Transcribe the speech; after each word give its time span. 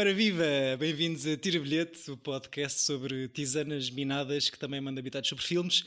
Ora 0.00 0.14
viva! 0.14 0.46
Bem-vindos 0.78 1.26
a 1.26 1.36
Tira 1.36 1.60
Bilhete, 1.60 2.10
o 2.10 2.16
podcast 2.16 2.80
sobre 2.80 3.28
tisanas 3.28 3.90
minadas 3.90 4.48
que 4.48 4.58
também 4.58 4.80
manda 4.80 4.98
habitados 4.98 5.28
sobre 5.28 5.44
filmes. 5.44 5.84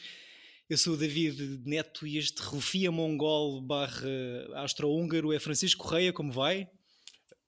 Eu 0.69 0.77
sou 0.77 0.93
o 0.93 0.97
David 0.97 1.63
Neto 1.65 2.05
e 2.05 2.19
este 2.19 2.39
rufia 2.43 2.91
mongol 2.91 3.59
barra 3.59 4.07
astro-húngaro 4.53 5.33
é 5.33 5.39
Francisco 5.39 5.81
Correia, 5.83 6.13
como 6.13 6.31
vai? 6.31 6.69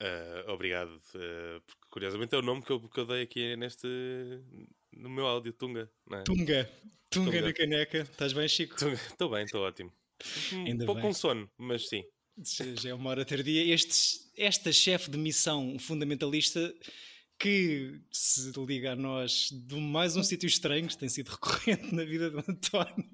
Uh, 0.01 0.49
obrigado, 0.49 0.89
uh, 0.89 1.61
porque 1.67 1.85
curiosamente 1.91 2.33
é 2.33 2.39
o 2.39 2.41
nome 2.41 2.63
que 2.63 2.71
eu, 2.71 2.79
que 2.79 2.99
eu 2.99 3.05
dei 3.05 3.21
aqui 3.21 3.55
neste 3.55 3.87
no 4.91 5.07
meu 5.07 5.27
áudio, 5.27 5.53
Tunga. 5.53 5.87
É? 6.13 6.23
Tunga. 6.23 6.71
Tunga, 7.11 7.31
Tunga 7.31 7.41
na 7.41 7.53
caneca. 7.53 7.99
Estás 7.99 8.33
bem, 8.33 8.47
Chico? 8.47 8.73
Estou 8.73 9.29
bem, 9.29 9.43
estou 9.43 9.61
ótimo. 9.61 9.93
Ainda 10.51 10.83
um 10.83 10.87
pouco 10.87 10.99
bem. 10.99 11.09
com 11.09 11.13
sono, 11.13 11.47
mas 11.59 11.87
sim. 11.87 12.03
Já 12.37 12.89
é 12.89 12.93
uma 12.93 13.09
hora 13.11 13.23
tardia. 13.23 13.63
Este, 13.73 14.19
esta 14.37 14.71
chefe 14.71 15.09
de 15.09 15.17
missão 15.17 15.79
fundamentalista 15.79 16.73
que 17.39 18.01
se 18.11 18.51
liga 18.59 18.91
a 18.91 18.95
nós 18.95 19.49
de 19.51 19.75
mais 19.75 20.17
um 20.17 20.23
sítio 20.23 20.47
estranho 20.47 20.87
que 20.87 20.97
tem 20.97 21.07
sido 21.07 21.29
recorrente 21.29 21.95
na 21.95 22.03
vida 22.03 22.29
do 22.29 22.39
António 22.39 23.05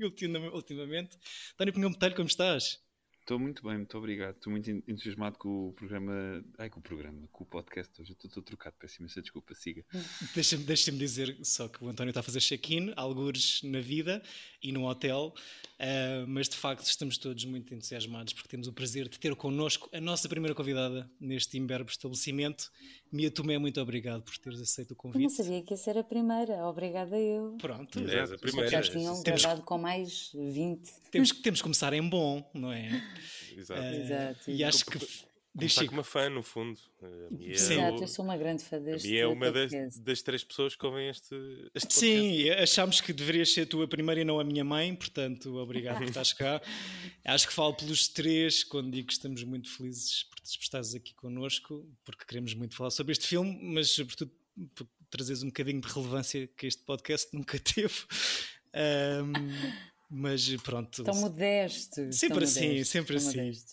ultimamente. 0.53 1.17
António 1.53 1.73
Pinhão 1.73 1.91
Botelho, 1.91 2.15
como 2.15 2.27
estás? 2.27 2.79
Estou 3.21 3.37
muito 3.37 3.63
bem, 3.63 3.77
muito 3.77 3.95
obrigado. 3.95 4.35
Estou 4.35 4.51
muito 4.51 4.69
entusiasmado 4.69 5.37
com 5.37 5.69
o 5.69 5.73
programa. 5.73 6.43
Ai, 6.57 6.71
com 6.71 6.79
o 6.79 6.83
programa, 6.83 7.29
com 7.31 7.43
o 7.43 7.47
podcast. 7.47 8.01
Hoje 8.01 8.13
estou 8.13 8.41
trocado, 8.41 8.75
peço 8.79 8.99
imensa 8.99 9.21
desculpa, 9.21 9.53
siga. 9.53 9.85
Deixa-me 10.33 10.63
deixa 10.63 10.91
dizer 10.91 11.37
só 11.43 11.67
que 11.67 11.83
o 11.83 11.87
António 11.87 12.09
está 12.09 12.21
a 12.21 12.23
fazer 12.23 12.41
check-in, 12.41 12.91
algures 12.95 13.61
na 13.61 13.79
vida 13.79 14.23
e 14.61 14.71
no 14.71 14.89
hotel, 14.89 15.35
uh, 15.81 16.27
mas 16.27 16.47
de 16.47 16.55
facto 16.55 16.85
estamos 16.85 17.17
todos 17.17 17.43
muito 17.45 17.73
entusiasmados 17.73 18.33
porque 18.33 18.47
temos 18.47 18.67
o 18.67 18.73
prazer 18.73 19.09
de 19.09 19.19
ter 19.19 19.35
connosco 19.35 19.89
a 19.91 19.99
nossa 19.99 20.29
primeira 20.29 20.53
convidada 20.53 21.09
neste 21.19 21.57
imberbe 21.57 21.89
estabelecimento. 21.89 22.71
Mia 23.11 23.31
Tomé, 23.31 23.57
muito 23.57 23.81
obrigado 23.81 24.21
por 24.21 24.37
teres 24.37 24.61
aceito 24.61 24.91
o 24.91 24.95
convite. 24.95 25.23
Eu 25.23 25.29
não 25.29 25.35
sabia 25.35 25.61
que 25.61 25.73
ia 25.73 25.77
ser 25.77 25.97
a 25.97 26.03
primeira, 26.03 26.65
obrigada 26.65 27.19
eu. 27.19 27.57
Pronto, 27.59 27.99
é, 27.99 28.21
a 28.21 28.37
primeira. 28.37 28.69
Já 28.69 28.81
tinham 28.81 29.21
temos, 29.23 29.41
gravado 29.41 29.63
com 29.63 29.77
mais 29.77 30.31
20. 30.33 30.91
Temos, 31.09 31.31
temos 31.31 31.59
que 31.59 31.63
começar 31.63 31.93
em 31.93 32.07
bom, 32.07 32.47
não 32.53 32.71
é? 32.71 33.03
Exato. 33.57 33.81
Uh, 33.81 34.01
Exato. 34.01 34.51
E 34.51 34.63
acho 34.63 34.85
que. 34.85 35.30
Está 35.59 35.85
com 35.85 35.93
uma 35.93 36.03
fã, 36.03 36.29
no 36.29 36.41
fundo. 36.41 36.79
É 37.01 37.51
Exato, 37.51 37.97
o, 37.97 38.03
eu 38.03 38.07
sou 38.07 38.23
uma 38.23 38.37
grande 38.37 38.63
fã 38.63 38.79
deste. 38.79 39.07
Minha 39.07 39.23
é 39.23 39.27
uma 39.27 39.51
das, 39.51 39.99
das, 39.99 40.21
três 40.21 40.43
pessoas 40.43 40.75
que 40.75 40.85
ouvem 40.85 41.09
este, 41.09 41.35
este 41.75 41.93
Sim, 41.93 42.49
achámos 42.51 43.01
que 43.01 43.11
deverias 43.11 43.53
ser 43.53 43.65
tu 43.65 43.81
a 43.81 43.87
primeira 43.87 44.21
e 44.21 44.23
não 44.23 44.39
a 44.39 44.43
minha 44.43 44.63
mãe, 44.63 44.95
portanto, 44.95 45.57
obrigado 45.57 45.97
por 45.97 46.07
estás 46.07 46.31
cá. 46.31 46.61
Acho 47.25 47.47
que 47.47 47.53
falo 47.53 47.73
pelos 47.73 48.07
três 48.07 48.63
quando 48.63 48.91
digo 48.91 49.07
que 49.07 49.13
estamos 49.13 49.43
muito 49.43 49.69
felizes 49.69 50.23
por 50.23 50.41
estás 50.43 50.95
aqui 50.95 51.13
connosco, 51.15 51.85
porque 52.05 52.25
queremos 52.25 52.53
muito 52.53 52.75
falar 52.75 52.91
sobre 52.91 53.11
este 53.11 53.27
filme, 53.27 53.59
mas 53.61 53.91
sobretudo 53.91 54.31
por 54.73 54.87
trazeres 55.09 55.43
um 55.43 55.47
bocadinho 55.47 55.81
de 55.81 55.87
relevância 55.87 56.47
que 56.47 56.65
este 56.65 56.83
podcast 56.83 57.27
nunca 57.35 57.59
teve. 57.59 57.93
Um, 58.73 59.33
mas 60.09 60.47
pronto. 60.57 61.03
Tão 61.03 61.15
modesto. 61.15 62.11
Sempre 62.11 62.43
assim, 62.43 62.83
sempre 62.83 63.17
assim. 63.17 63.37
Modesto. 63.37 63.71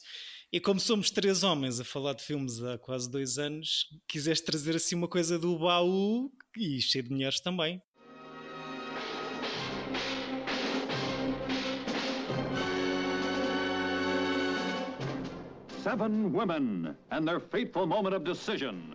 E 0.50 0.58
como 0.58 0.80
somos 0.80 1.10
três 1.10 1.42
homens 1.42 1.78
a 1.78 1.84
falar 1.84 2.14
de 2.14 2.22
filmes 2.22 2.62
há 2.62 2.78
quase 2.78 3.10
dois 3.10 3.36
anos, 3.36 3.84
quiseste 4.08 4.46
trazer 4.46 4.74
assim 4.74 4.94
uma 4.94 5.06
coisa 5.06 5.38
do 5.38 5.58
baú 5.58 6.32
e 6.56 6.80
cheio 6.80 7.04
de 7.04 7.10
mulheres 7.10 7.38
também. 7.38 7.82
Seven 15.82 16.32
women 16.32 16.97
and 17.10 17.26
their 17.26 17.41
fateful 17.41 17.87
moment 17.87 18.14
of 18.14 18.25
decision. 18.25 18.94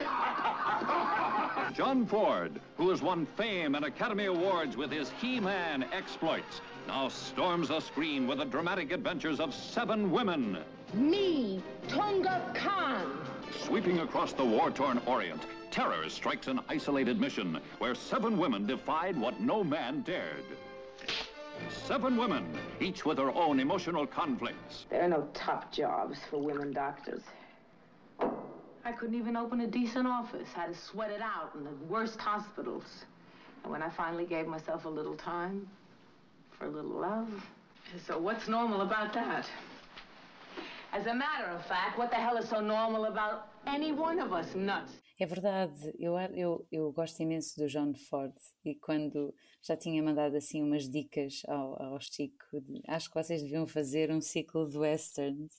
John 1.75 2.07
Ford, 2.07 2.59
who 2.77 2.89
has 2.89 3.03
won 3.03 3.27
fame 3.37 3.75
and 3.75 3.85
Academy 3.85 4.25
Awards 4.25 4.75
with 4.75 4.91
his 4.91 5.11
He-Man 5.21 5.85
exploits, 5.91 6.61
now 6.87 7.09
storms 7.09 7.67
the 7.67 7.79
screen 7.79 8.27
with 8.27 8.39
the 8.39 8.45
dramatic 8.45 8.91
adventures 8.91 9.39
of 9.39 9.53
seven 9.53 10.11
women. 10.11 10.57
Me, 10.93 11.61
Tonga 11.87 12.51
Khan. 12.53 13.25
Sweeping 13.61 13.99
across 13.99 14.33
the 14.33 14.45
war-torn 14.45 15.01
Orient, 15.05 15.41
terror 15.71 16.07
strikes 16.09 16.47
an 16.47 16.59
isolated 16.69 17.19
mission 17.19 17.59
where 17.79 17.95
seven 17.95 18.37
women 18.37 18.65
defied 18.65 19.19
what 19.19 19.39
no 19.39 19.63
man 19.63 20.01
dared. 20.01 20.45
Seven 21.69 22.17
women, 22.17 22.45
each 22.79 23.05
with 23.05 23.17
her 23.17 23.33
own 23.33 23.59
emotional 23.59 24.05
conflicts. 24.05 24.85
There 24.89 25.03
are 25.03 25.07
no 25.07 25.27
top 25.33 25.71
jobs 25.71 26.19
for 26.29 26.37
women 26.37 26.71
doctors. 26.73 27.21
I 28.85 28.91
couldn't 28.91 29.15
even 29.15 29.35
open 29.35 29.61
a 29.61 29.67
decent 29.67 30.07
office. 30.07 30.49
I 30.55 30.61
Had 30.61 30.73
to 30.73 30.79
sweat 30.79 31.09
it 31.09 31.21
out 31.21 31.51
in 31.55 31.63
the 31.63 31.73
worst 31.87 32.19
hospitals. 32.19 33.05
And 33.63 33.71
when 33.71 33.81
I 33.81 33.89
finally 33.89 34.25
gave 34.25 34.45
myself 34.45 34.85
a 34.85 34.89
little 34.89 35.15
time, 35.15 35.67
for 36.51 36.65
a 36.65 36.69
little 36.69 36.91
love. 36.91 37.29
So 38.05 38.17
what's 38.17 38.47
normal 38.47 38.81
about 38.81 39.13
that? 39.13 39.45
As 40.93 41.07
a 41.07 41.13
matter 41.15 41.49
of 41.55 41.65
fact, 41.65 41.97
what 41.97 42.11
the 42.11 42.17
hell 42.17 42.37
is 42.37 42.47
so 42.47 42.61
normal 42.61 43.05
about 43.05 43.47
any 43.65 43.91
one 43.91 44.19
of 44.19 44.31
us 44.31 44.53
nuts? 44.53 44.93
É 45.19 45.25
verdade, 45.25 45.91
eu, 45.97 46.15
eu, 46.35 46.67
eu 46.71 46.91
gosto 46.91 47.19
imenso 47.23 47.59
do 47.59 47.67
John 47.67 47.95
Ford 47.95 48.33
e 48.63 48.75
quando 48.75 49.33
já 49.63 49.75
tinha 49.75 50.03
mandado 50.03 50.35
assim 50.35 50.61
umas 50.61 50.87
dicas 50.87 51.41
ao, 51.47 51.81
ao 51.81 51.99
Chico, 51.99 52.61
de, 52.61 52.83
acho 52.87 53.09
que 53.09 53.15
vocês 53.15 53.41
deviam 53.41 53.65
fazer 53.65 54.11
um 54.11 54.21
ciclo 54.21 54.69
de 54.69 54.77
westerns 54.77 55.55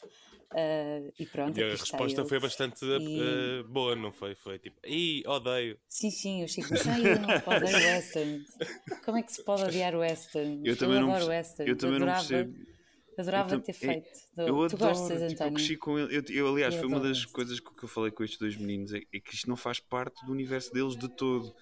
uh, 0.52 1.12
e 1.18 1.26
pronto. 1.26 1.58
E 1.58 1.64
a 1.64 1.70
resposta 1.70 2.24
foi 2.24 2.38
bastante 2.38 2.84
e... 2.84 3.60
uh, 3.60 3.64
boa, 3.64 3.96
não 3.96 4.12
foi? 4.12 4.36
Foi 4.36 4.60
tipo, 4.60 4.78
ih, 4.86 5.26
odeio. 5.26 5.76
Sim, 5.88 6.10
sim, 6.12 6.44
o 6.44 6.48
Chico 6.48 6.72
disse, 6.72 6.88
ah, 6.88 7.00
eu 7.00 7.20
não 7.20 7.28
odeio 7.28 7.76
westerns. 7.76 8.46
Como 9.04 9.18
é 9.18 9.22
que 9.22 9.32
se 9.32 9.42
pode 9.42 9.64
odiar 9.64 9.96
westerns? 9.96 10.60
Eu, 10.64 10.76
também 10.76 11.00
eu 11.00 11.10
adoro 11.10 11.26
westerns. 11.26 11.68
Eu 11.68 11.76
também 11.76 11.96
adorava... 11.96 12.22
não 12.22 12.28
percebo 12.28 12.73
Adorava 13.18 13.58
ter 13.60 13.72
feito. 13.72 14.08
Eu, 14.36 14.46
eu 14.46 14.68
tu 14.68 14.76
adoro, 14.76 14.94
gostas, 14.94 15.18
tipo, 15.18 15.32
António? 15.32 15.50
Eu 15.50 15.54
cresci 15.54 15.76
com 15.76 15.98
ele. 15.98 16.16
Eu, 16.16 16.22
eu 16.28 16.48
aliás, 16.48 16.74
eu 16.74 16.80
foi 16.80 16.88
uma 16.88 17.00
das 17.00 17.24
coisas 17.24 17.60
que 17.60 17.84
eu 17.84 17.88
falei 17.88 18.10
com 18.10 18.24
estes 18.24 18.38
dois 18.38 18.56
meninos: 18.56 18.92
é, 18.92 19.00
é, 19.12 19.20
que 19.20 19.34
isto 19.34 19.48
não 19.48 19.56
faz 19.56 19.80
parte 19.80 20.24
do 20.26 20.32
universo 20.32 20.72
deles 20.72 20.96
de 20.96 21.08
todo. 21.08 21.54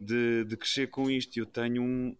De, 0.00 0.44
de 0.44 0.56
crescer 0.56 0.88
com 0.88 1.10
isto. 1.10 1.36
Eu 1.38 1.46
tenho 1.46 1.82
um. 1.82 2.16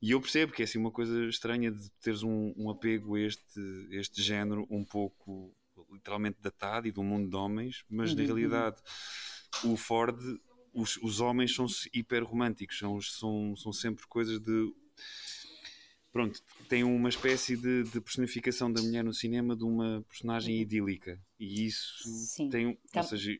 E 0.00 0.10
eu 0.10 0.20
percebo 0.20 0.52
que 0.52 0.62
é 0.62 0.64
assim 0.64 0.78
uma 0.78 0.90
coisa 0.90 1.26
estranha 1.26 1.70
de 1.70 1.90
teres 2.00 2.22
um, 2.22 2.52
um 2.56 2.70
apego 2.70 3.14
a 3.14 3.20
este, 3.20 3.60
este 3.90 4.20
género 4.20 4.66
um 4.68 4.84
pouco 4.84 5.54
literalmente 5.92 6.38
datado 6.40 6.88
e 6.88 6.92
do 6.92 7.02
mundo 7.02 7.28
de 7.28 7.36
homens, 7.36 7.84
mas 7.88 8.10
uhum. 8.10 8.16
na 8.16 8.22
realidade 8.22 8.76
o 9.64 9.76
Ford, 9.76 10.18
os, 10.72 10.96
os 10.98 11.20
homens 11.20 11.54
são 11.54 11.66
hiper 11.92 12.24
românticos, 12.24 12.78
são, 12.78 13.00
são, 13.00 13.54
são 13.56 13.72
sempre 13.72 14.06
coisas 14.06 14.40
de 14.40 14.72
pronto, 16.12 16.42
tem 16.68 16.84
uma 16.84 17.08
espécie 17.08 17.56
de, 17.56 17.84
de, 17.84 18.00
personificação 18.00 18.72
da 18.72 18.82
mulher 18.82 19.02
no 19.02 19.14
cinema 19.14 19.56
de 19.56 19.64
uma 19.64 20.04
personagem 20.08 20.60
idílica. 20.60 21.18
E 21.38 21.66
isso 21.66 22.02
Sim. 22.04 22.48
tem. 22.48 22.78
Tá. 22.92 23.00
Ou 23.00 23.06
seja, 23.06 23.36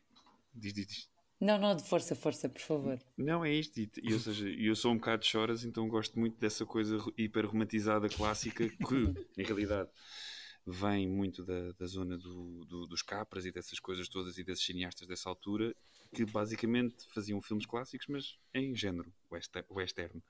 diz, 0.53 0.73
diz, 0.73 0.87
diz. 0.87 1.09
Não, 1.39 1.59
não, 1.59 1.75
de 1.75 1.83
força, 1.83 2.15
força, 2.15 2.47
por 2.47 2.61
favor. 2.61 2.99
Não, 3.17 3.43
é 3.43 3.51
isto. 3.53 3.77
E, 3.77 3.91
e, 4.01 4.13
ou 4.13 4.19
seja, 4.19 4.47
eu 4.47 4.75
sou 4.75 4.93
um 4.93 4.97
bocado 4.97 5.23
de 5.23 5.27
choras, 5.27 5.65
então 5.65 5.87
gosto 5.89 6.17
muito 6.17 6.39
dessa 6.39 6.65
coisa 6.65 6.97
hiper 7.17 7.45
romantizada 7.45 8.07
clássica 8.07 8.67
que, 8.69 8.77
em 9.37 9.43
realidade, 9.43 9.89
vem 10.65 11.07
muito 11.07 11.43
da, 11.43 11.73
da 11.73 11.85
zona 11.85 12.17
do, 12.17 12.63
do, 12.65 12.87
dos 12.87 13.01
Capras 13.01 13.45
e 13.45 13.51
dessas 13.51 13.79
coisas 13.79 14.07
todas 14.07 14.37
e 14.37 14.43
desses 14.43 14.65
cineastas 14.65 15.05
dessa 15.05 15.27
altura 15.27 15.75
que 16.13 16.25
basicamente 16.25 17.05
faziam 17.13 17.41
filmes 17.41 17.65
clássicos, 17.65 18.07
mas 18.07 18.37
em 18.53 18.73
género 18.75 19.11
western. 19.29 20.23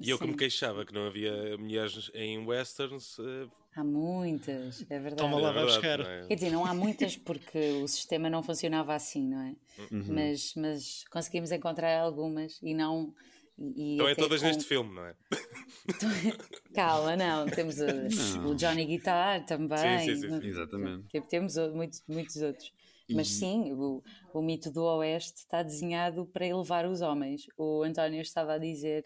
E 0.00 0.10
eu 0.10 0.16
Sim. 0.16 0.24
que 0.24 0.30
me 0.30 0.36
queixava 0.36 0.84
que 0.84 0.94
não 0.94 1.06
havia 1.06 1.56
mulheres 1.58 2.10
em 2.14 2.38
westerns. 2.46 3.18
Uh... 3.18 3.50
Há 3.74 3.82
muitas, 3.82 4.84
é 4.88 4.98
verdade. 4.98 5.16
Toma 5.16 5.40
lá, 5.40 5.50
é 5.50 5.52
verdade, 5.52 5.72
buscar. 5.72 6.00
É? 6.00 6.26
Quer 6.26 6.34
dizer, 6.36 6.50
não 6.50 6.64
há 6.64 6.72
muitas 6.72 7.16
porque 7.16 7.58
o 7.82 7.88
sistema 7.88 8.30
não 8.30 8.42
funcionava 8.42 8.94
assim, 8.94 9.26
não 9.26 9.40
é? 9.40 9.56
Uhum. 9.90 10.04
Mas, 10.08 10.54
mas 10.54 11.04
conseguimos 11.10 11.50
encontrar 11.50 11.98
algumas 12.00 12.60
e 12.62 12.74
não. 12.74 13.12
E 13.58 13.94
então 13.94 14.08
é 14.08 14.14
todas 14.14 14.40
com... 14.40 14.46
neste 14.46 14.64
filme, 14.64 14.94
não 14.94 15.04
é? 15.04 15.14
Calma, 16.72 17.16
não. 17.16 17.46
Temos 17.46 17.78
o, 17.80 17.86
não. 17.86 18.50
o 18.50 18.54
Johnny 18.54 18.84
Guitar 18.84 19.44
também. 19.46 19.98
Sim, 20.00 20.14
sim, 20.14 20.28
sim, 20.28 20.40
sim. 20.40 20.46
Exatamente. 20.46 21.20
Temos 21.28 21.56
muitos, 21.74 22.04
muitos 22.06 22.36
outros. 22.36 22.72
Mas 23.10 23.28
sim, 23.28 23.72
o, 23.72 24.02
o 24.34 24.42
mito 24.42 24.70
do 24.70 24.84
Oeste 24.84 25.38
está 25.38 25.62
desenhado 25.62 26.26
para 26.26 26.46
elevar 26.46 26.86
os 26.86 27.00
homens. 27.00 27.46
O 27.56 27.82
António 27.82 28.20
estava 28.20 28.54
a 28.54 28.58
dizer 28.58 29.04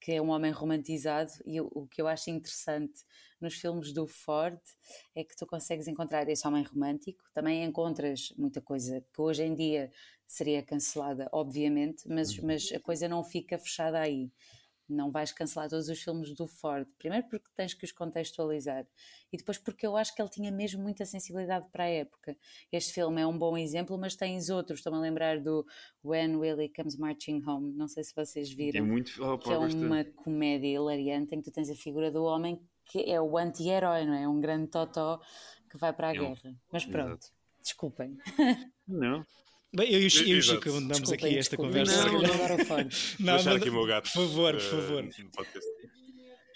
que 0.00 0.12
é 0.12 0.22
um 0.22 0.30
homem 0.30 0.50
romantizado 0.50 1.30
e 1.44 1.60
o, 1.60 1.86
que 1.90 2.00
eu 2.00 2.08
acho 2.08 2.30
interessante 2.30 3.04
nos 3.40 3.54
filmes 3.54 3.92
do 3.92 4.06
Ford 4.06 4.58
é 5.14 5.22
que 5.22 5.36
tu 5.36 5.46
consegues 5.46 5.86
encontrar 5.86 6.28
esse 6.28 6.46
homem 6.46 6.62
romântico, 6.62 7.22
também 7.34 7.62
encontras 7.64 8.32
muita 8.36 8.60
coisa 8.60 9.04
que 9.12 9.20
hoje 9.20 9.42
em 9.42 9.54
dia 9.54 9.92
seria 10.26 10.62
cancelada, 10.62 11.28
obviamente, 11.32 12.08
mas, 12.08 12.36
uhum. 12.38 12.46
mas 12.46 12.70
a 12.72 12.80
coisa 12.80 13.08
não 13.08 13.22
fica 13.22 13.58
fechada 13.58 14.00
aí. 14.00 14.30
Não 14.90 15.10
vais 15.10 15.32
cancelar 15.32 15.68
todos 15.68 15.88
os 15.88 16.02
filmes 16.02 16.34
do 16.34 16.46
Ford. 16.46 16.86
Primeiro 16.98 17.26
porque 17.28 17.48
tens 17.56 17.74
que 17.74 17.84
os 17.84 17.92
contextualizar 17.92 18.86
e 19.32 19.36
depois 19.36 19.58
porque 19.58 19.86
eu 19.86 19.96
acho 19.96 20.14
que 20.14 20.20
ele 20.20 20.28
tinha 20.28 20.50
mesmo 20.50 20.82
muita 20.82 21.04
sensibilidade 21.04 21.68
para 21.70 21.84
a 21.84 21.88
época. 21.88 22.36
Este 22.72 22.92
filme 22.92 23.20
é 23.20 23.26
um 23.26 23.36
bom 23.36 23.56
exemplo, 23.56 23.96
mas 23.96 24.14
tens 24.14 24.50
outros. 24.50 24.80
Estou-me 24.80 24.98
a 24.98 25.00
lembrar 25.00 25.40
do 25.40 25.66
When 26.04 26.36
Willie 26.36 26.72
Comes 26.72 26.96
Marching 26.96 27.42
Home. 27.46 27.72
Não 27.72 27.88
sei 27.88 28.04
se 28.04 28.14
vocês 28.14 28.50
viram. 28.50 28.78
É 28.78 28.82
muito, 28.82 29.12
oh, 29.22 29.38
que 29.38 29.50
é 29.50 29.58
uma 29.58 30.04
comédia 30.04 30.68
hilariante 30.68 31.34
em 31.34 31.38
que 31.38 31.50
tu 31.50 31.54
tens 31.54 31.70
a 31.70 31.74
figura 31.74 32.10
do 32.10 32.24
homem 32.24 32.60
que 32.90 33.08
é 33.08 33.20
o 33.20 33.38
anti-herói, 33.38 34.04
não 34.04 34.14
é? 34.14 34.26
Um 34.26 34.40
grande 34.40 34.66
totó 34.66 35.20
que 35.70 35.78
vai 35.78 35.92
para 35.92 36.08
a 36.08 36.10
é 36.10 36.18
guerra. 36.18 36.54
Mas 36.72 36.84
pronto, 36.84 37.24
Exato. 37.24 37.32
desculpem. 37.62 38.18
Não. 38.86 39.24
Bem, 39.72 39.86
eu, 39.86 40.00
eu 40.00 40.02
e 40.02 40.06
o 40.38 40.42
Chico 40.42 40.68
abandonamos 40.68 41.12
aqui 41.12 41.38
esta 41.38 41.56
conversa. 41.56 42.04
Não, 42.06 42.12
não, 42.14 42.22
não, 43.20 43.36
não, 43.36 43.44
não, 43.44 43.52
aqui 43.54 43.70
o 43.70 43.72
meu 43.72 43.86
gato. 43.86 44.10
Por 44.12 44.26
favor, 44.26 44.54
por 44.54 44.60
favor. 44.60 45.08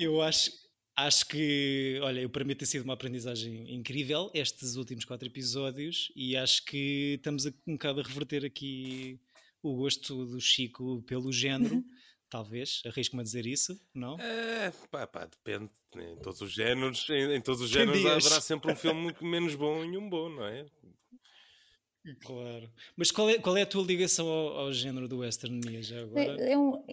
eu 0.00 0.20
acho, 0.20 0.50
acho 0.96 1.26
que, 1.26 2.00
olha, 2.02 2.20
eu 2.20 2.28
para 2.28 2.44
mim 2.44 2.56
tem 2.56 2.66
sido 2.66 2.82
uma 2.82 2.94
aprendizagem 2.94 3.72
incrível 3.72 4.32
estes 4.34 4.74
últimos 4.74 5.04
quatro 5.04 5.28
episódios 5.28 6.10
e 6.16 6.36
acho 6.36 6.64
que 6.64 7.14
estamos 7.14 7.46
a, 7.46 7.52
um 7.64 7.74
bocado 7.74 8.00
a 8.00 8.02
reverter 8.02 8.44
aqui 8.44 9.20
o 9.62 9.76
gosto 9.76 10.26
do 10.26 10.40
Chico 10.40 11.02
pelo 11.06 11.32
género. 11.32 11.84
Talvez, 12.28 12.82
arrisco-me 12.84 13.20
a 13.20 13.24
dizer 13.24 13.46
isso, 13.46 13.80
não? 13.94 14.18
É, 14.18 14.72
pá, 14.90 15.06
pá, 15.06 15.24
depende. 15.24 15.70
Em 15.94 16.16
todos 16.16 16.40
os 16.40 16.52
géneros, 16.52 17.08
em, 17.08 17.36
em 17.36 17.40
todos 17.40 17.60
os 17.60 17.70
géneros 17.70 18.04
haverá 18.04 18.40
sempre 18.40 18.72
um 18.72 18.74
filme 18.74 19.00
muito 19.00 19.24
menos 19.24 19.54
bom 19.54 19.84
e 19.84 19.96
um 19.96 20.08
bom, 20.08 20.28
não 20.28 20.44
é? 20.44 20.66
Claro. 22.20 22.70
Mas 22.96 23.10
qual 23.10 23.30
é, 23.30 23.38
qual 23.38 23.56
é 23.56 23.62
a 23.62 23.66
tua 23.66 23.82
ligação 23.82 24.28
ao, 24.28 24.58
ao 24.58 24.72
género 24.72 25.08
do 25.08 25.18
western, 25.18 25.58
Mia, 25.64 25.82
já 25.82 26.02
agora? 26.02 26.42
É, 26.42 26.52
é 26.52 26.58
um... 26.58 26.84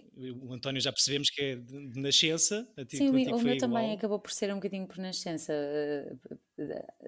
O 0.42 0.52
António 0.52 0.80
já 0.80 0.90
percebemos 0.90 1.28
que 1.28 1.42
é 1.42 1.56
de, 1.56 1.88
de 1.88 2.00
nascença. 2.00 2.66
A 2.76 2.84
ti, 2.84 2.96
Sim, 2.96 3.10
o, 3.10 3.12
meu 3.12 3.22
igual. 3.22 3.58
também 3.58 3.92
acabou 3.92 4.18
por 4.18 4.30
ser 4.30 4.50
um 4.50 4.56
bocadinho 4.56 4.86
por 4.86 4.98
nascença. 4.98 5.52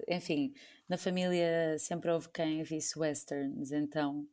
Enfim, 0.07 0.53
na 0.87 0.97
família 0.97 1.77
sempre 1.79 2.11
houve 2.11 2.29
quem 2.29 2.61
visse 2.63 2.97
westerns, 2.97 3.71
então... 3.71 4.27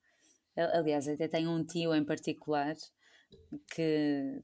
Aliás, 0.55 1.09
até 1.09 1.27
tenho 1.27 1.51
um 1.51 1.65
tio 1.65 1.95
em 1.95 2.05
particular 2.05 2.77
que 3.75 4.43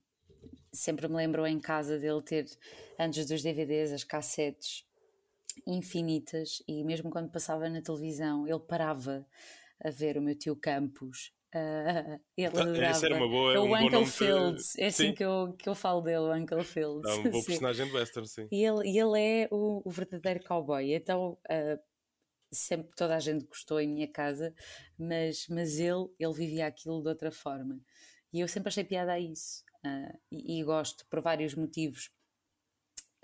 sempre 0.73 1.07
me 1.07 1.17
lembrou 1.17 1.47
em 1.47 1.61
casa 1.61 1.99
dele 1.99 2.23
ter, 2.23 2.47
antes 2.99 3.27
dos 3.27 3.43
DVDs, 3.43 3.93
as 3.93 4.05
cassetes 4.05 4.88
infinitas 5.67 6.63
e 6.67 6.85
mesmo 6.85 7.11
quando 7.11 7.31
passava 7.31 7.69
na 7.69 7.83
televisão 7.83 8.47
ele 8.47 8.61
parava 8.61 9.27
a 9.83 9.91
ver 9.91 10.19
o 10.19 10.23
meu 10.23 10.37
tio 10.37 10.57
Campos 10.57 11.33
Uh, 11.55 12.21
ele 12.37 12.47
ah, 12.47 12.61
adorava. 12.61 13.07
era 13.07 13.17
uma 13.17 13.29
boa, 13.29 13.55
é 13.55 13.59
o 13.59 13.65
um 13.65 13.75
Uncle 13.75 14.05
Fields, 14.05 14.77
é 14.77 14.87
assim 14.87 15.15
que 15.15 15.25
eu, 15.25 15.55
que 15.59 15.69
eu 15.69 15.75
falo 15.75 16.03
dele, 16.03 16.19
o 16.19 16.35
Uncle 16.35 16.65
Fields. 16.65 17.11
É 17.11 17.15
um 17.15 17.31
bom 17.31 17.43
personagem 17.45 17.87
de 17.87 17.93
western, 17.93 18.29
sim. 18.29 18.49
E 18.51 18.65
ele, 18.65 18.87
e 18.87 18.99
ele 18.99 19.19
é 19.19 19.49
o, 19.51 19.83
o 19.85 19.91
verdadeiro 19.91 20.45
cowboy, 20.45 20.93
então 20.93 21.39
uh, 21.51 21.81
sempre 22.53 22.91
toda 22.95 23.17
a 23.17 23.21
gente 23.21 23.47
gostou 23.47 23.81
em 23.81 23.89
minha 23.89 24.09
casa, 24.09 24.55
mas, 24.99 25.47
mas 25.49 25.79
ele, 25.79 26.09
ele 26.19 26.35
vivia 26.35 26.67
aquilo 26.67 27.03
de 27.03 27.09
outra 27.09 27.31
forma. 27.31 27.81
E 28.33 28.41
eu 28.41 28.49
sempre 28.49 28.69
achei 28.69 28.85
piada 28.85 29.13
a 29.13 29.21
isso. 29.21 29.65
Uh, 29.85 30.19
e, 30.31 30.61
e, 30.61 30.65
gosto 30.65 31.07
por 31.09 31.21
vários 31.21 31.55
motivos 31.55 32.11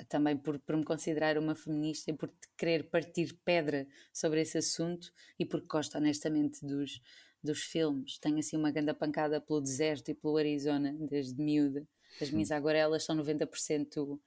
também 0.09 0.37
por, 0.37 0.59
por 0.59 0.77
me 0.77 0.85
considerar 0.85 1.39
uma 1.39 1.55
feminista 1.55 2.11
e 2.11 2.15
por 2.15 2.33
querer 2.57 2.91
partir 2.91 3.39
pedra 3.45 3.87
sobre 4.13 4.41
esse 4.41 4.59
assunto 4.59 5.13
e 5.39 5.45
porque 5.45 5.67
gosto 5.67 5.97
honestamente 5.97 6.65
dos, 6.65 7.01
dos 7.43 7.63
filmes. 7.63 8.19
Tenho 8.19 8.39
assim 8.39 8.57
uma 8.57 8.71
grande 8.71 8.93
pancada 8.95 9.41
pelo 9.41 9.61
deserto 9.61 10.11
e 10.11 10.15
pelo 10.15 10.37
Arizona 10.37 10.95
desde 10.99 11.41
miúda. 11.41 11.87
As 12.21 12.31
minhas 12.31 12.51
hum. 12.51 12.55
aguarelas 12.55 13.05
são 13.05 13.17
90% 13.17 14.19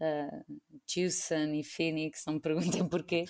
uh, 0.00 0.44
Tucson 0.86 1.54
e 1.54 1.62
Phoenix, 1.62 2.24
não 2.26 2.34
me 2.34 2.40
perguntem 2.40 2.86
porquê. 2.88 3.24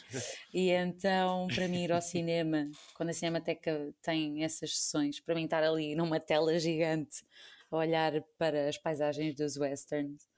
E 0.52 0.70
então, 0.70 1.46
para 1.54 1.68
mim, 1.68 1.84
ir 1.84 1.92
ao 1.92 2.02
cinema, 2.02 2.70
quando 2.94 3.10
a 3.10 3.12
Cinemateca 3.12 3.94
tem 4.02 4.44
essas 4.44 4.76
sessões, 4.76 5.20
para 5.20 5.34
mim 5.34 5.44
estar 5.44 5.62
ali 5.62 5.94
numa 5.94 6.20
tela 6.20 6.58
gigante 6.58 7.24
a 7.70 7.76
olhar 7.76 8.22
para 8.38 8.68
as 8.68 8.78
paisagens 8.78 9.34
dos 9.34 9.56
westerns, 9.56 10.28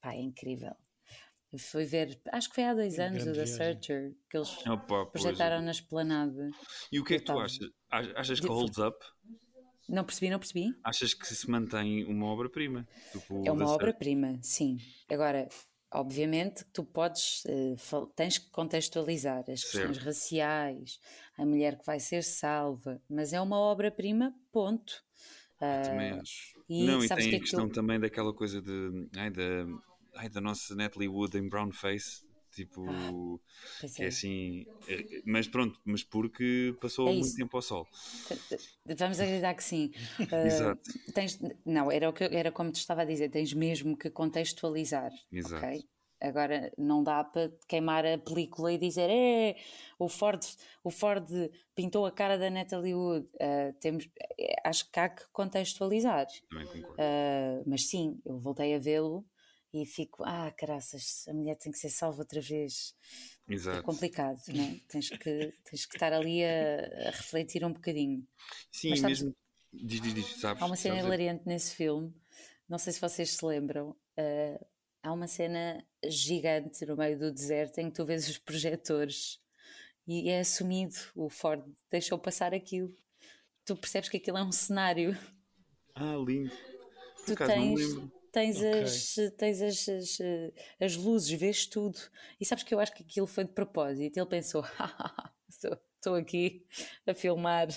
pá, 0.00 0.14
é 0.14 0.20
incrível. 0.20 0.74
Fui 1.58 1.84
ver, 1.84 2.20
acho 2.32 2.48
que 2.48 2.54
foi 2.56 2.64
há 2.64 2.74
dois 2.74 2.98
anos, 2.98 3.26
o 3.26 3.32
The 3.32 3.46
Searcher, 3.46 4.14
que 4.28 4.36
eles 4.36 4.66
Opa, 4.66 5.06
projetaram 5.06 5.62
na 5.62 5.70
esplanada. 5.70 6.50
E 6.90 6.98
o 6.98 7.04
que 7.04 7.14
é 7.14 7.18
que 7.18 7.24
tu 7.24 7.38
achas? 7.38 7.70
Achas 7.90 8.40
que 8.40 8.48
holds 8.48 8.78
up? 8.78 8.96
Não 9.88 10.04
percebi, 10.04 10.30
não 10.30 10.38
percebi. 10.38 10.74
Achas 10.82 11.14
que 11.14 11.26
se 11.26 11.48
mantém 11.48 12.04
uma 12.04 12.26
obra-prima? 12.26 12.86
Tipo, 13.12 13.46
é 13.46 13.52
uma 13.52 13.70
obra-prima, 13.70 14.38
sim. 14.42 14.78
Agora, 15.08 15.48
obviamente, 15.92 16.64
tu 16.72 16.84
podes, 16.84 17.44
uh, 17.44 18.06
tens 18.16 18.38
que 18.38 18.50
contextualizar 18.50 19.44
as 19.48 19.60
certo. 19.60 19.72
questões 19.72 19.98
raciais, 19.98 21.00
a 21.38 21.46
mulher 21.46 21.78
que 21.78 21.86
vai 21.86 22.00
ser 22.00 22.24
salva, 22.24 23.00
mas 23.08 23.32
é 23.32 23.40
uma 23.40 23.58
obra-prima, 23.58 24.34
ponto. 24.50 25.04
Uh, 25.56 25.88
também 25.88 26.10
acho. 26.10 26.56
E 26.68 26.84
não, 26.84 27.04
e 27.04 27.08
tem 27.08 27.32
a 27.32 27.36
é 27.36 27.38
questão 27.38 27.68
tu... 27.68 27.74
também 27.74 28.00
daquela 28.00 28.34
coisa 28.34 28.60
de. 28.60 29.08
Ai, 29.16 29.30
da 29.30 29.64
ai, 30.16 30.28
da 30.28 30.40
nossa 30.40 30.74
Natalie 30.74 31.08
Wood 31.08 31.36
em 31.38 31.48
Brown 31.48 31.72
Face. 31.72 32.26
Tipo, 32.56 32.86
ah, 32.88 33.12
que 33.80 34.02
é. 34.02 34.06
é 34.06 34.08
assim, 34.08 34.64
é, 34.88 35.20
mas 35.26 35.46
pronto, 35.46 35.78
mas 35.84 36.02
porque 36.02 36.74
passou 36.80 37.06
é 37.06 37.12
muito 37.12 37.36
tempo 37.36 37.54
ao 37.54 37.60
sol. 37.60 37.86
Vamos 38.98 39.20
acreditar 39.20 39.52
que 39.52 39.62
sim. 39.62 39.90
Exato. 40.46 40.90
Uh, 40.90 41.12
tens, 41.12 41.38
não, 41.66 41.92
era, 41.92 42.08
o 42.08 42.14
que, 42.14 42.24
era 42.24 42.50
como 42.50 42.72
te 42.72 42.76
estava 42.76 43.02
a 43.02 43.04
dizer, 43.04 43.28
tens 43.28 43.52
mesmo 43.52 43.94
que 43.94 44.08
contextualizar. 44.08 45.12
Exato. 45.30 45.66
Okay? 45.66 45.84
Agora 46.18 46.72
não 46.78 47.02
dá 47.02 47.22
para 47.22 47.52
queimar 47.68 48.06
a 48.06 48.16
película 48.16 48.72
e 48.72 48.78
dizer 48.78 49.10
é, 49.10 49.56
o 49.98 50.08
Ford, 50.08 50.42
o 50.82 50.90
Ford 50.90 51.28
pintou 51.74 52.06
a 52.06 52.10
cara 52.10 52.38
da 52.38 52.48
Natalie 52.48 52.94
Wood. 52.94 53.26
Uh, 53.34 53.78
temos, 53.80 54.08
acho 54.64 54.90
que 54.90 54.98
há 54.98 55.10
que 55.10 55.28
contextualizar. 55.30 56.26
Também 56.48 56.66
concordo. 56.68 56.94
Uh, 56.94 57.64
mas 57.66 57.86
sim, 57.86 58.18
eu 58.24 58.38
voltei 58.38 58.74
a 58.74 58.78
vê-lo 58.78 59.26
e 59.82 59.86
fico, 59.86 60.22
ah, 60.24 60.52
caraças, 60.56 61.24
a 61.28 61.32
mulher 61.32 61.56
tem 61.56 61.72
que 61.72 61.78
ser 61.78 61.90
salva 61.90 62.20
outra 62.20 62.40
vez. 62.40 62.94
É 63.48 63.54
Exato. 63.54 63.78
É 63.78 63.82
complicado, 63.82 64.40
não 64.48 64.64
é? 64.64 64.80
tens, 64.88 65.08
que, 65.08 65.52
tens 65.64 65.86
que 65.86 65.96
estar 65.96 66.12
ali 66.12 66.44
a, 66.44 67.08
a 67.08 67.10
refletir 67.10 67.64
um 67.64 67.72
bocadinho. 67.72 68.26
Sim, 68.72 68.90
Mas, 68.90 69.00
sabes, 69.00 69.22
mesmo. 69.22 69.36
Diz, 69.72 70.00
diz, 70.00 70.14
diz, 70.14 70.26
sabes, 70.40 70.62
há 70.62 70.66
uma 70.66 70.76
cena 70.76 70.98
hilariante 70.98 71.46
nesse 71.46 71.74
filme, 71.74 72.14
não 72.68 72.78
sei 72.78 72.92
se 72.92 73.00
vocês 73.00 73.30
se 73.30 73.44
lembram. 73.44 73.90
Uh, 74.18 74.66
há 75.02 75.12
uma 75.12 75.28
cena 75.28 75.84
gigante 76.04 76.84
no 76.84 76.96
meio 76.96 77.18
do 77.18 77.32
deserto 77.32 77.78
em 77.78 77.90
que 77.90 77.96
tu 77.96 78.04
vês 78.04 78.28
os 78.28 78.38
projetores 78.38 79.40
e 80.06 80.28
é 80.28 80.40
assumido. 80.40 80.94
O 81.14 81.28
Ford 81.28 81.62
deixou 81.90 82.18
passar 82.18 82.54
aquilo. 82.54 82.94
Tu 83.64 83.76
percebes 83.76 84.08
que 84.08 84.16
aquilo 84.16 84.38
é 84.38 84.42
um 84.42 84.52
cenário. 84.52 85.16
Ah, 85.94 86.16
lindo. 86.16 86.50
tu 87.26 87.34
tens, 87.34 87.80
tens, 88.36 88.58
okay. 88.58 88.82
as, 88.82 89.16
tens 89.38 89.62
as, 89.62 89.88
as, 89.88 90.18
as, 90.78 90.94
luzes, 90.94 91.40
vês 91.40 91.64
tudo. 91.64 91.98
E 92.38 92.44
sabes 92.44 92.62
que 92.62 92.74
eu 92.74 92.78
acho 92.78 92.92
que 92.92 93.02
aquilo 93.02 93.26
foi 93.26 93.44
de 93.44 93.52
propósito. 93.52 94.18
Ele 94.18 94.26
pensou: 94.26 94.62
estou 95.48 96.14
aqui 96.14 96.62
a 97.06 97.14
filmar. 97.14 97.68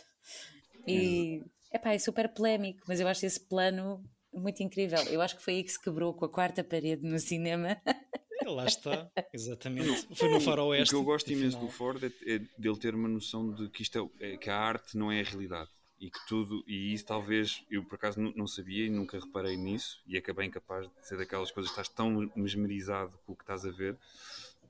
E 0.85 1.41
epá, 1.73 1.93
é 1.93 1.99
super 1.99 2.27
polémico, 2.27 2.83
mas 2.87 2.99
eu 2.99 3.07
acho 3.07 3.25
esse 3.25 3.39
plano 3.39 4.03
muito 4.33 4.61
incrível. 4.61 4.99
Eu 5.03 5.21
acho 5.21 5.37
que 5.37 5.43
foi 5.43 5.55
aí 5.55 5.63
que 5.63 5.71
se 5.71 5.81
quebrou 5.81 6.13
com 6.13 6.25
a 6.25 6.29
quarta 6.29 6.61
parede 6.61 7.07
no 7.07 7.19
cinema. 7.19 7.81
Lá 8.45 8.65
está, 8.65 9.09
exatamente. 9.31 10.13
Foi 10.13 10.29
no 10.29 10.41
faroeste. 10.41 10.93
O 10.93 10.97
que 10.97 11.01
eu 11.01 11.05
gosto 11.05 11.31
imenso 11.31 11.57
do 11.57 11.69
Ford 11.69 12.03
é, 12.03 12.07
é 12.07 12.39
dele 12.57 12.77
ter 12.77 12.93
uma 12.93 13.07
noção 13.07 13.53
de 13.53 13.69
que, 13.69 13.81
isto 13.81 14.11
é, 14.19 14.33
é, 14.33 14.37
que 14.37 14.49
a 14.49 14.57
arte 14.57 14.97
não 14.97 15.09
é 15.09 15.21
a 15.21 15.23
realidade 15.23 15.69
e 15.99 16.09
que 16.09 16.25
tudo, 16.27 16.63
e 16.65 16.93
isso 16.93 17.05
talvez 17.05 17.63
eu 17.69 17.83
por 17.83 17.95
acaso 17.95 18.19
não 18.19 18.47
sabia 18.47 18.85
e 18.85 18.89
nunca 18.89 19.19
reparei 19.19 19.57
nisso, 19.57 20.01
e 20.07 20.17
acabei 20.17 20.47
incapaz 20.47 20.87
de 20.87 21.07
ser 21.07 21.17
daquelas 21.17 21.51
coisas 21.51 21.69
estás 21.69 21.89
tão 21.89 22.31
mesmerizado 22.35 23.19
com 23.25 23.33
o 23.33 23.35
que 23.35 23.43
estás 23.43 23.65
a 23.65 23.71
ver 23.71 23.97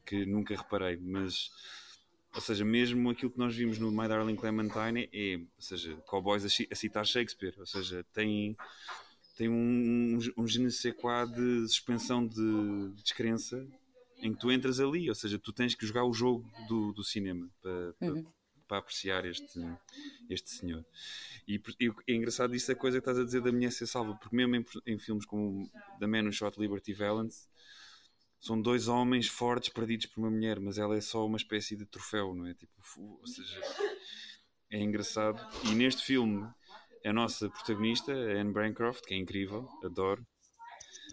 que 0.05 0.25
nunca 0.25 0.55
reparei, 0.55 0.97
mas 0.97 1.51
ou 2.33 2.41
seja, 2.41 2.63
mesmo 2.65 3.09
aquilo 3.09 3.31
que 3.31 3.39
nós 3.39 3.55
vimos 3.55 3.77
no 3.77 3.91
My 3.91 4.07
Darling 4.07 4.35
Clementine 4.35 5.09
é, 5.13 5.37
ou 5.37 5.61
seja, 5.61 5.95
cowboys 6.07 6.45
a, 6.45 6.75
citar 6.75 7.05
Shakespeare, 7.05 7.55
ou 7.59 7.65
seja, 7.65 8.03
tem, 8.13 8.55
tem 9.35 9.49
um, 9.49 10.17
um, 10.37 10.43
um 10.43 10.45
de 10.45 11.67
suspensão 11.67 12.25
de 12.25 12.91
descrença 13.03 13.65
em 14.17 14.33
que 14.33 14.39
tu 14.39 14.51
entras 14.51 14.79
ali, 14.79 15.09
ou 15.09 15.15
seja, 15.15 15.39
tu 15.39 15.53
tens 15.53 15.75
que 15.75 15.85
jogar 15.85 16.05
o 16.05 16.13
jogo 16.13 16.49
do, 16.67 16.91
do 16.91 17.03
cinema 17.03 17.47
para, 17.61 17.93
uhum 18.01 18.25
para 18.69 18.77
apreciar 18.77 19.25
este, 19.25 19.59
este 20.29 20.51
senhor. 20.51 20.85
E, 21.47 21.59
e 21.81 21.91
é 22.07 22.13
engraçado 22.13 22.55
isso, 22.55 22.71
a 22.71 22.75
coisa 22.75 22.97
que 22.97 23.01
estás 23.01 23.17
a 23.17 23.25
dizer 23.25 23.41
da 23.41 23.51
mulher 23.51 23.71
ser 23.71 23.87
salva, 23.87 24.13
porque 24.13 24.35
mesmo 24.35 24.55
em, 24.55 24.65
em 24.85 24.99
filmes 24.99 25.25
como 25.25 25.67
The 25.99 26.05
Man 26.05 26.25
Who 26.25 26.31
Shot 26.31 26.61
Liberty 26.61 26.93
Valance, 26.93 27.49
são 28.39 28.61
dois 28.61 28.87
homens 28.87 29.27
fortes 29.27 29.69
perdidos 29.69 30.05
por 30.05 30.21
uma 30.21 30.29
mulher, 30.29 30.59
mas 30.59 30.77
ela 30.77 30.95
é 30.95 31.01
só 31.01 31.25
uma 31.25 31.37
espécie 31.37 31.75
de 31.75 31.85
troféu, 31.85 32.33
não 32.35 32.45
é? 32.45 32.53
Tipo, 32.53 32.71
ou 33.19 33.27
seja, 33.27 33.59
é 34.69 34.79
engraçado. 34.79 35.41
E 35.65 35.75
neste 35.75 36.03
filme, 36.03 36.47
a 37.03 37.11
nossa 37.11 37.49
protagonista, 37.49 38.13
a 38.13 38.39
Anne 38.39 38.53
Bancroft, 38.53 39.03
que 39.05 39.15
é 39.15 39.17
incrível, 39.17 39.67
adoro, 39.83 40.25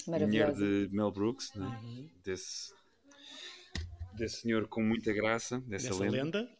mulher 0.06 0.52
de 0.52 0.88
Mel 0.92 1.10
Brooks, 1.10 1.52
né? 1.54 1.66
uhum. 1.66 2.10
desse, 2.22 2.72
desse 4.12 4.42
senhor 4.42 4.68
com 4.68 4.82
muita 4.82 5.12
graça, 5.12 5.58
dessa, 5.60 5.88
dessa 5.88 6.04
lenda. 6.04 6.16
lenda. 6.16 6.55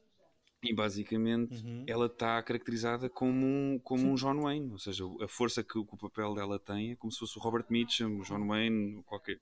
E 0.66 0.74
basicamente 0.74 1.64
uhum. 1.64 1.84
ela 1.86 2.06
está 2.06 2.42
caracterizada 2.42 3.08
como 3.08 3.46
um, 3.46 3.80
como 3.82 4.10
um 4.10 4.14
John 4.14 4.40
Wayne, 4.42 4.70
ou 4.70 4.78
seja, 4.78 5.04
a 5.20 5.28
força 5.28 5.62
que, 5.62 5.72
que, 5.72 5.78
o 5.78 5.96
papel 5.96 6.34
dela 6.34 6.58
tem 6.58 6.92
é 6.92 6.96
como 6.96 7.12
se 7.12 7.18
fosse 7.18 7.38
o 7.38 7.40
Robert 7.40 7.66
Mitchum, 7.70 8.18
o 8.18 8.22
John 8.22 8.46
Wayne, 8.46 9.02
qualquer. 9.04 9.40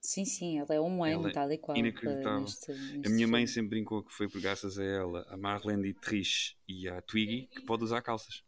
Sim, 0.00 0.24
sim, 0.24 0.58
ela 0.58 0.74
é 0.74 0.80
um 0.80 0.98
Wayne, 0.98 1.28
é 1.28 1.30
tal 1.30 1.52
e 1.52 1.58
qual. 1.58 1.76
Inacreditável. 1.76 2.40
Neste, 2.40 2.72
neste 2.72 3.06
a 3.06 3.10
minha 3.10 3.28
mãe 3.28 3.46
sempre 3.46 3.70
brincou 3.70 4.02
que 4.02 4.12
foi 4.12 4.28
por 4.28 4.40
graças 4.40 4.78
a 4.78 4.84
ela, 4.84 5.26
a 5.28 5.36
Marlene 5.36 5.82
Dietrich 5.82 6.56
e 6.66 6.88
a 6.88 7.02
Twiggy, 7.02 7.48
que 7.48 7.62
pode 7.62 7.84
usar 7.84 8.00
calças. 8.00 8.42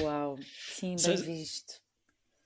Uau, 0.00 0.38
sim, 0.42 0.96
bem 1.02 1.16
visto. 1.16 1.80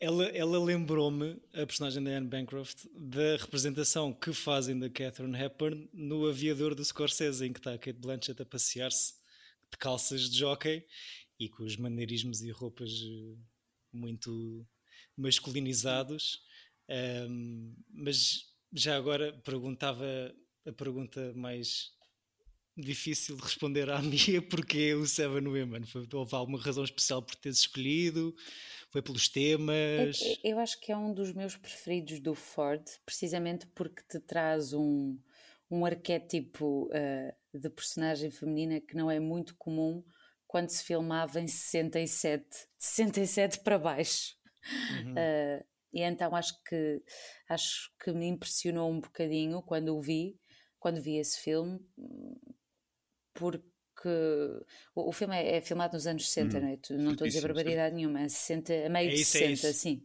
Ela, 0.03 0.25
ela 0.31 0.59
lembrou-me, 0.59 1.41
a 1.55 1.65
personagem 1.65 2.03
da 2.03 2.11
Anne 2.11 2.27
Bancroft, 2.27 2.87
da 2.93 3.37
representação 3.37 4.13
que 4.13 4.33
fazem 4.33 4.77
da 4.77 4.91
Catherine 4.91 5.41
Hepburn 5.41 5.89
no 5.93 6.27
Aviador 6.27 6.75
do 6.75 6.85
Scorsese, 6.85 7.47
em 7.47 7.53
que 7.53 7.61
está 7.61 7.73
a 7.73 7.79
Kate 7.79 8.01
Blanchett 8.01 8.43
a 8.43 8.45
passear-se 8.45 9.15
de 9.71 9.79
calças 9.79 10.29
de 10.29 10.41
jockey 10.41 10.85
e 11.39 11.49
com 11.49 11.63
os 11.63 11.77
maneirismos 11.77 12.43
e 12.43 12.51
roupas 12.51 12.91
eh, 12.91 13.37
muito 13.93 14.67
masculinizados. 15.17 16.43
Um, 17.29 17.73
mas 17.89 18.53
já 18.73 18.97
agora 18.97 19.33
perguntava 19.45 20.05
a 20.67 20.73
pergunta 20.73 21.33
mais 21.37 21.93
difícil 22.77 23.37
de 23.37 23.43
responder 23.43 23.91
à 23.91 24.01
minha, 24.03 24.41
porque 24.43 24.95
o 24.95 25.07
Seven 25.07 25.47
Women? 25.47 25.85
Foi, 25.85 26.07
houve 26.13 26.35
alguma 26.35 26.61
razão 26.61 26.85
especial 26.85 27.23
por 27.23 27.35
teres 27.37 27.59
escolhido? 27.59 28.35
Foi 28.91 29.01
pelos 29.01 29.29
temas? 29.29 30.21
Eu, 30.21 30.53
eu 30.53 30.59
acho 30.59 30.79
que 30.81 30.93
é 30.93 30.97
um 30.97 31.13
dos 31.13 31.33
meus 31.33 31.57
preferidos 31.57 32.21
do 32.21 32.35
Ford, 32.35 32.83
precisamente 33.07 33.67
porque 33.69 34.03
te 34.09 34.21
traz 34.21 34.73
um, 34.73 35.19
um 35.71 35.85
arquétipo 35.87 36.89
uh, 36.89 37.59
de 37.59 37.71
personagem 37.71 38.31
feminina 38.31 38.81
que 38.81 38.95
não 38.95 39.11
é 39.11 39.19
muito 39.19 39.55
comum 39.57 40.05
quando 40.47 40.69
se 40.69 40.85
filmava 40.85 41.41
em 41.41 41.49
67, 41.49 42.45
de 42.45 42.85
67 42.85 43.61
para 43.61 43.79
baixo. 43.79 44.37
Uhum. 45.05 45.13
Uh, 45.13 45.65
e 45.95 46.03
então 46.03 46.35
acho 46.35 46.63
que 46.65 47.03
acho 47.49 47.91
que 48.03 48.13
me 48.13 48.27
impressionou 48.27 48.91
um 48.91 49.01
bocadinho 49.01 49.63
quando 49.63 49.97
o 49.97 50.01
vi, 50.01 50.39
quando 50.79 51.03
vi 51.03 51.17
esse 51.17 51.41
filme, 51.41 51.81
porque 53.35 54.09
o, 54.95 55.09
o 55.09 55.13
filme 55.13 55.37
é, 55.37 55.57
é, 55.57 55.61
filmado 55.61 55.95
nos 55.95 56.07
anos 56.07 56.29
60, 56.29 56.57
hum, 56.57 56.61
não 56.61 56.69
é? 56.69 56.79
Não 56.91 57.13
estou 57.13 57.25
a 57.25 57.29
dizer 57.29 57.43
barbaridade 57.43 57.95
nenhuma, 57.95 58.23
é 58.23 58.29
60, 58.29 58.87
a 58.87 58.89
meio 58.89 59.11
é 59.11 59.15
isso, 59.15 59.39
de 59.39 59.57
60, 59.57 59.67
é 59.67 59.73
sim. 59.73 60.03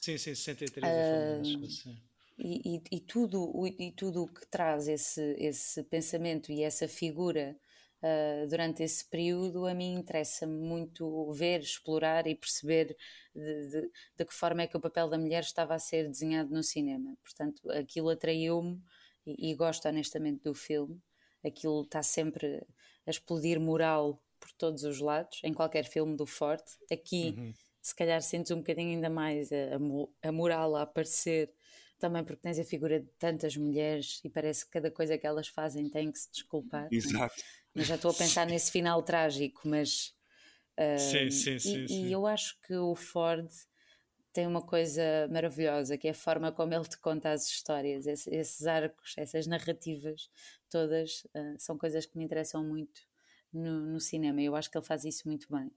Sim, 0.00 0.18
sim, 0.18 0.34
63 0.34 0.84
uh, 0.84 1.90
é 1.90 2.14
e, 2.38 2.76
e, 2.76 2.82
e, 2.96 3.00
tudo 3.00 3.42
o, 3.56 3.66
e 3.66 3.92
tudo 3.92 4.24
o 4.24 4.28
que 4.28 4.46
traz 4.48 4.88
esse, 4.88 5.22
esse 5.38 5.82
pensamento 5.84 6.50
e 6.50 6.62
essa 6.62 6.88
figura 6.88 7.56
uh, 8.02 8.48
durante 8.48 8.82
esse 8.82 9.08
período, 9.08 9.66
a 9.66 9.74
mim 9.74 9.94
interessa 9.94 10.46
muito 10.46 11.30
ver, 11.32 11.60
explorar 11.60 12.26
e 12.26 12.34
perceber 12.34 12.96
de, 13.34 13.68
de, 13.68 13.90
de, 14.18 14.24
que 14.24 14.34
forma 14.34 14.62
é 14.62 14.66
que 14.66 14.76
o 14.76 14.80
papel 14.80 15.08
da 15.08 15.18
mulher 15.18 15.42
estava 15.42 15.74
a 15.74 15.78
ser 15.78 16.08
desenhado 16.08 16.50
no 16.50 16.62
cinema. 16.62 17.16
Portanto, 17.22 17.70
aquilo 17.70 18.10
atraiu-me 18.10 18.82
e, 19.26 19.50
e 19.50 19.54
gosto 19.54 19.88
honestamente 19.88 20.42
do 20.42 20.54
filme. 20.54 21.00
Aquilo 21.44 21.82
está 21.82 22.02
sempre 22.02 22.66
a 23.06 23.10
explodir 23.10 23.60
moral 23.60 24.20
por 24.40 24.50
todos 24.52 24.84
os 24.84 25.00
lados, 25.00 25.40
em 25.42 25.52
qualquer 25.54 25.84
filme 25.84 26.16
do 26.16 26.26
Forte. 26.26 26.72
Aqui, 26.90 27.34
uhum. 27.36 27.54
se 27.80 27.94
calhar, 27.94 28.20
sentes 28.20 28.50
um 28.50 28.58
bocadinho 28.58 28.90
ainda 28.90 29.08
mais 29.08 29.50
a, 29.52 30.28
a, 30.28 30.32
moral 30.32 30.76
a 30.76 30.82
aparecer, 30.82 31.50
também 31.98 32.22
porque 32.22 32.42
tens 32.42 32.58
a 32.58 32.64
figura 32.64 33.00
de 33.00 33.08
tantas 33.18 33.56
mulheres 33.56 34.20
e 34.22 34.28
parece 34.28 34.66
que 34.66 34.72
cada 34.72 34.90
coisa 34.90 35.16
que 35.16 35.26
elas 35.26 35.48
fazem 35.48 35.88
tem 35.88 36.10
que 36.10 36.18
se 36.18 36.30
desculpar. 36.30 36.88
É? 36.92 36.94
Exato. 36.94 37.42
Mas 37.74 37.86
já 37.86 37.94
estou 37.94 38.10
a 38.10 38.14
pensar 38.14 38.46
nesse 38.46 38.70
final 38.70 39.02
trágico, 39.02 39.62
mas. 39.64 40.14
Uh, 40.78 40.98
sim, 40.98 41.30
sim, 41.30 41.58
sim, 41.58 41.84
e, 41.84 41.88
sim. 41.88 42.06
e 42.06 42.12
eu 42.12 42.26
acho 42.26 42.58
que 42.66 42.74
o 42.74 42.94
Ford 42.94 43.48
tem 44.34 44.48
uma 44.48 44.60
coisa 44.60 45.00
maravilhosa, 45.30 45.96
que 45.96 46.08
é 46.08 46.10
a 46.10 46.14
forma 46.14 46.50
como 46.50 46.74
ele 46.74 46.84
te 46.84 46.98
conta 46.98 47.30
as 47.30 47.46
histórias, 47.46 48.04
esses 48.04 48.66
arcos, 48.66 49.14
essas 49.16 49.46
narrativas 49.46 50.28
todas, 50.68 51.24
uh, 51.26 51.54
são 51.56 51.78
coisas 51.78 52.04
que 52.04 52.18
me 52.18 52.24
interessam 52.24 52.64
muito 52.64 53.00
no, 53.52 53.86
no, 53.86 54.00
cinema. 54.00 54.42
Eu 54.42 54.56
acho 54.56 54.68
que 54.68 54.76
ele 54.76 54.84
faz 54.84 55.04
isso 55.04 55.28
muito 55.28 55.46
bem. 55.48 55.70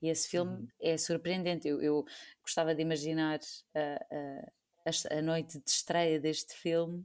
E 0.00 0.08
esse 0.08 0.28
filme 0.28 0.52
uhum. 0.52 0.68
é 0.80 0.96
surpreendente. 0.96 1.66
Eu, 1.66 1.82
eu, 1.82 2.04
gostava 2.42 2.76
de 2.76 2.80
imaginar 2.80 3.40
uh, 3.40 4.52
a, 4.84 5.18
a, 5.18 5.20
noite 5.20 5.58
de 5.58 5.68
estreia 5.68 6.20
deste 6.20 6.54
filme 6.54 7.04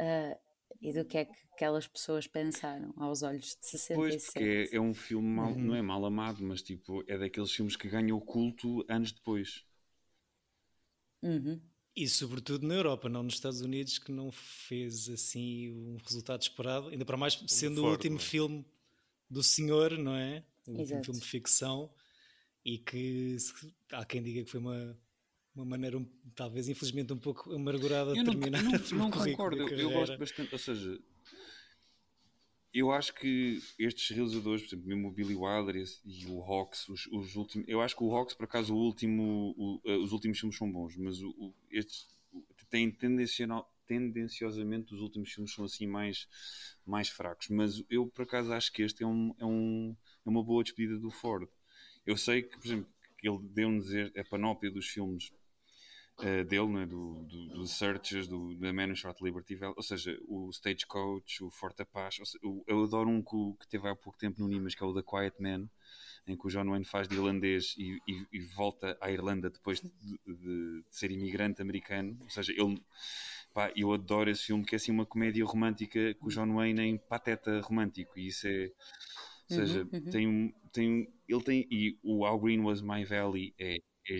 uh, 0.00 0.36
e 0.80 0.92
do 0.92 1.04
que 1.04 1.18
é 1.18 1.24
que 1.26 1.36
aquelas 1.52 1.86
pessoas 1.86 2.26
pensaram 2.26 2.92
aos 2.96 3.22
olhos 3.22 3.56
de 3.60 3.64
67. 3.64 3.94
Pois, 3.94 4.24
porque 4.24 4.68
é, 4.72 4.76
é 4.76 4.80
um 4.80 4.92
filme 4.92 5.28
mal, 5.28 5.52
uhum. 5.52 5.58
não 5.58 5.74
é 5.76 5.82
mal 5.82 6.04
amado, 6.04 6.42
mas 6.42 6.62
tipo, 6.62 7.04
é 7.06 7.16
daqueles 7.16 7.52
filmes 7.52 7.76
que 7.76 7.88
ganham 7.88 8.18
culto 8.18 8.84
anos 8.88 9.12
depois. 9.12 9.64
Uhum. 11.26 11.60
E 11.94 12.06
sobretudo 12.08 12.66
na 12.66 12.74
Europa, 12.74 13.08
não 13.08 13.22
nos 13.22 13.34
Estados 13.34 13.60
Unidos, 13.60 13.98
que 13.98 14.12
não 14.12 14.30
fez 14.30 15.08
assim 15.08 15.72
um 15.72 15.96
resultado 15.96 16.42
esperado, 16.42 16.88
ainda 16.88 17.04
para 17.04 17.16
mais 17.16 17.42
sendo 17.48 17.84
o 17.84 17.90
último 17.90 18.18
filme 18.18 18.64
do 19.30 19.42
senhor, 19.42 19.96
não 19.98 20.14
é? 20.14 20.44
O 20.66 20.72
Exato. 20.72 20.80
último 20.80 21.04
filme 21.04 21.20
de 21.20 21.26
ficção, 21.26 21.90
e 22.64 22.78
que 22.78 23.36
há 23.92 24.04
quem 24.04 24.22
diga 24.22 24.44
que 24.44 24.50
foi 24.50 24.60
uma, 24.60 24.98
uma 25.54 25.64
maneira, 25.64 26.04
talvez 26.34 26.68
infelizmente 26.68 27.12
um 27.12 27.18
pouco 27.18 27.52
amargurada 27.52 28.12
de 28.12 28.22
terminar. 28.24 28.62
Não, 28.62 28.72
não, 28.92 28.98
não 28.98 29.10
concordo, 29.10 29.56
eu, 29.56 29.78
eu 29.78 29.90
gosto 29.90 30.18
bastante, 30.18 30.52
ou 30.52 30.58
seja, 30.58 31.00
eu 32.78 32.92
acho 32.92 33.14
que 33.14 33.58
estes 33.78 34.14
realizadores, 34.14 34.60
por 34.62 34.68
exemplo, 34.68 34.86
mesmo 34.86 35.08
o 35.08 35.10
Billy 35.10 35.34
Wilder 35.34 35.82
e 36.04 36.26
o 36.26 36.42
Hawks, 36.42 36.86
os, 36.88 37.06
os 37.06 37.34
últimos, 37.34 37.66
eu 37.68 37.80
acho 37.80 37.96
que 37.96 38.04
o 38.04 38.14
Hawks, 38.14 38.34
por 38.34 38.44
acaso, 38.44 38.74
o 38.74 38.78
último, 38.78 39.54
o, 39.56 39.80
uh, 39.84 40.02
os 40.02 40.12
últimos 40.12 40.38
filmes 40.38 40.58
são 40.58 40.70
bons, 40.70 40.94
mas 40.96 41.22
o, 41.22 41.30
o, 41.30 41.54
estes 41.70 42.06
têm 42.68 42.90
tendenciosamente 42.90 44.92
os 44.92 45.00
últimos 45.00 45.32
filmes 45.32 45.54
são 45.54 45.64
assim 45.64 45.86
mais, 45.86 46.28
mais 46.84 47.08
fracos. 47.08 47.48
Mas 47.48 47.82
eu, 47.88 48.08
por 48.08 48.22
acaso, 48.22 48.52
acho 48.52 48.72
que 48.72 48.82
este 48.82 49.04
é, 49.04 49.06
um, 49.06 49.34
é, 49.38 49.46
um, 49.46 49.96
é 50.26 50.28
uma 50.28 50.42
boa 50.42 50.62
despedida 50.62 50.98
do 50.98 51.10
Ford. 51.10 51.48
Eu 52.04 52.16
sei 52.16 52.42
que, 52.42 52.58
por 52.58 52.66
exemplo, 52.66 52.88
que 53.18 53.28
ele 53.28 53.38
deu-nos 53.42 53.94
a 53.94 54.24
panóplia 54.28 54.70
dos 54.70 54.86
filmes 54.86 55.32
uh, 56.20 56.44
dele, 56.44 56.68
né? 56.68 56.86
do, 56.86 57.24
do, 57.24 57.46
do 57.48 57.66
Searchers, 57.66 58.26
do, 58.26 58.54
da 58.56 58.72
Man 58.72 58.94
Shot 58.94 59.22
Liberty 59.22 59.58
ou 59.76 59.82
seja, 59.82 60.18
o 60.26 60.50
Stagecoach, 60.50 61.44
o 61.44 61.50
Forte 61.50 61.82
Apache. 61.82 62.22
Eu, 62.42 62.64
eu 62.66 62.84
adoro 62.84 63.08
um 63.08 63.22
que, 63.22 63.60
que 63.60 63.68
teve 63.68 63.88
há 63.88 63.94
pouco 63.94 64.18
tempo 64.18 64.40
no 64.40 64.48
Nimas, 64.48 64.74
que 64.74 64.82
é 64.82 64.86
o 64.86 64.94
The 64.94 65.02
Quiet 65.02 65.36
Man, 65.40 65.68
em 66.26 66.36
que 66.36 66.46
o 66.46 66.50
John 66.50 66.68
Wayne 66.70 66.84
faz 66.84 67.08
de 67.08 67.14
irlandês 67.14 67.74
e, 67.78 67.98
e, 68.08 68.26
e 68.32 68.40
volta 68.40 68.96
à 69.00 69.10
Irlanda 69.10 69.50
depois 69.50 69.80
de, 69.80 69.88
de, 69.88 70.18
de, 70.26 70.84
ser 70.90 71.10
imigrante 71.10 71.62
americano. 71.62 72.16
Ou 72.20 72.30
seja, 72.30 72.52
ele. 72.52 72.82
Pá, 73.54 73.72
eu 73.74 73.90
adoro 73.92 74.28
esse 74.28 74.44
filme, 74.44 74.66
que 74.66 74.74
é 74.74 74.76
assim 74.76 74.92
uma 74.92 75.06
comédia 75.06 75.42
romântica 75.44 76.14
com 76.16 76.26
o 76.26 76.30
John 76.30 76.52
Wayne 76.54 76.82
em 76.82 76.98
pateta 76.98 77.60
romântico, 77.60 78.18
e 78.18 78.26
isso 78.26 78.46
é. 78.46 78.70
Ou 79.48 79.56
seja, 79.56 79.82
uhum, 79.84 79.88
uhum. 79.92 80.10
tem, 80.10 80.54
tem, 80.72 81.08
ele 81.28 81.42
tem. 81.42 81.68
E 81.70 81.98
o 82.02 82.26
How 82.26 82.38
Green 82.38 82.60
Was 82.60 82.82
My 82.82 83.04
Valley 83.04 83.54
é 83.58 83.78
é 84.08 84.18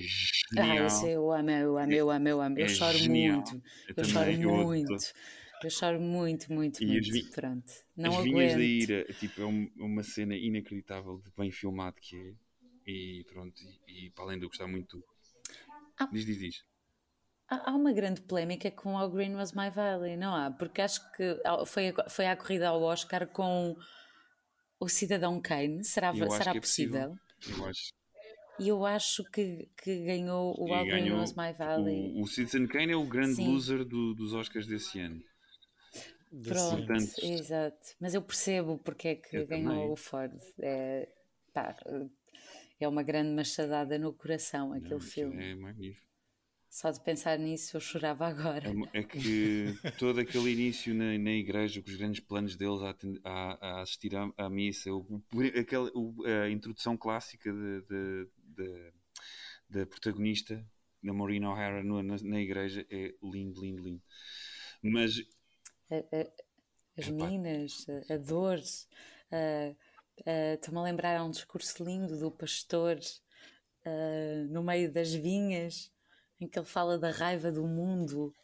genial. 0.52 0.84
Ah, 0.84 0.86
esse 0.86 1.08
eu 1.08 1.32
amo, 1.32 1.50
eu 1.50 1.78
amo, 1.78 1.92
eu 1.92 2.10
amo, 2.10 2.28
eu 2.28 2.40
amo. 2.40 2.58
Eu 2.58 2.66
é 2.66 2.68
choro 2.68 2.98
genial. 2.98 3.36
muito. 3.36 3.54
Eu, 3.88 3.94
eu 3.96 4.04
choro 4.04 4.30
eu 4.30 4.50
muito. 4.50 4.96
Eu 5.62 5.70
choro 5.70 6.00
muito, 6.00 6.52
muito, 6.52 6.82
e 6.82 6.86
muito. 6.86 7.12
Vi... 7.12 7.24
Pronto. 7.30 7.72
Não 7.96 8.10
as 8.10 8.16
aguento. 8.18 8.34
vinhas 8.34 8.54
da 8.54 8.62
ira, 8.62 9.04
tipo, 9.14 9.40
é 9.40 9.44
uma 9.82 10.02
cena 10.02 10.36
inacreditável 10.36 11.18
de 11.18 11.30
bem 11.36 11.50
filmado 11.50 11.96
que 12.00 12.16
é. 12.16 12.34
E 12.88 13.24
pronto, 13.24 13.60
e, 13.88 14.06
e 14.06 14.10
para 14.10 14.24
além 14.24 14.38
de 14.38 14.44
eu 14.44 14.48
gostar 14.48 14.66
muito. 14.66 15.02
Ah. 15.98 16.08
Diz, 16.12 16.24
diz, 16.24 16.38
diz. 16.38 16.64
Há 17.48 17.74
uma 17.74 17.92
grande 17.92 18.20
polémica 18.22 18.70
com 18.72 18.98
All 18.98 19.08
Green 19.08 19.34
Was 19.34 19.52
My 19.52 19.70
Valley, 19.70 20.16
não 20.16 20.34
há? 20.34 20.50
Porque 20.50 20.82
acho 20.82 21.00
que 21.12 21.40
foi, 21.64 21.94
foi 22.10 22.26
à 22.26 22.36
corrida 22.36 22.68
ao 22.68 22.82
Oscar 22.82 23.26
com 23.28 23.76
o 24.80 24.88
Cidadão 24.88 25.40
Kane. 25.40 25.84
Será, 25.84 26.12
será 26.12 26.56
é 26.56 26.60
possível? 26.60 27.16
possível? 27.38 27.58
Eu 27.58 27.66
acho. 27.66 27.95
E 28.58 28.68
eu 28.68 28.86
acho 28.86 29.22
que, 29.30 29.68
que 29.76 30.04
ganhou 30.04 30.54
o 30.58 30.66
Green 30.84 31.12
Was 31.12 31.34
My 31.34 31.52
Valley. 31.52 32.14
O, 32.16 32.22
o 32.22 32.26
Citizen 32.26 32.66
Kane 32.66 32.92
é 32.92 32.96
o 32.96 33.04
grande 33.06 33.36
Sim. 33.36 33.52
loser 33.52 33.84
do, 33.84 34.14
dos 34.14 34.32
Oscars 34.32 34.66
desse 34.66 34.98
ano. 34.98 35.22
Pronto, 36.42 36.86
Portanto, 36.86 37.12
exato. 37.22 37.94
Mas 38.00 38.14
eu 38.14 38.22
percebo 38.22 38.78
porque 38.78 39.08
é 39.08 39.14
que 39.14 39.44
ganhou 39.44 39.74
também. 39.74 39.90
o 39.92 39.96
Ford. 39.96 40.32
É, 40.60 41.08
pá, 41.52 41.76
é 42.80 42.88
uma 42.88 43.02
grande 43.02 43.30
machadada 43.30 43.98
no 43.98 44.12
coração 44.12 44.72
aquele 44.72 44.94
Não, 44.94 45.00
filme. 45.00 45.44
É 45.44 45.54
magnífico. 45.54 46.06
Só 46.68 46.90
de 46.90 47.00
pensar 47.00 47.38
nisso 47.38 47.76
eu 47.76 47.80
chorava 47.80 48.26
agora. 48.26 48.70
É, 48.92 48.98
é 49.00 49.02
que 49.02 49.74
todo 49.98 50.20
aquele 50.20 50.50
início 50.50 50.94
na, 50.94 51.16
na 51.16 51.30
igreja, 51.30 51.80
com 51.80 51.88
os 51.88 51.96
grandes 51.96 52.20
planos 52.20 52.54
deles 52.54 52.82
a, 52.82 52.94
a, 53.24 53.68
a 53.78 53.82
assistir 53.82 54.14
à, 54.14 54.30
à 54.36 54.50
missa, 54.50 54.92
o, 54.92 55.22
aquela, 55.58 55.90
a 56.44 56.50
introdução 56.50 56.94
clássica 56.94 57.50
de, 57.50 57.80
de 57.88 58.28
da, 58.56 58.92
da 59.68 59.84
protagonista 59.86 60.64
na 61.02 61.12
Maureen 61.12 61.44
O'Hara 61.44 61.84
na, 61.84 62.02
na, 62.02 62.40
igreja 62.40 62.86
é 62.90 63.14
lindo, 63.22 63.60
lindo, 63.60 63.82
lindo. 63.82 64.02
Mas 64.82 65.22
as 66.96 67.08
minas, 67.08 67.86
a 68.10 68.16
dor, 68.16 68.58
estou-me 68.58 69.76
a 70.78 70.82
lembrar 70.82 71.22
um 71.24 71.30
discurso 71.30 71.84
lindo 71.84 72.18
do 72.18 72.30
pastor 72.30 72.98
no 74.48 74.62
meio 74.62 74.90
das 74.92 75.12
vinhas, 75.12 75.92
em 76.40 76.48
que 76.48 76.58
ele 76.58 76.66
fala 76.66 76.98
da 76.98 77.10
raiva 77.10 77.52
do 77.52 77.66
mundo 77.66 78.34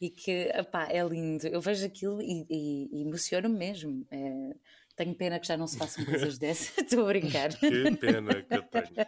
e 0.00 0.08
que 0.08 0.50
epá, 0.54 0.88
é 0.90 1.04
lindo. 1.04 1.46
Eu 1.46 1.60
vejo 1.60 1.84
aquilo 1.84 2.22
e, 2.22 2.46
e, 2.48 2.88
e 2.90 3.02
emociono-me 3.02 3.56
mesmo. 3.56 4.06
É, 4.10 4.56
tenho 4.96 5.14
pena 5.14 5.38
que 5.38 5.46
já 5.46 5.56
não 5.56 5.66
se 5.66 5.78
façam 5.78 6.04
coisas 6.06 6.38
dessas, 6.38 6.76
estou 6.78 7.04
a 7.04 7.08
brincar. 7.08 7.54
Que 7.56 7.96
pena 7.96 8.42
que 8.42 8.54
eu 8.54 8.62
tenho. 8.62 9.06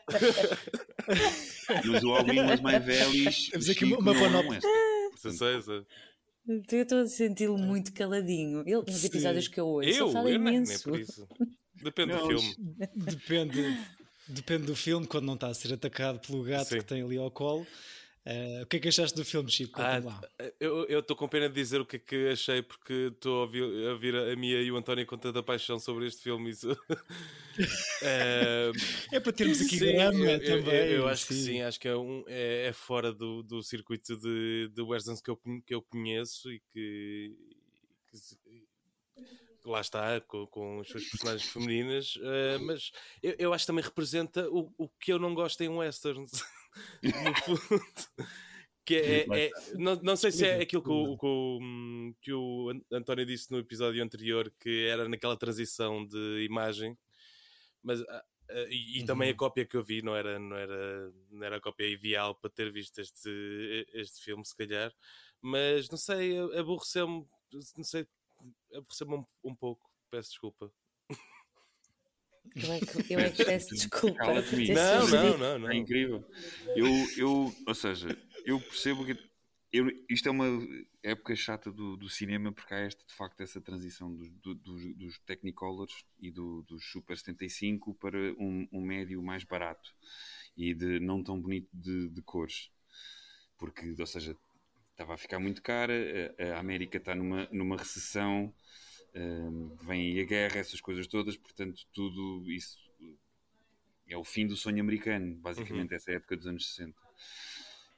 Mas 1.69 2.03
o 2.03 2.15
alguns 2.15 2.61
mais 2.61 2.85
velhos. 2.85 3.49
Temos 3.51 3.69
aqui 3.69 3.85
uma, 3.85 3.99
uma 3.99 4.15
panóplia. 4.15 4.61
Eu 6.71 6.83
estou 6.83 6.99
a 6.99 7.07
senti-lo 7.07 7.57
muito 7.57 7.93
caladinho. 7.93 8.63
Ele, 8.67 8.83
nos 8.83 9.05
episódios 9.05 9.47
que 9.47 9.61
eu 9.61 9.67
ouço, 9.67 9.89
eu, 9.89 10.11
fala 10.11 10.29
eu 10.29 10.37
imenso. 10.37 10.73
Nem 10.73 10.79
por 10.81 11.01
isso. 11.01 11.29
Depende 11.83 12.13
não, 12.13 12.29
do 12.29 12.39
filme. 12.39 12.57
Depende, 12.95 13.79
depende 14.29 14.67
do 14.67 14.77
filme, 14.77 15.07
quando 15.07 15.27
não 15.27 15.35
está 15.35 15.49
a 15.49 15.55
ser 15.55 15.73
atacado 15.73 16.19
pelo 16.21 16.43
gato 16.43 16.69
Sim. 16.69 16.79
que 16.79 16.85
tem 16.85 17.03
ali 17.03 17.17
ao 17.17 17.31
colo. 17.31 17.67
Uh, 18.25 18.63
o 18.63 18.67
que 18.67 18.77
é 18.77 18.81
que 18.81 18.89
achaste 18.89 19.17
do 19.17 19.25
filme, 19.25 19.51
Chico? 19.51 19.83
Ah, 19.83 20.01
eu 20.61 21.01
estou 21.01 21.17
com 21.17 21.27
pena 21.27 21.49
de 21.49 21.55
dizer 21.57 21.81
o 21.81 21.87
que 21.87 21.97
é 21.97 21.99
que 21.99 22.29
achei, 22.29 22.63
porque 22.63 23.11
estou 23.13 23.39
a 23.39 23.41
ouvir, 23.41 23.65
a 23.65 23.93
ouvir 23.93 24.15
a 24.15 24.37
Mia 24.37 24.63
e 24.63 24.71
o 24.71 24.77
António 24.77 25.05
com 25.07 25.19
tanta 25.19 25.43
paixão 25.43 25.77
sobre 25.81 26.07
este 26.07 26.23
filme. 26.23 26.51
Isso... 26.51 26.71
uh, 26.71 26.77
é 29.11 29.19
para 29.19 29.33
termos 29.33 29.61
aqui 29.61 29.77
sim, 29.77 29.97
também. 29.97 30.41
Eu, 30.41 30.99
eu 30.99 31.09
acho 31.09 31.25
sim. 31.25 31.35
que 31.35 31.35
sim, 31.35 31.63
acho 31.63 31.81
que 31.81 31.89
é, 31.89 31.97
um, 31.97 32.23
é, 32.29 32.67
é 32.69 32.73
fora 32.73 33.13
do, 33.13 33.43
do 33.43 33.61
circuito 33.61 34.17
de, 34.17 34.71
de 34.73 34.83
westerns 34.83 35.21
que 35.21 35.31
eu, 35.31 35.37
que 35.67 35.75
eu 35.75 35.83
conheço 35.83 36.53
e 36.53 36.61
que, 36.73 37.37
que 38.13 39.69
lá 39.69 39.81
está, 39.81 40.21
com, 40.21 40.47
com 40.47 40.81
as 40.81 40.89
suas 40.89 41.05
personagens 41.07 41.51
femininas, 41.51 42.15
uh, 42.15 42.61
mas 42.61 42.93
eu, 43.21 43.35
eu, 43.37 43.53
acho 43.53 43.65
que 43.65 43.67
também 43.67 43.85
representa 43.85 44.49
o, 44.49 44.73
o 44.79 44.89
que 44.89 45.13
eu 45.13 45.19
não 45.19 45.35
gosto 45.35 45.61
em 45.63 45.69
westerns. 45.69 46.31
no 47.03 47.59
fundo. 47.59 47.93
Que 48.85 48.97
é, 48.97 49.47
é, 49.47 49.51
não, 49.75 49.95
não 49.97 50.17
sei 50.17 50.33
se 50.33 50.45
é 50.45 50.61
aquilo 50.61 50.83
que 50.83 50.91
o, 50.91 51.17
que, 51.17 51.27
o, 51.27 52.15
que 52.21 52.33
o 52.33 52.73
António 52.91 53.25
disse 53.25 53.51
no 53.53 53.59
episódio 53.59 54.03
anterior, 54.03 54.53
que 54.59 54.87
era 54.87 55.09
naquela 55.09 55.37
transição 55.37 56.05
de 56.05 56.45
imagem, 56.45 56.99
mas 57.81 58.01
uh, 58.01 58.05
e, 58.69 58.99
e 58.99 59.01
uhum. 59.01 59.07
também 59.07 59.31
a 59.31 59.37
cópia 59.37 59.65
que 59.65 59.77
eu 59.77 59.85
vi 59.85 60.03
não 60.03 60.17
era, 60.17 60.39
não, 60.39 60.57
era, 60.57 61.13
não 61.31 61.47
era 61.47 61.57
a 61.57 61.61
cópia 61.61 61.87
ideal 61.87 62.35
para 62.35 62.51
ter 62.51 62.73
visto 62.73 62.99
este, 63.01 63.87
este 63.95 64.21
filme, 64.23 64.45
se 64.45 64.57
calhar, 64.57 64.93
mas 65.41 65.89
não 65.89 65.99
sei, 65.99 66.39
aborreceu-me, 66.59 67.27
não 67.77 67.85
sei, 67.85 68.07
aborreceu-me 68.75 69.15
um, 69.15 69.25
um 69.45 69.55
pouco, 69.55 69.89
peço 70.11 70.31
desculpa. 70.31 70.73
Eu 72.55 72.73
é 72.73 72.81
que, 72.81 73.15
eu 73.15 73.21
é 73.21 73.31
que 73.31 73.45
peço 73.45 73.71
desculpa. 73.75 74.25
Não, 74.25 75.09
não, 75.09 75.39
não, 75.39 75.59
não. 75.61 75.71
É 75.71 75.77
incrível. 75.77 76.25
Eu, 76.77 76.87
eu, 77.17 77.55
ou 77.67 77.75
seja, 77.75 78.17
eu 78.45 78.61
percebo 78.61 79.05
que 79.05 79.17
eu, 79.73 79.91
isto 80.09 80.29
é 80.29 80.31
uma 80.31 80.47
época 81.03 81.35
chata 81.35 81.73
do, 81.73 81.97
do, 81.97 82.09
cinema 82.09 82.53
porque 82.53 82.75
há 82.75 82.81
esta, 82.81 83.03
de 83.07 83.15
facto 83.15 83.41
essa 83.41 83.59
transição 83.59 84.15
dos, 84.15 84.31
do, 84.31 84.55
dos, 84.55 84.95
dos 84.97 85.19
Technicolors 85.21 86.05
e 86.21 86.31
do, 86.31 86.63
dos 86.63 86.85
Super 86.85 87.17
75 87.17 87.95
para 87.95 88.19
um, 88.39 88.69
um, 88.71 88.83
médio 88.83 89.23
mais 89.23 89.45
barato 89.45 89.95
e 90.55 90.75
de 90.75 91.01
não 91.01 91.25
tão 91.25 91.41
bonito 91.41 91.71
de, 91.73 92.11
de 92.11 92.21
cores. 92.21 92.71
Porque, 93.57 93.95
ou 93.99 94.07
seja, 94.07 94.37
estava 94.91 95.15
a 95.15 95.19
ficar 95.19 95.39
muito 95.39 95.63
cara, 95.63 95.95
a, 96.39 96.57
a 96.57 96.61
América 96.61 96.99
está 96.99 97.15
numa, 97.15 97.49
numa 97.51 97.79
recessão 97.79 98.53
vem 99.83 100.13
aí 100.13 100.21
a 100.21 100.25
guerra, 100.25 100.59
essas 100.59 100.81
coisas 100.81 101.07
todas, 101.07 101.37
portanto, 101.37 101.83
tudo 101.93 102.51
isso 102.51 102.79
é 104.09 104.17
o 104.17 104.25
fim 104.25 104.47
do 104.47 104.57
sonho 104.57 104.81
americano, 104.81 105.35
basicamente, 105.37 105.91
uhum. 105.91 105.97
essa 105.97 106.13
época 106.13 106.37
dos 106.37 106.47
anos 106.47 106.75
60. 106.75 106.95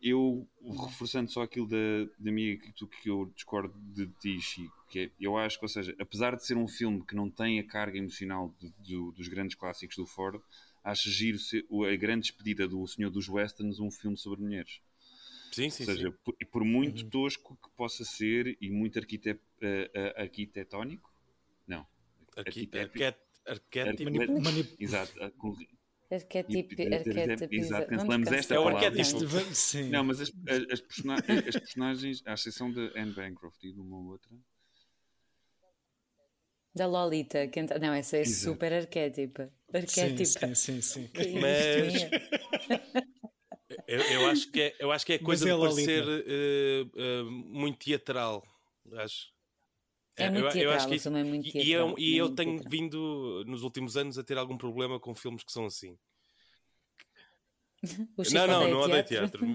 Eu, 0.00 0.46
reforçando 0.62 1.30
só 1.30 1.42
aquilo 1.42 1.66
da, 1.66 1.76
da 2.18 2.30
minha 2.30 2.58
que, 2.58 2.72
que 2.72 3.08
eu 3.08 3.32
discordo 3.34 3.74
de 3.94 4.06
ti, 4.20 4.38
Chico, 4.40 4.84
que 4.90 5.00
é, 5.00 5.10
eu 5.18 5.36
acho 5.36 5.58
que, 5.58 5.64
ou 5.64 5.68
seja, 5.68 5.96
apesar 5.98 6.36
de 6.36 6.44
ser 6.44 6.56
um 6.56 6.68
filme 6.68 7.04
que 7.06 7.14
não 7.14 7.30
tem 7.30 7.58
a 7.58 7.66
carga 7.66 7.96
emocional 7.96 8.54
de, 8.60 8.70
de, 8.80 9.12
dos 9.12 9.28
grandes 9.28 9.56
clássicos 9.56 9.96
do 9.96 10.06
Ford, 10.06 10.40
acho 10.82 11.10
giro 11.10 11.38
ser, 11.38 11.64
a 11.90 11.96
grande 11.96 12.28
despedida 12.28 12.68
do 12.68 12.86
Senhor 12.86 13.10
dos 13.10 13.28
Westerns 13.28 13.80
um 13.80 13.90
filme 13.90 14.18
sobre 14.18 14.42
mulheres. 14.42 14.80
Sim, 15.54 15.70
sim, 15.70 15.84
Ou 15.84 15.94
seja, 15.94 16.10
sim. 16.10 16.16
Por, 16.24 16.34
por, 16.50 16.64
muito 16.64 17.04
uhum. 17.04 17.10
tosco 17.10 17.56
que 17.62 17.70
possa 17.76 18.04
ser 18.04 18.56
e 18.60 18.70
muito 18.70 18.98
arquite, 18.98 19.30
uh, 19.30 19.34
uh, 19.34 20.20
arquitetónico, 20.20 21.12
não. 21.66 21.86
Arquétipo. 22.36 22.76
Exato. 24.78 25.22
Arquétipo. 26.10 26.74
Exato, 27.50 27.88
cancelamos 27.88 28.32
esta 28.32 28.54
É 28.54 28.58
o 28.58 28.68
arquétipo. 28.68 29.54
Sim. 29.54 29.90
Não, 29.90 30.04
mas 30.04 30.20
as, 30.20 30.32
as, 30.70 30.80
persona 30.80 31.14
as 31.14 31.56
personagens, 31.56 32.22
à 32.26 32.34
exceção 32.34 32.70
de 32.70 32.92
Anne 32.96 33.12
Bancroft 33.12 33.62
e 33.62 33.72
de 33.72 33.80
uma 33.80 33.98
outra. 33.98 34.30
Da 36.74 36.86
Lolita, 36.86 37.46
que 37.46 37.60
entra... 37.60 37.78
não, 37.78 37.94
essa 37.94 38.16
é 38.16 38.22
Exato. 38.22 38.52
super 38.52 38.72
arquétipa. 38.72 39.48
Arquétipa. 39.72 40.24
Sim, 40.24 40.54
sim, 40.54 40.80
sim. 40.80 41.08
sim. 41.14 41.38
Mas. 41.40 43.04
Eu, 43.94 44.00
eu, 44.00 44.26
acho 44.28 44.50
que 44.50 44.60
é, 44.60 44.76
eu 44.80 44.90
acho 44.90 45.06
que 45.06 45.12
é 45.12 45.18
coisa 45.18 45.48
é 45.48 45.54
de 45.54 45.60
parecer 45.60 46.04
uh, 46.04 47.22
uh, 47.22 47.30
muito 47.30 47.78
teatral. 47.78 48.44
Acho. 48.94 49.32
É 50.16 50.30
muito 50.30 50.42
teatral, 50.42 50.62
eu, 50.62 50.70
eu 50.70 50.76
acho 50.76 50.88
que 50.88 50.94
isso, 50.96 51.08
é 51.08 51.24
muito 51.24 51.50
teatral. 51.52 51.64
E 51.64 51.72
eu, 51.72 51.94
e 51.98 52.16
eu 52.16 52.34
tenho 52.34 52.54
teatral. 52.54 52.70
vindo 52.70 53.44
nos 53.46 53.62
últimos 53.62 53.96
anos 53.96 54.18
a 54.18 54.24
ter 54.24 54.36
algum 54.36 54.58
problema 54.58 54.98
com 54.98 55.14
filmes 55.14 55.44
que 55.44 55.52
são 55.52 55.66
assim. 55.66 55.96
não, 58.32 58.46
não, 58.46 58.70
não 58.70 58.80
odeio 58.80 59.04
teatro. 59.04 59.46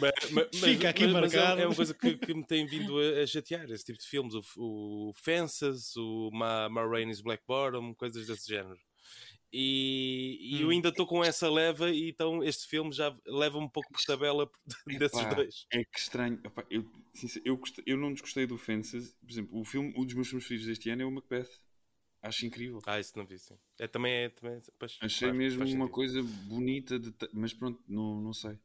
mas, 0.00 0.12
mas, 0.30 0.44
Fica 0.60 0.90
aqui 0.90 1.06
mas, 1.06 1.12
marcado. 1.12 1.60
é, 1.60 1.66
uma 1.66 1.74
coisa 1.74 1.94
que, 1.94 2.16
que, 2.16 2.32
me 2.34 2.46
tem 2.46 2.64
vindo 2.66 2.96
a, 2.98 3.22
a 3.22 3.26
chatear, 3.26 3.68
esse 3.70 3.84
tipo 3.84 3.98
de 3.98 4.06
filmes. 4.06 4.34
O, 4.34 4.42
o 4.56 5.12
Fences, 5.14 5.96
o 5.96 6.30
Ma, 6.32 6.68
Ma 6.68 6.86
Rainey's 6.86 7.20
Black 7.20 7.42
Bottom, 7.46 7.92
coisas 7.94 8.26
desse 8.26 8.48
género. 8.48 8.78
E, 9.52 10.38
e 10.40 10.56
hum. 10.56 10.60
eu 10.62 10.70
ainda 10.70 10.88
estou 10.88 11.06
com 11.06 11.22
essa 11.22 11.50
leva, 11.50 11.90
e 11.90 12.08
então 12.08 12.42
este 12.42 12.66
filme 12.66 12.90
já 12.90 13.14
leva 13.26 13.58
um 13.58 13.68
pouco 13.68 13.92
por 13.92 14.00
tabela 14.02 14.50
desses 14.98 15.20
Epá, 15.20 15.34
dois. 15.34 15.66
É 15.70 15.84
que 15.84 15.98
estranho. 15.98 16.40
Epá, 16.42 16.64
eu, 16.70 16.90
eu, 17.44 17.60
eu 17.84 17.96
não 17.98 18.12
desgostei 18.14 18.46
do 18.46 18.56
Fences. 18.56 19.14
Por 19.20 19.30
exemplo, 19.30 19.60
o 19.60 19.64
filme, 19.64 19.92
um 19.94 20.06
dos 20.06 20.14
meus 20.14 20.28
filmes 20.28 20.46
preferidos 20.46 20.66
deste 20.66 20.88
ano 20.88 21.02
é 21.02 21.04
o 21.04 21.12
Macbeth. 21.12 21.50
Acho 22.22 22.46
incrível. 22.46 22.80
Ah, 22.86 22.98
isso 22.98 23.12
não 23.18 23.26
vi, 23.26 23.38
sim. 23.38 23.58
É, 23.78 23.86
também 23.86 24.12
é. 24.12 24.28
Também, 24.30 24.62
pois, 24.78 24.96
Achei 25.02 25.28
claro, 25.28 25.36
mesmo 25.36 25.66
uma 25.66 25.88
coisa 25.88 26.22
bonita, 26.22 26.98
de, 26.98 27.12
mas 27.34 27.52
pronto, 27.52 27.82
não, 27.86 28.20
não 28.22 28.32
sei. 28.32 28.58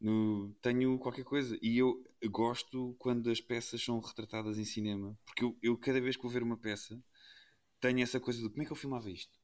No, 0.00 0.54
tenho 0.62 0.98
qualquer 0.98 1.24
coisa. 1.24 1.58
E 1.60 1.76
eu 1.76 2.02
gosto 2.30 2.94
quando 2.98 3.28
as 3.28 3.40
peças 3.40 3.82
são 3.82 3.98
retratadas 4.00 4.56
em 4.56 4.64
cinema. 4.64 5.18
Porque 5.26 5.44
eu, 5.44 5.58
eu 5.60 5.76
cada 5.76 6.00
vez 6.00 6.16
que 6.16 6.22
vou 6.22 6.30
ver 6.30 6.42
uma 6.42 6.56
peça, 6.56 6.98
tenho 7.80 8.00
essa 8.00 8.18
coisa 8.18 8.40
de 8.40 8.48
como 8.48 8.62
é 8.62 8.64
que 8.64 8.72
eu 8.72 8.76
filmava 8.76 9.10
isto? 9.10 9.36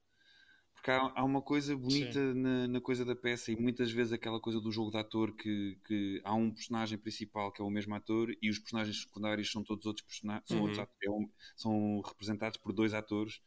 Porque 0.85 0.91
há, 0.91 1.13
há 1.15 1.25
uma 1.25 1.41
coisa 1.41 1.75
bonita 1.75 2.35
na, 2.35 2.69
na, 2.69 2.79
coisa 2.79 3.07
da 3.07 3.17
peça 3.17 3.51
e 3.51 3.57
muitas 3.57 3.91
vezes 3.91 4.13
aquela 4.13 4.39
coisa 4.39 4.61
do 4.61 4.71
jogo 4.71 4.91
de 4.91 4.99
ator 4.99 5.35
que, 5.35 5.79
que 5.87 6.21
há 6.23 6.35
um 6.35 6.51
personagem 6.51 6.99
principal 6.99 7.51
que 7.51 7.63
é 7.63 7.65
o 7.65 7.71
mesmo 7.71 7.95
ator 7.95 8.37
e 8.43 8.51
os 8.51 8.59
personagens 8.59 9.01
secundários 9.01 9.51
são 9.51 9.65
todos 9.65 9.87
outros 9.87 10.07
personagens, 10.07 10.47
são, 10.47 10.61
outros 10.61 10.77
uhum. 10.77 11.23
é 11.25 11.29
são 11.57 12.01
representados 12.03 12.59
por 12.59 12.75
dois 12.75 12.93
atores. 12.93 13.41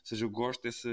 Ou 0.00 0.06
seja, 0.06 0.26
eu 0.26 0.30
gosto 0.30 0.60
dessa. 0.60 0.90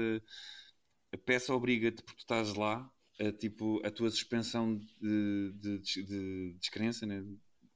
A 1.12 1.18
peça 1.18 1.54
obriga-te, 1.54 2.02
porque 2.02 2.16
tu 2.16 2.20
estás 2.20 2.54
lá, 2.54 2.90
a, 3.20 3.30
tipo, 3.30 3.86
a 3.86 3.90
tua 3.90 4.08
suspensão 4.08 4.78
de, 4.78 5.52
de, 5.52 5.78
de, 5.80 6.02
de 6.02 6.56
descrença 6.58 7.04
né? 7.04 7.22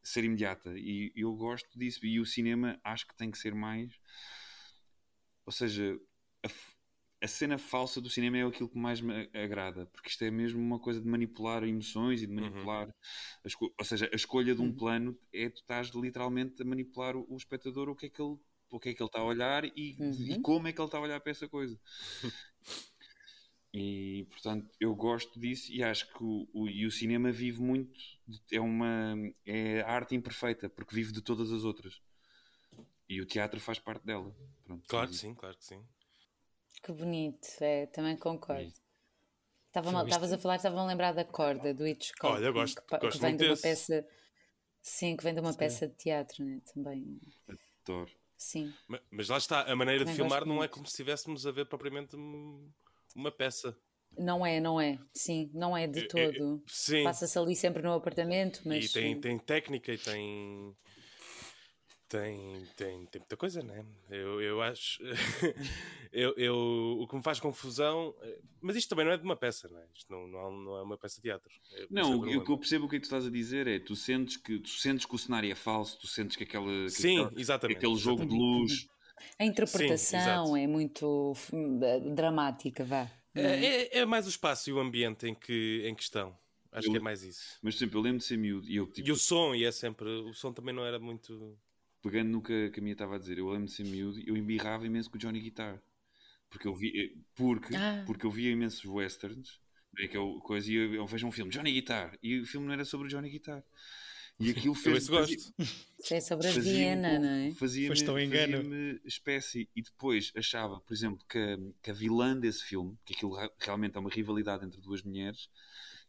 ser 0.03 0.25
imediata. 0.25 0.73
E 0.79 1.13
eu 1.15 1.35
gosto 1.35 1.79
disso. 1.79 2.07
E 2.07 2.19
o 2.19 2.25
cinema 2.25 2.81
acho 2.83 3.07
que 3.07 3.15
tem 3.15 3.31
que 3.31 3.37
ser 3.37 3.55
mais. 3.55 3.93
Ou 5.45 5.53
seja, 5.53 6.01
a, 6.43 6.49
a 7.21 7.27
cena 7.27 7.59
falsa 7.59 8.01
do 8.01 8.09
cinema 8.09 8.39
é 8.39 8.43
aquilo 8.45 8.69
que 8.69 8.79
mais 8.79 9.01
me 9.01 9.29
agrada, 9.35 9.87
porque 9.87 10.09
isto 10.09 10.23
é 10.25 10.31
mesmo 10.31 10.61
uma 10.61 10.79
coisa 10.79 11.01
de 11.01 11.07
manipular 11.07 11.65
emoções 11.65 12.23
e 12.23 12.27
de 12.27 12.33
uhum. 12.33 12.41
manipular. 12.41 12.87
Uhum. 12.87 13.71
ou 13.77 13.85
seja, 13.85 14.09
a 14.13 14.17
escolha 14.17 14.55
de 14.55 14.61
um 14.61 14.67
uhum. 14.67 14.77
plano 14.77 15.19
é 15.33 15.49
tu 15.49 15.61
estás 15.61 15.89
literalmente 15.89 16.63
a 16.63 16.65
manipular 16.65 17.17
o, 17.17 17.27
o, 17.29 17.37
espectador 17.37 17.89
o 17.89 17.97
que 17.97 18.07
é 18.07 18.09
que 18.09 18.23
ele, 18.23 18.37
o 18.71 18.79
que 18.79 18.91
é 18.91 18.95
que 18.95 19.03
ele 19.03 19.09
está 19.09 19.21
a 19.21 19.25
olhar 19.25 19.65
e, 19.65 19.97
uhum. 19.99 20.13
e 20.13 20.41
como 20.41 20.69
é 20.69 20.73
que 20.73 20.81
ele 20.81 20.87
está 20.87 20.99
a 20.99 21.03
olhar 21.03 21.21
para 21.21 21.33
essa 21.33 21.49
coisa. 21.49 21.79
e 23.75 24.25
portanto 24.31 24.71
eu 24.81 24.95
gosto 24.95 25.39
disso 25.41 25.73
e 25.73 25.83
acho 25.83 26.07
que 26.13 26.23
o, 26.23 26.49
o, 26.55 26.69
e 26.69 26.87
o 26.87 26.91
cinema 26.91 27.33
vive 27.33 27.61
muito, 27.61 27.99
é 28.53 28.61
uma 28.61 29.15
é 29.45 29.81
a 29.81 29.91
arte 29.91 30.15
imperfeita, 30.15 30.69
porque 30.69 30.95
vive 30.95 31.13
de 31.13 31.21
todas 31.21 31.51
as 31.51 31.65
outras. 31.65 32.01
E 33.09 33.21
o 33.21 33.27
teatro 33.27 33.59
faz 33.59 33.79
parte 33.79 34.05
dela. 34.05 34.33
Pronto, 34.65 34.87
claro 34.87 35.09
que 35.09 35.17
sim, 35.17 35.35
claro 35.35 35.57
que 35.57 35.65
sim. 35.65 35.83
Que 36.83 36.93
bonito, 36.93 37.49
é, 37.61 37.87
também 37.87 38.17
concordo. 38.17 38.73
Estavas 39.75 40.33
a 40.33 40.39
falar, 40.39 40.57
estavam 40.57 40.81
a 40.81 40.87
lembrar 40.87 41.13
da 41.13 41.25
corda 41.25 41.75
do 41.75 41.87
Hitchcock. 41.87 42.35
Olha, 42.35 42.47
eu 42.47 42.53
gosto, 42.53 42.83
que, 42.83 42.99
gosto 42.99 43.19
que 43.19 43.19
vem 43.19 43.37
de 43.37 43.45
uma 43.45 43.51
desse. 43.51 43.63
peça. 43.63 44.09
Sim, 44.81 45.17
que 45.17 45.25
vem 45.25 45.35
de 45.35 45.41
uma 45.41 45.53
sim. 45.53 45.59
peça 45.59 45.87
de 45.87 45.95
teatro, 45.95 46.45
né? 46.45 46.61
Também. 46.73 47.21
Adoro. 47.85 48.11
Sim. 48.37 48.73
Mas, 48.87 49.01
mas, 49.11 49.29
lá 49.29 49.37
está, 49.37 49.63
a 49.63 49.77
maneira 49.77 50.01
Também 50.01 50.15
de 50.15 50.21
filmar 50.21 50.47
não 50.47 50.57
muito. 50.57 50.65
é 50.65 50.69
como 50.69 50.87
se 50.87 50.93
estivéssemos 50.93 51.47
a 51.47 51.51
ver 51.51 51.67
propriamente 51.67 52.17
uma 53.15 53.31
peça. 53.31 53.77
Não 54.17 54.47
é, 54.47 54.61
não 54.61 54.81
é. 54.81 54.99
Sim, 55.13 55.51
não 55.53 55.77
é 55.77 55.87
de 55.87 56.07
todo. 56.09 56.63
Passa-se 57.05 57.39
ali 57.39 57.55
sempre 57.55 57.83
no 57.83 57.93
apartamento, 57.93 58.63
mas. 58.65 58.87
E 58.87 58.93
tem, 58.93 59.21
tem 59.21 59.39
técnica 59.39 59.93
e 59.93 59.99
tem. 59.99 60.77
Tem, 62.09 62.67
tem, 62.75 63.05
tem 63.05 63.21
muita 63.21 63.37
coisa, 63.37 63.63
né? 63.63 63.85
Eu, 64.09 64.41
eu 64.41 64.63
acho. 64.63 64.99
eu, 66.11 66.35
eu, 66.39 66.57
o 67.01 67.07
que 67.07 67.15
me 67.15 67.23
faz 67.23 67.39
confusão. 67.39 68.15
Mas 68.63 68.77
isto 68.77 68.89
também 68.89 69.05
não 69.05 69.13
é 69.13 69.19
de 69.19 69.25
uma 69.25 69.37
peça, 69.37 69.69
não 69.69 69.79
é? 69.79 69.87
Isto 69.95 70.11
não, 70.11 70.27
não, 70.27 70.51
não 70.51 70.77
é 70.79 70.83
uma 70.83 70.97
peça 70.97 71.17
de 71.17 71.23
teatro. 71.23 71.53
É 71.75 71.87
não, 71.91 72.19
o, 72.19 72.39
o 72.39 72.45
que 72.45 72.51
eu 72.51 72.57
percebo 72.57 72.87
o 72.87 72.89
que, 72.89 72.97
é 72.97 72.99
que 72.99 73.03
tu 73.03 73.13
estás 73.13 73.27
a 73.27 73.31
dizer 73.31 73.67
é 73.67 73.79
tu 73.79 73.95
sentes 73.95 74.39
que, 74.39 74.59
tu 74.59 74.71
sentes 74.71 75.05
que 75.05 75.15
o 75.15 75.19
cenário 75.19 75.53
é 75.53 75.55
falso, 75.55 75.99
tu 75.99 76.07
sentes 76.07 76.35
que, 76.35 76.45
aquela, 76.45 76.65
que 76.85 76.91
Sim, 76.91 77.29
exatamente, 77.37 77.77
aquele 77.77 77.97
jogo 77.97 78.23
exatamente. 78.23 78.31
de 78.31 78.39
luz. 78.39 78.89
A 79.39 79.45
interpretação 79.45 80.47
Sim, 80.47 80.63
é 80.63 80.67
muito 80.67 81.35
dramática, 82.15 82.85
vá. 82.85 83.11
É, 83.35 83.43
é, 83.43 83.99
é, 83.99 84.07
mais 84.07 84.27
o 84.27 84.31
espaço 84.31 84.71
e 84.71 84.73
o 84.73 84.81
ambiente 84.81 85.27
em 85.27 85.35
que, 85.35 85.83
em 85.85 85.95
que 85.95 86.03
estão. 86.03 86.37
Acho 86.73 86.89
eu, 86.89 86.93
que 86.93 86.99
é 86.99 87.01
mais 87.01 87.23
isso. 87.23 87.59
Mas 87.63 87.77
sempre 87.77 87.97
eu 87.97 88.03
lembro 88.03 88.19
de 88.19 88.25
ser 88.25 88.37
miúdo 88.37 88.69
e 88.69 88.77
eu 88.77 88.87
tipo, 88.87 89.09
E 89.09 89.13
o 89.13 89.17
som, 89.17 89.55
e 89.55 89.65
é 89.65 89.73
sempre. 89.73 90.09
O 90.09 90.33
som 90.33 90.53
também 90.53 90.75
não 90.75 90.85
era 90.85 90.99
muito. 90.99 91.59
Pegando 92.03 92.31
no 92.31 92.43
que, 92.43 92.71
que 92.71 92.81
a 92.81 92.83
minha 92.83 92.93
estava 92.93 93.17
a 93.17 93.19
dizer, 93.19 93.39
eu 93.39 93.49
lembro 93.49 93.67
de 93.67 93.73
ser 93.73 93.85
miúdo 93.85 94.21
eu 94.25 94.37
embirrava 94.37 94.87
imenso 94.87 95.11
com 95.11 95.17
o 95.17 95.19
Johnny 95.19 95.41
Guitar. 95.41 95.83
Porque 96.49 96.67
eu 96.67 96.75
vi, 96.75 97.17
porque, 97.35 97.77
ah. 97.77 98.05
porque 98.07 98.25
eu 98.25 98.31
via 98.31 98.51
imensos 98.51 98.85
westerns, 98.85 99.61
é 99.99 100.09
que 100.09 100.17
eu, 100.17 100.41
coisa, 100.41 100.71
e 100.71 100.75
eu, 100.75 100.95
eu 100.95 101.07
vejo 101.07 101.27
um 101.27 101.33
filme, 101.33 101.51
Johnny 101.51 101.73
Guitar, 101.73 102.17
e 102.23 102.41
o 102.41 102.47
filme 102.47 102.67
não 102.67 102.73
era 102.73 102.85
sobre 102.85 103.07
o 103.07 103.11
Johnny 103.11 103.29
Guitar. 103.29 103.63
E 104.41 104.51
aquilo 104.51 104.75
fez. 104.75 105.09
Eu 105.09 105.19
gosto. 105.19 105.53
é 106.13 106.21
sobre 106.21 106.47
a 106.47 106.53
Viena, 106.53 107.19
não 107.19 107.29
é? 107.29 107.51
Fazia-me 107.53 107.89
fazia 107.89 108.05
espécie. 109.05 109.69
E 109.75 109.83
depois 109.83 110.33
achava, 110.37 110.81
por 110.81 110.95
exemplo, 110.95 111.25
que 111.29 111.39
a, 111.39 111.59
que 111.83 111.91
a 111.91 111.95
vilã 111.95 112.39
desse 112.39 112.65
filme, 112.65 112.97
que 113.05 113.15
aquilo 113.15 113.37
realmente 113.59 113.97
é 113.97 114.01
uma 114.01 114.11
rivalidade 114.11 114.65
entre 114.65 114.81
duas 114.81 115.03
mulheres, 115.03 115.49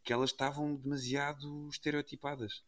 que 0.04 0.13
elas 0.13 0.30
estavam 0.30 0.75
demasiado 0.75 1.67
estereotipadas. 1.71 2.63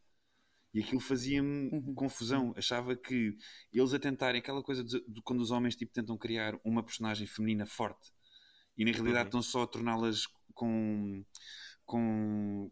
E 0.73 0.79
aquilo 0.81 1.01
fazia-me 1.01 1.69
uhum. 1.69 1.93
confusão. 1.93 2.53
Achava 2.55 2.95
que 2.95 3.35
eles 3.73 3.93
a 3.93 3.99
tentarem 3.99 4.39
aquela 4.39 4.63
coisa 4.63 4.83
de, 4.83 5.03
de, 5.05 5.21
quando 5.21 5.41
os 5.41 5.51
homens 5.51 5.75
tipo, 5.75 5.91
tentam 5.91 6.17
criar 6.17 6.57
uma 6.63 6.81
personagem 6.81 7.27
feminina 7.27 7.65
forte 7.65 8.11
e 8.77 8.85
na 8.85 8.91
realidade 8.91 9.23
uhum. 9.23 9.39
estão 9.39 9.41
só 9.41 9.63
a 9.63 9.67
torná-las 9.67 10.27
com, 10.53 11.23
com, 11.85 12.71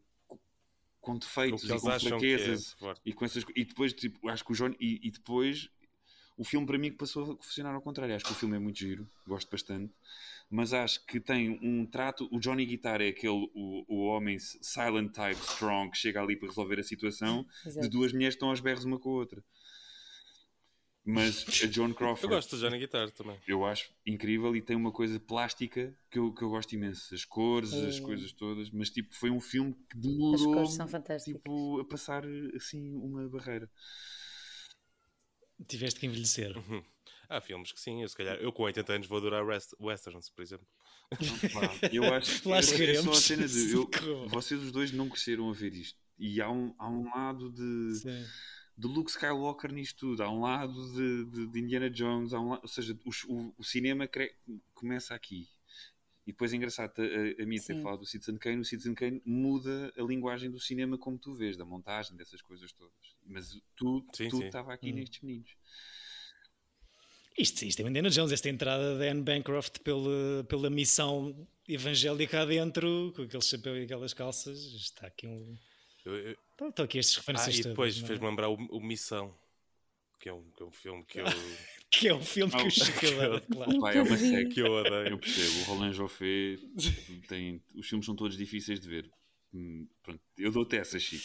com 0.99 1.17
defeitos 1.17 1.63
e 1.63 1.79
com 1.79 1.99
fraquezas 1.99 2.75
é 2.81 2.93
e 3.05 3.13
com 3.13 3.25
essas 3.25 3.43
e 3.55 3.65
depois 3.65 3.93
tipo, 3.93 4.27
acho 4.29 4.43
que 4.43 4.51
o 4.51 4.55
Johnny 4.55 4.75
e, 4.79 5.07
e, 5.07 5.11
depois 5.11 5.69
o 6.37 6.43
filme 6.43 6.65
para 6.65 6.77
mim 6.77 6.91
passou 6.93 7.33
a 7.33 7.43
funcionar 7.43 7.75
ao 7.75 7.81
contrário. 7.81 8.15
Acho 8.15 8.25
que 8.25 8.31
o 8.31 8.35
filme 8.35 8.55
é 8.55 8.59
muito 8.59 8.79
giro, 8.79 9.09
gosto 9.27 9.51
bastante 9.51 9.93
mas 10.49 10.73
acho 10.73 11.05
que 11.05 11.19
tem 11.19 11.59
um 11.61 11.85
trato. 11.85 12.27
O 12.31 12.39
Johnny 12.39 12.65
Guitar 12.65 13.01
é 13.01 13.09
aquele 13.09 13.49
o, 13.53 13.85
o 13.87 14.05
homem 14.07 14.37
silent 14.39 15.11
type, 15.11 15.39
strong, 15.41 15.91
que 15.91 15.97
chega 15.97 16.21
ali 16.21 16.35
para 16.35 16.49
resolver 16.49 16.79
a 16.79 16.83
situação, 16.83 17.45
Exato. 17.65 17.81
de 17.81 17.89
duas 17.89 18.11
mulheres 18.11 18.33
que 18.33 18.37
estão 18.37 18.49
aos 18.49 18.59
berros 18.59 18.83
uma 18.83 18.99
com 18.99 19.09
a 19.09 19.13
outra. 19.13 19.43
Mas 21.05 21.45
a 21.63 21.67
John 21.67 21.93
Crawford. 21.93 22.23
Eu 22.23 22.29
gosto 22.29 22.55
do 22.55 22.61
Johnny 22.61 22.77
Guitar 22.77 23.09
também. 23.11 23.39
Eu 23.47 23.65
acho 23.65 23.91
incrível 24.05 24.55
e 24.55 24.61
tem 24.61 24.75
uma 24.75 24.91
coisa 24.91 25.19
plástica 25.19 25.95
que 26.09 26.19
eu, 26.19 26.33
que 26.33 26.43
eu 26.43 26.49
gosto 26.49 26.73
imenso. 26.73 27.13
As 27.13 27.25
cores, 27.25 27.73
é. 27.73 27.87
as 27.87 27.99
coisas 27.99 28.31
todas. 28.31 28.69
Mas 28.69 28.89
tipo, 28.89 29.15
foi 29.15 29.29
um 29.31 29.39
filme 29.39 29.75
que 29.89 29.97
demorou 29.97 30.67
tipo, 31.23 31.79
a 31.79 31.85
passar 31.85 32.23
assim 32.55 32.93
uma 32.95 33.27
barreira. 33.27 33.69
Tiveste 35.67 35.99
que 35.99 36.05
envelhecer. 36.05 36.55
Uhum. 36.57 36.83
Há 37.29 37.39
filmes 37.39 37.71
que 37.71 37.79
sim, 37.79 38.01
eu, 38.01 38.09
se 38.09 38.17
calhar, 38.17 38.37
eu 38.37 38.51
com 38.51 38.63
80 38.63 38.91
anos 38.91 39.07
vou 39.07 39.19
adorar 39.19 39.45
West, 39.45 39.73
Westerns, 39.79 40.29
por 40.29 40.41
exemplo. 40.41 40.67
eu 41.93 42.03
acho 42.11 42.41
que 42.41 42.83
é 42.83 42.95
só 42.95 43.11
a 43.11 43.15
cena 43.15 43.47
de 43.47 43.71
eu, 43.71 43.87
vocês 44.27 44.59
os 44.61 44.71
dois 44.71 44.91
não 44.91 45.07
cresceram 45.07 45.47
a 45.47 45.53
ver 45.53 45.73
isto. 45.75 45.99
E 46.17 46.41
há 46.41 46.49
um, 46.49 46.73
há 46.79 46.89
um 46.89 47.05
lado 47.05 47.51
de, 47.51 48.01
de 48.75 48.87
Luke 48.87 49.11
Skywalker 49.11 49.71
nisto 49.71 49.99
tudo, 49.99 50.23
há 50.23 50.29
um 50.29 50.41
lado 50.41 50.73
de, 50.93 51.25
de, 51.25 51.47
de 51.47 51.59
Indiana 51.59 51.89
Jones, 51.89 52.33
há 52.33 52.39
um 52.39 52.49
lado, 52.49 52.61
ou 52.63 52.67
seja, 52.67 52.97
o, 53.05 53.33
o, 53.33 53.53
o 53.59 53.63
cinema 53.63 54.07
cre... 54.07 54.35
começa 54.73 55.13
aqui. 55.13 55.47
E 56.25 56.31
depois 56.31 56.51
é 56.51 56.57
engraçado 56.57 56.93
a, 56.99 57.43
a 57.43 57.45
minha 57.45 57.61
ter 57.61 57.81
falado 57.81 57.99
do 57.99 58.05
Citizen 58.05 58.37
Kane. 58.37 58.61
O 58.61 58.65
Citizen 58.65 58.93
Kane 58.95 59.21
muda 59.25 59.93
a 59.97 60.01
linguagem 60.01 60.49
do 60.49 60.59
cinema 60.59 60.97
como 60.97 61.17
tu 61.17 61.33
vês, 61.33 61.57
da 61.57 61.65
montagem, 61.65 62.15
dessas 62.17 62.41
coisas 62.41 62.71
todas. 62.71 63.15
Mas 63.25 63.59
tudo 63.75 64.05
estava 64.43 64.73
aqui 64.73 64.91
hum. 64.91 64.95
nestes 64.95 65.21
meninos. 65.21 65.55
Isto, 67.39 67.63
isto 67.63 67.81
é 67.81 67.87
Indiana 67.87 68.09
Jones, 68.09 68.33
esta 68.33 68.49
entrada 68.49 68.97
de 68.97 69.07
Anne 69.07 69.21
Bancroft 69.21 69.79
pela, 69.79 70.43
pela 70.49 70.69
missão 70.69 71.47
evangélica 71.69 72.41
adentro, 72.41 73.13
com 73.15 73.21
aquele 73.21 73.41
chapéu 73.41 73.77
e 73.77 73.83
aquelas 73.85 74.13
calças. 74.13 74.57
Está 74.57 75.07
aqui 75.07 75.25
um. 75.25 75.57
Estão 76.59 76.83
aqui 76.83 76.97
estes 76.97 77.15
referências. 77.15 77.55
Ah, 77.55 77.59
e 77.59 77.63
depois 77.63 78.03
é? 78.03 78.05
fez-me 78.05 78.27
lembrar 78.27 78.49
o, 78.49 78.55
o, 78.55 78.81
Missão, 78.81 79.33
que 80.19 80.27
é, 80.27 80.33
um, 80.33 80.43
que 80.51 80.61
é 80.61 80.65
um 80.65 80.71
filme 80.71 81.05
que 81.05 81.19
eu. 81.21 81.25
que 81.89 82.07
é 82.09 82.13
um 82.13 82.21
filme 82.21 82.51
que 82.51 82.67
o 82.67 82.69
Chico 82.69 83.05
adora, 83.07 83.39
claro. 83.49 83.79
Pai, 83.79 83.97
é 83.97 84.01
uma 84.01 84.17
série 84.17 84.49
que 84.49 84.59
eu 84.59 84.77
adoro. 84.77 85.07
Eu 85.07 85.17
percebo. 85.17 85.59
O 85.61 85.63
Roland 85.63 85.93
Joffé 85.93 86.57
tem. 87.29 87.63
Os 87.73 87.87
filmes 87.87 88.05
são 88.05 88.17
todos 88.17 88.35
difíceis 88.35 88.81
de 88.81 88.89
ver. 88.89 89.09
Hum, 89.53 89.87
pronto, 90.03 90.21
eu 90.37 90.51
dou-te 90.51 90.75
essa, 90.75 90.99
Chico. 90.99 91.23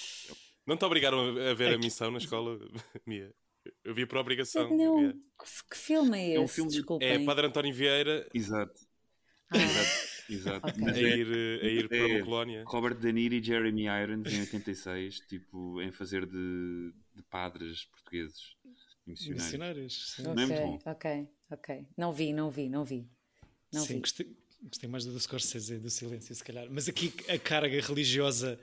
Não 0.64 0.76
te 0.76 0.84
obrigaram 0.84 1.36
a 1.36 1.54
ver 1.54 1.74
a 1.74 1.78
missão 1.78 2.12
na 2.12 2.18
escola, 2.18 2.56
Mia? 3.04 3.34
Eu 3.82 3.94
vi 3.94 4.06
por 4.06 4.18
obrigação. 4.18 4.76
Não, 4.76 5.12
que 5.70 5.76
filme 5.76 6.18
é 6.18 6.28
esse? 6.28 6.36
É 6.36 6.40
um 6.40 6.48
filme 6.48 6.70
de... 6.70 6.84
É 7.00 7.18
Padre 7.24 7.46
António 7.46 7.74
Vieira. 7.74 8.28
Exato. 8.34 8.80
Ah. 9.50 9.56
Exato. 9.56 10.14
Exato. 10.28 10.68
Okay. 10.68 11.12
A 11.12 11.16
ir, 11.16 11.26
a 11.62 11.66
ir 11.66 11.84
é, 11.84 11.88
para 11.88 12.06
uma 12.06 12.24
colónia. 12.24 12.64
Robert 12.66 12.94
De 12.96 13.12
Niro 13.12 13.34
e 13.34 13.42
Jeremy 13.42 13.84
Irons 13.84 14.32
em 14.32 14.40
86, 14.40 15.20
tipo, 15.20 15.82
em 15.82 15.92
fazer 15.92 16.26
de, 16.26 16.92
de 17.14 17.22
padres 17.28 17.84
portugueses 17.86 18.56
missionários. 19.06 19.44
missionários 19.44 20.16
não 20.18 20.32
é 20.32 20.46
muito 20.46 20.82
bom. 20.84 20.90
Ok, 20.90 21.28
ok. 21.50 21.86
Não 21.96 22.12
vi, 22.12 22.32
não 22.32 22.50
vi, 22.50 22.68
não 22.68 22.84
vi. 22.84 23.06
Não 23.72 23.82
sim, 23.82 23.94
vi. 23.94 24.00
Gostei, 24.00 24.36
gostei 24.62 24.88
mais 24.88 25.04
do 25.04 25.18
Scorsese 25.20 25.74
e 25.74 25.78
do 25.78 25.90
Silêncio, 25.90 26.34
se 26.34 26.42
calhar. 26.42 26.66
Mas 26.70 26.88
aqui 26.88 27.12
a 27.28 27.38
carga 27.38 27.80
religiosa 27.80 28.58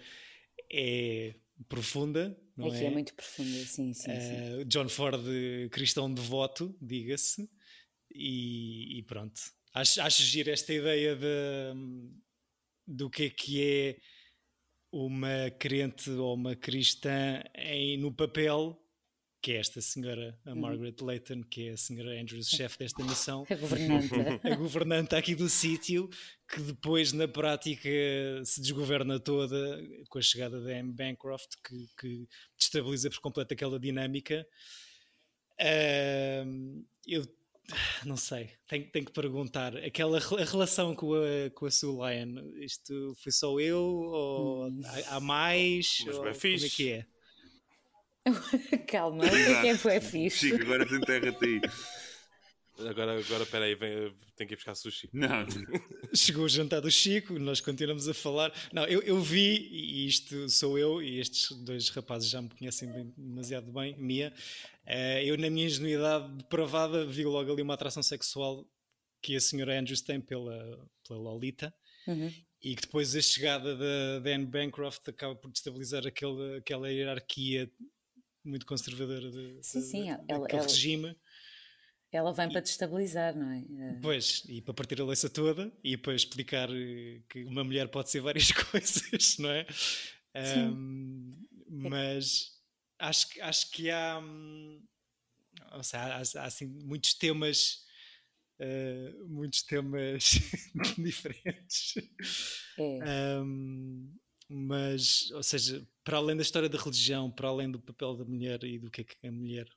é 0.71 1.35
profunda. 1.67 2.35
Não 2.61 2.67
Aqui 2.67 2.83
é, 2.83 2.87
é 2.87 2.89
muito 2.91 3.13
profunda, 3.13 3.57
sim, 3.65 3.93
sim, 3.93 4.11
uh, 4.11 4.59
sim. 4.59 4.65
John 4.67 4.87
Ford, 4.87 5.23
cristão 5.71 6.13
devoto, 6.13 6.75
diga-se, 6.81 7.49
e, 8.13 8.99
e, 8.99 9.03
pronto. 9.03 9.41
Acho, 9.73 10.01
acho 10.01 10.23
giro 10.23 10.49
esta 10.49 10.73
ideia 10.73 11.15
de, 11.15 11.73
do 12.85 13.09
que 13.09 13.23
é 13.23 13.29
que 13.29 13.63
é 13.63 13.97
uma 14.91 15.49
crente 15.57 16.09
ou 16.11 16.35
uma 16.35 16.55
cristã 16.55 17.41
em, 17.55 17.97
no 17.97 18.13
papel 18.13 18.80
que 19.41 19.53
é 19.53 19.57
esta 19.57 19.81
senhora, 19.81 20.37
a 20.45 20.51
uhum. 20.51 20.59
Margaret 20.59 20.95
Leighton, 21.01 21.41
que 21.43 21.69
é 21.69 21.71
a 21.71 21.77
senhora 21.77 22.19
Andrews, 22.21 22.47
chefe 22.47 22.77
desta 22.77 23.03
missão. 23.03 23.43
A 23.49 23.55
governanta. 23.55 24.15
a 24.43 24.55
governanta 24.55 25.17
aqui 25.17 25.33
do 25.33 25.49
sítio, 25.49 26.07
que 26.47 26.61
depois 26.61 27.11
na 27.11 27.27
prática 27.27 27.89
se 28.43 28.61
desgoverna 28.61 29.19
toda 29.19 29.81
com 30.09 30.19
a 30.19 30.21
chegada 30.21 30.61
da 30.61 30.71
M. 30.71 30.93
Bancroft, 30.93 31.55
que, 31.67 31.87
que 31.99 32.27
destabiliza 32.57 33.09
por 33.09 33.19
completo 33.19 33.53
aquela 33.53 33.79
dinâmica. 33.79 34.45
Uh, 35.59 36.85
eu 37.07 37.25
não 38.05 38.17
sei, 38.17 38.51
tenho, 38.67 38.89
tenho 38.91 39.05
que 39.05 39.11
perguntar. 39.11 39.75
Aquela 39.77 40.17
a 40.17 40.43
relação 40.43 40.95
com 40.95 41.13
a, 41.15 41.49
com 41.55 41.65
a 41.65 41.71
Sue 41.71 41.95
Lyon, 41.95 42.51
isto 42.59 43.15
foi 43.15 43.31
só 43.31 43.59
eu 43.59 43.79
ou 43.79 44.67
hum. 44.67 44.81
há, 44.85 45.15
há 45.15 45.19
mais? 45.19 46.03
Mas 46.05 46.17
ou, 46.17 46.33
fixe. 46.33 46.57
Como 46.57 46.65
é 46.65 46.69
que 46.69 46.91
é? 46.91 47.20
Calma, 48.87 49.25
o 49.25 49.61
que 49.61 49.67
é 49.67 49.77
foi 49.77 49.99
fixe? 49.99 50.49
Chico, 50.49 50.61
agora 50.61 50.85
desenterra-te 50.85 51.45
aí. 51.45 51.61
Agora, 52.87 53.19
agora 53.19 53.45
peraí, 53.45 53.75
vem, 53.75 54.13
tenho 54.35 54.47
que 54.47 54.53
ir 54.53 54.57
buscar 54.57 54.75
sushi. 54.75 55.09
Não. 55.13 55.45
Chegou 56.15 56.45
o 56.45 56.49
jantar 56.49 56.81
do 56.81 56.89
Chico, 56.89 57.37
nós 57.37 57.61
continuamos 57.61 58.07
a 58.07 58.13
falar. 58.13 58.51
Não, 58.73 58.85
eu, 58.85 59.01
eu 59.01 59.19
vi, 59.21 59.67
e 59.71 60.07
isto 60.07 60.49
sou 60.49 60.77
eu, 60.77 61.01
e 61.01 61.19
estes 61.19 61.51
dois 61.63 61.89
rapazes 61.89 62.29
já 62.29 62.41
me 62.41 62.49
conhecem 62.49 62.91
bem, 62.91 63.13
demasiado 63.17 63.71
bem, 63.71 63.95
Mia. 63.97 64.33
Uh, 64.85 65.21
eu, 65.23 65.37
na 65.37 65.49
minha 65.49 65.67
ingenuidade 65.67 66.31
depravada, 66.37 67.05
vi 67.05 67.23
logo 67.23 67.51
ali 67.51 67.61
uma 67.61 67.75
atração 67.75 68.01
sexual 68.01 68.67
que 69.21 69.35
a 69.35 69.41
senhora 69.41 69.79
Andrews 69.79 70.01
tem 70.01 70.19
pela, 70.19 70.89
pela 71.07 71.19
Lolita. 71.19 71.73
Uhum. 72.07 72.33
E 72.63 72.75
que 72.75 72.81
depois 72.81 73.15
a 73.15 73.21
chegada 73.21 73.75
da, 73.75 74.19
da 74.19 74.29
Anne 74.31 74.45
Bancroft 74.45 75.07
acaba 75.07 75.35
por 75.35 75.51
destabilizar 75.51 76.05
aquele, 76.05 76.57
aquela 76.57 76.91
hierarquia 76.91 77.71
muito 78.43 78.65
conservadora 78.65 79.29
de, 79.29 79.59
sim, 79.61 79.81
sim, 79.81 80.03
de, 80.03 80.09
ela, 80.27 80.47
ela, 80.49 80.61
regime. 80.63 81.15
Ela 82.11 82.33
vem 82.33 82.47
e, 82.47 82.51
para 82.51 82.61
destabilizar, 82.61 83.35
não 83.37 83.51
é? 83.51 83.59
Eh, 83.59 83.99
pois, 84.01 84.43
e 84.47 84.61
para 84.61 84.73
partir 84.73 84.99
a 84.99 85.05
leça 85.05 85.29
toda 85.29 85.71
e 85.83 85.95
para 85.95 86.13
explicar 86.13 86.69
eh, 86.69 87.21
que 87.29 87.43
uma 87.45 87.63
mulher 87.63 87.87
pode 87.89 88.09
ser 88.09 88.19
várias 88.19 88.51
coisas, 88.71 89.37
não 89.37 89.49
é? 89.49 89.65
Um, 90.35 91.31
mas 91.67 92.51
acho, 92.99 93.27
acho 93.41 93.71
que 93.71 93.89
há, 93.89 94.19
hum, 94.19 94.81
ou 95.73 95.83
seja, 95.83 96.03
há, 96.03 96.17
há, 96.17 96.43
há 96.43 96.45
assim, 96.45 96.67
muitos 96.67 97.13
temas. 97.13 97.89
Uh, 98.59 99.27
muitos 99.27 99.63
temas 99.63 100.39
diferentes. 100.95 101.95
É. 102.77 103.41
Um, 103.41 104.13
mas, 104.47 105.31
ou 105.31 105.41
seja, 105.41 105.83
para 106.03 106.17
além 106.17 106.35
da 106.35 106.41
história 106.41 106.69
da 106.69 106.77
religião, 106.77 107.31
para 107.31 107.47
além 107.47 107.69
do 107.69 107.79
papel 107.79 108.15
da 108.15 108.25
mulher 108.25 108.63
e 108.63 108.79
do 108.79 108.89
que 108.89 109.01
é 109.01 109.03
que 109.03 109.27
a 109.27 109.31
mulher 109.31 109.67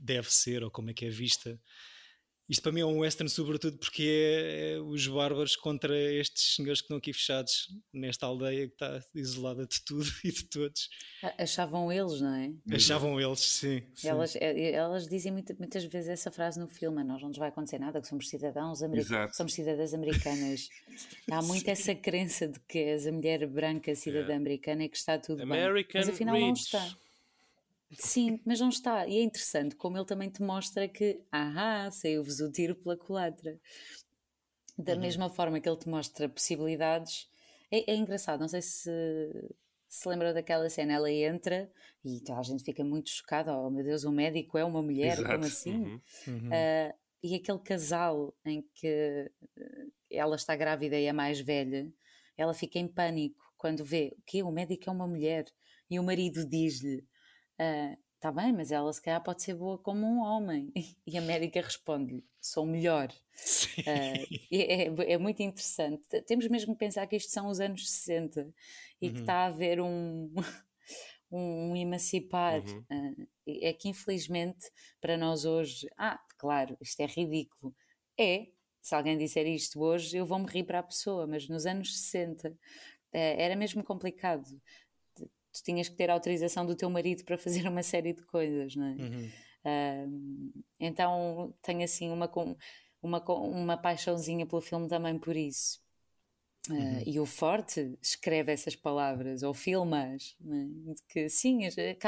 deve 0.00 0.32
ser 0.32 0.62
ou 0.62 0.70
como 0.70 0.90
é 0.90 0.94
que 0.94 1.04
é 1.04 1.10
vista. 1.10 1.60
Isto 2.48 2.62
para 2.62 2.72
mim 2.72 2.80
é 2.80 2.86
um 2.86 3.00
western, 3.00 3.28
sobretudo 3.28 3.76
porque 3.76 4.04
é, 4.04 4.74
é, 4.74 4.80
os 4.80 5.06
bárbaros 5.08 5.56
contra 5.56 5.96
estes 5.98 6.54
senhores 6.54 6.80
que 6.80 6.84
estão 6.84 6.96
aqui 6.96 7.12
fechados 7.12 7.68
nesta 7.92 8.26
aldeia 8.26 8.68
que 8.68 8.74
está 8.74 9.02
isolada 9.14 9.66
de 9.66 9.84
tudo 9.84 10.06
e 10.24 10.30
de 10.30 10.44
todos. 10.44 10.88
Achavam 11.38 11.92
eles, 11.92 12.20
não 12.20 12.34
é? 12.34 12.52
Achavam 12.72 13.20
eles, 13.20 13.40
sim. 13.40 13.82
sim. 13.94 14.08
Elas, 14.08 14.36
é, 14.36 14.70
elas 14.72 15.08
dizem 15.08 15.32
muitas, 15.32 15.58
muitas 15.58 15.84
vezes 15.84 16.08
essa 16.08 16.30
frase 16.30 16.60
no 16.60 16.68
filme: 16.68 17.02
nós 17.02 17.20
não 17.20 17.28
nos 17.28 17.38
vai 17.38 17.48
acontecer 17.48 17.80
nada, 17.80 18.00
que 18.00 18.06
somos 18.06 18.28
cidadãos 18.28 18.80
americanos, 18.80 19.36
somos 19.36 19.52
cidadãs 19.52 19.92
americanas. 19.92 20.68
Há 21.30 21.42
muito 21.42 21.64
sim. 21.64 21.70
essa 21.70 21.94
crença 21.94 22.46
de 22.46 22.60
que 22.60 22.78
és 22.78 23.06
a 23.06 23.12
mulher 23.12 23.44
branca 23.48 23.94
cidadã 23.94 24.20
yeah. 24.20 24.36
americana 24.36 24.84
e 24.84 24.88
que 24.88 24.96
está 24.96 25.18
tudo 25.18 25.42
American 25.42 26.00
bem. 26.00 26.06
Mas 26.06 26.08
afinal 26.08 26.34
rich. 26.36 26.46
não 26.46 26.52
está. 26.52 27.05
Sim, 27.92 28.40
mas 28.44 28.60
não 28.60 28.68
está. 28.68 29.06
E 29.06 29.18
é 29.18 29.22
interessante 29.22 29.76
como 29.76 29.96
ele 29.96 30.06
também 30.06 30.28
te 30.28 30.42
mostra 30.42 30.88
que, 30.88 31.20
ah, 31.30 31.88
saiu-vos 31.90 32.40
o 32.40 32.50
tiro 32.50 32.74
pela 32.74 32.96
culatra. 32.96 33.60
Da 34.76 34.94
uhum. 34.94 35.00
mesma 35.00 35.30
forma 35.30 35.60
que 35.60 35.68
ele 35.68 35.78
te 35.78 35.88
mostra 35.88 36.28
possibilidades. 36.28 37.28
É, 37.70 37.92
é, 37.92 37.96
engraçado, 37.96 38.40
não 38.40 38.48
sei 38.48 38.62
se 38.62 38.90
se 39.88 40.08
lembra 40.08 40.34
daquela 40.34 40.68
cena. 40.68 40.94
Ela 40.94 41.10
entra 41.10 41.70
e 42.04 42.22
a 42.30 42.42
gente 42.42 42.62
fica 42.62 42.84
muito 42.84 43.08
chocada. 43.08 43.56
Oh 43.56 43.70
meu 43.70 43.84
Deus, 43.84 44.04
o 44.04 44.12
médico 44.12 44.58
é 44.58 44.64
uma 44.64 44.82
mulher, 44.82 45.18
Exato. 45.18 45.32
como 45.32 45.44
assim? 45.44 45.76
Uhum. 45.76 46.00
Uhum. 46.28 46.48
Uh, 46.48 46.94
e 47.22 47.34
aquele 47.34 47.58
casal 47.60 48.34
em 48.44 48.62
que 48.74 49.30
ela 50.10 50.36
está 50.36 50.54
grávida 50.54 50.96
e 50.96 51.06
é 51.06 51.12
mais 51.12 51.40
velha, 51.40 51.90
ela 52.36 52.54
fica 52.54 52.78
em 52.78 52.86
pânico 52.86 53.42
quando 53.56 53.84
vê 53.84 54.14
o 54.16 54.22
que 54.22 54.42
o 54.42 54.50
médico 54.50 54.88
é 54.88 54.92
uma 54.92 55.06
mulher 55.06 55.46
e 55.90 55.98
o 55.98 56.04
marido 56.04 56.46
diz-lhe 56.46 57.04
Está 57.56 58.28
ah, 58.28 58.30
uh, 58.30 58.34
bem, 58.34 58.52
mas 58.52 58.70
ela 58.70 58.92
se 58.92 59.00
calhar 59.00 59.22
pode 59.22 59.42
ser 59.42 59.54
boa 59.54 59.78
como 59.78 60.06
um 60.06 60.20
homem. 60.20 60.72
E 61.06 61.16
a 61.16 61.20
médica 61.22 61.60
responde-lhe: 61.60 62.24
sou 62.40 62.66
melhor. 62.66 63.08
Uh, 63.78 64.36
é, 64.52 65.12
é, 65.12 65.18
muito 65.18 65.42
interessante. 65.42 66.20
Temos 66.22 66.46
mesmo 66.48 66.74
que 66.74 66.78
pensar 66.78 67.06
que 67.06 67.16
isto 67.16 67.30
são 67.32 67.48
os 67.48 67.60
anos 67.60 67.88
60 67.88 68.52
e 69.00 69.08
uhum. 69.08 69.14
que 69.14 69.20
está 69.20 69.34
a 69.34 69.46
haver 69.46 69.80
um, 69.80 70.32
um 71.30 71.74
emancipar. 71.74 72.62
Uhum. 72.62 73.18
Uh, 73.18 73.28
é 73.62 73.72
que 73.72 73.88
infelizmente 73.88 74.70
para 75.00 75.16
nós 75.16 75.44
hoje, 75.44 75.88
ah, 75.96 76.20
claro, 76.36 76.76
isto 76.80 77.00
é 77.00 77.06
ridículo. 77.06 77.74
É, 78.18 78.48
se 78.82 78.94
alguém 78.94 79.16
disser 79.16 79.46
isto 79.46 79.80
hoje, 79.80 80.16
eu 80.16 80.26
vou-me 80.26 80.46
rir 80.46 80.64
para 80.64 80.80
a 80.80 80.82
pessoa, 80.82 81.26
mas 81.26 81.48
nos 81.48 81.64
anos 81.66 81.96
60 81.98 82.56
era 83.12 83.56
mesmo 83.56 83.82
complicado 83.82 84.60
tu 85.56 85.62
tinhas 85.62 85.88
que 85.88 85.96
ter 85.96 86.10
autorização 86.10 86.64
do 86.64 86.76
teu 86.76 86.90
marido 86.90 87.24
para 87.24 87.38
fazer 87.38 87.66
uma 87.68 87.82
série 87.82 88.12
de 88.12 88.22
coisas, 88.22 88.76
não 88.76 88.86
é? 88.86 88.90
Uhum. 88.92 89.30
Uh, 89.66 90.62
então 90.78 91.54
tenho 91.62 91.82
assim 91.82 92.10
uma, 92.10 92.30
uma, 93.02 93.18
uma 93.30 93.76
paixãozinha 93.76 94.46
pelo 94.46 94.62
filme 94.62 94.88
também 94.88 95.18
por 95.18 95.36
isso. 95.36 95.80
Uh, 96.68 96.74
uhum. 96.74 97.02
E 97.06 97.20
o 97.20 97.26
Forte 97.26 97.96
escreve 98.02 98.52
essas 98.52 98.74
palavras, 98.74 99.42
ou 99.42 99.54
filmas, 99.54 100.36
né? 100.40 100.68
que 101.08 101.28
sim, 101.28 101.60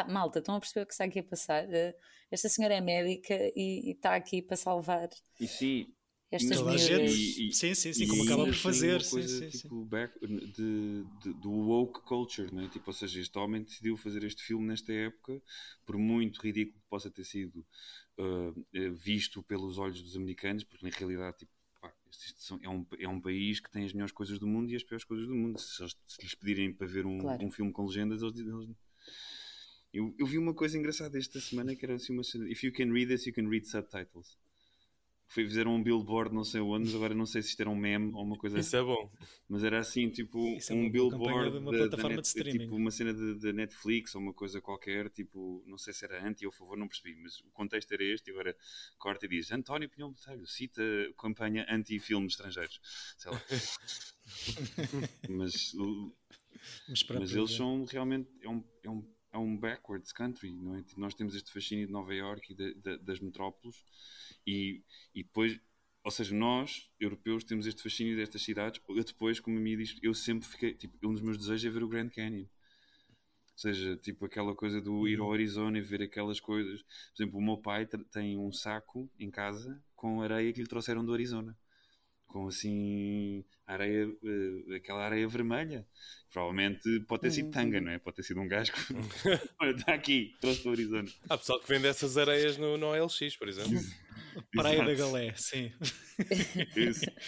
malta, 0.08 0.40
estão 0.40 0.56
a 0.56 0.60
perceber 0.60 0.82
o 0.82 0.86
que 0.86 0.92
está 0.92 1.04
aqui 1.04 1.20
a 1.20 1.24
passar. 1.24 1.64
Uh, 1.64 1.94
esta 2.30 2.48
senhora 2.48 2.74
é 2.74 2.80
médica 2.80 3.34
e, 3.56 3.88
e 3.88 3.90
está 3.92 4.14
aqui 4.14 4.42
para 4.42 4.56
salvar. 4.56 5.08
E 5.40 5.46
sim, 5.46 5.86
estas 6.30 6.58
Toda 6.58 6.76
gente, 6.76 7.52
sim, 7.54 7.74
sim, 7.74 7.92
sim, 7.94 8.06
como 8.06 8.22
acaba 8.24 8.44
por 8.44 8.54
fazer. 8.54 9.00
Uma 9.00 9.10
coisa, 9.10 9.50
sim, 9.50 9.58
tipo, 9.58 9.80
sim. 9.80 9.84
Back, 9.86 10.26
de, 10.26 11.04
de, 11.22 11.32
do 11.40 11.50
woke 11.50 12.02
culture, 12.02 12.54
né? 12.54 12.68
tipo, 12.70 12.84
ou 12.86 12.92
seja, 12.92 13.18
este 13.18 13.38
homem 13.38 13.62
decidiu 13.62 13.96
fazer 13.96 14.22
este 14.24 14.42
filme 14.42 14.66
nesta 14.66 14.92
época, 14.92 15.40
por 15.86 15.96
muito 15.96 16.38
ridículo 16.42 16.78
que 16.80 16.88
possa 16.88 17.10
ter 17.10 17.24
sido 17.24 17.64
uh, 18.18 18.92
visto 18.92 19.42
pelos 19.42 19.78
olhos 19.78 20.02
dos 20.02 20.16
americanos, 20.16 20.64
porque 20.64 20.84
na 20.84 20.94
realidade, 20.94 21.38
tipo, 21.38 21.52
pá, 21.80 21.94
é, 22.60 22.68
um, 22.68 22.86
é 22.98 23.08
um 23.08 23.20
país 23.20 23.58
que 23.58 23.70
tem 23.70 23.86
as 23.86 23.94
melhores 23.94 24.12
coisas 24.12 24.38
do 24.38 24.46
mundo 24.46 24.70
e 24.70 24.76
as 24.76 24.82
piores 24.82 25.04
coisas 25.04 25.26
do 25.26 25.34
mundo. 25.34 25.58
Se, 25.58 25.82
eles, 25.82 25.96
se 26.06 26.20
lhes 26.20 26.34
pedirem 26.34 26.74
para 26.74 26.86
ver 26.86 27.06
um, 27.06 27.20
claro. 27.20 27.42
um 27.42 27.50
filme 27.50 27.72
com 27.72 27.86
legendas, 27.86 28.20
eles, 28.20 28.38
eles 28.38 28.68
eu, 29.94 30.14
eu, 30.18 30.26
vi 30.26 30.36
uma 30.36 30.52
coisa 30.52 30.76
engraçada 30.76 31.16
esta 31.16 31.40
semana 31.40 31.74
que 31.74 31.82
era 31.86 31.94
assim 31.94 32.12
uma 32.12 32.20
If 32.50 32.62
you 32.62 32.70
can 32.70 32.92
read 32.92 33.08
this, 33.08 33.26
you 33.26 33.32
can 33.32 33.48
read 33.48 33.66
subtitles 33.66 34.36
foi 35.28 35.44
fizeram 35.44 35.74
um 35.74 35.82
billboard 35.82 36.34
não 36.34 36.42
sei 36.42 36.60
onde, 36.60 36.94
agora 36.96 37.14
não 37.14 37.26
sei 37.26 37.42
se 37.42 37.50
isto 37.50 37.60
era 37.60 37.68
um 37.68 37.76
meme 37.76 38.12
ou 38.14 38.22
uma 38.22 38.36
coisa 38.36 38.58
Isso 38.58 38.76
é 38.76 38.82
bom. 38.82 39.12
Mas 39.46 39.62
era 39.62 39.78
assim, 39.78 40.08
tipo, 40.08 40.38
é 40.38 40.72
um 40.72 40.90
billboard 40.90 41.52
de 41.52 41.58
uma 41.58 41.70
da, 41.70 41.78
plataforma 41.78 42.16
da 42.16 42.22
net, 42.22 42.44
de 42.44 42.58
tipo 42.58 42.74
uma 42.74 42.90
cena 42.90 43.12
de, 43.12 43.52
Netflix 43.52 44.14
ou 44.14 44.22
uma 44.22 44.32
coisa 44.32 44.60
qualquer, 44.60 45.10
tipo, 45.10 45.62
não 45.66 45.76
sei 45.76 45.92
se 45.92 46.04
era 46.04 46.26
anti 46.26 46.46
ou 46.46 46.52
favor, 46.52 46.78
não 46.78 46.88
percebi, 46.88 47.14
mas 47.16 47.40
o 47.40 47.50
contexto 47.50 47.92
era 47.92 48.02
este 48.02 48.28
e 48.28 48.32
agora 48.32 48.56
corta 48.96 49.26
e 49.26 49.28
diz 49.28 49.52
António 49.52 49.88
Pinhão 49.90 50.12
Botelho 50.12 50.46
cita 50.46 50.82
campanha 51.18 51.66
anti-filmes 51.68 52.32
estrangeiros. 52.32 52.80
Sei 53.18 53.30
lá. 53.30 53.42
mas, 55.28 55.74
mas, 56.88 57.06
mas 57.08 57.34
eles 57.34 57.52
são 57.52 57.84
realmente 57.84 58.30
é 58.42 58.48
um, 58.48 58.64
é 58.82 58.90
um 58.90 59.17
é 59.32 59.38
um 59.38 59.56
backwards 59.56 60.12
country, 60.12 60.52
não 60.52 60.76
é? 60.76 60.84
Nós 60.96 61.14
temos 61.14 61.34
este 61.34 61.52
fascínio 61.52 61.86
de 61.86 61.92
Nova 61.92 62.14
York 62.14 62.52
e 62.52 62.54
de, 62.54 62.74
de, 62.74 62.98
das 62.98 63.20
metrópoles 63.20 63.84
e, 64.46 64.82
e 65.14 65.22
depois, 65.22 65.60
ou 66.02 66.10
seja, 66.10 66.34
nós, 66.34 66.90
europeus, 66.98 67.44
temos 67.44 67.66
este 67.66 67.82
fascínio 67.82 68.16
destas 68.16 68.42
cidades. 68.42 68.80
Eu 68.88 69.04
depois, 69.04 69.40
como 69.40 69.58
a 69.58 69.60
minha 69.60 69.76
diz, 69.76 69.98
eu 70.02 70.14
sempre 70.14 70.48
fiquei, 70.48 70.74
tipo, 70.74 70.96
um 71.06 71.12
dos 71.12 71.22
meus 71.22 71.38
desejos 71.38 71.66
é 71.66 71.70
ver 71.70 71.82
o 71.82 71.88
Grand 71.88 72.08
Canyon. 72.08 72.46
Ou 73.52 73.60
seja, 73.60 73.96
tipo 73.96 74.24
aquela 74.24 74.54
coisa 74.54 74.80
do 74.80 75.08
ir 75.08 75.18
ao 75.18 75.26
uhum. 75.26 75.32
Arizona 75.32 75.78
e 75.78 75.80
ver 75.80 76.02
aquelas 76.02 76.38
coisas. 76.38 76.80
Por 76.82 77.22
exemplo, 77.22 77.38
o 77.38 77.42
meu 77.42 77.58
pai 77.58 77.86
tem 77.86 78.38
um 78.38 78.52
saco 78.52 79.10
em 79.18 79.30
casa 79.30 79.82
com 79.96 80.22
areia 80.22 80.52
que 80.52 80.60
lhe 80.60 80.66
trouxeram 80.66 81.04
do 81.04 81.12
Arizona 81.12 81.56
com 82.28 82.46
assim 82.46 83.44
areia, 83.66 84.06
uh, 84.06 84.74
aquela 84.74 85.04
areia 85.04 85.26
vermelha. 85.26 85.86
Provavelmente 86.30 87.00
pode 87.08 87.22
ter 87.22 87.30
sido 87.30 87.46
uhum. 87.46 87.50
tanga, 87.50 87.80
não 87.80 87.90
é? 87.90 87.98
Pode 87.98 88.16
ter 88.16 88.22
sido 88.22 88.40
um 88.40 88.46
gajo 88.46 88.72
que 88.72 88.78
Olha, 89.60 89.70
está 89.70 89.94
aqui, 89.94 90.36
trouxe 90.40 90.62
do 90.62 90.70
Arizona. 90.70 91.08
Há 91.28 91.38
pessoal 91.38 91.58
que 91.58 91.68
vende 91.68 91.86
essas 91.86 92.16
areias 92.16 92.56
no, 92.58 92.76
no 92.76 92.86
OLX, 92.86 93.36
por 93.36 93.48
exemplo. 93.48 93.80
Praia 94.52 94.84
da 94.84 94.94
Galé, 94.94 95.32
sim. 95.36 95.72
Isso. 96.76 97.06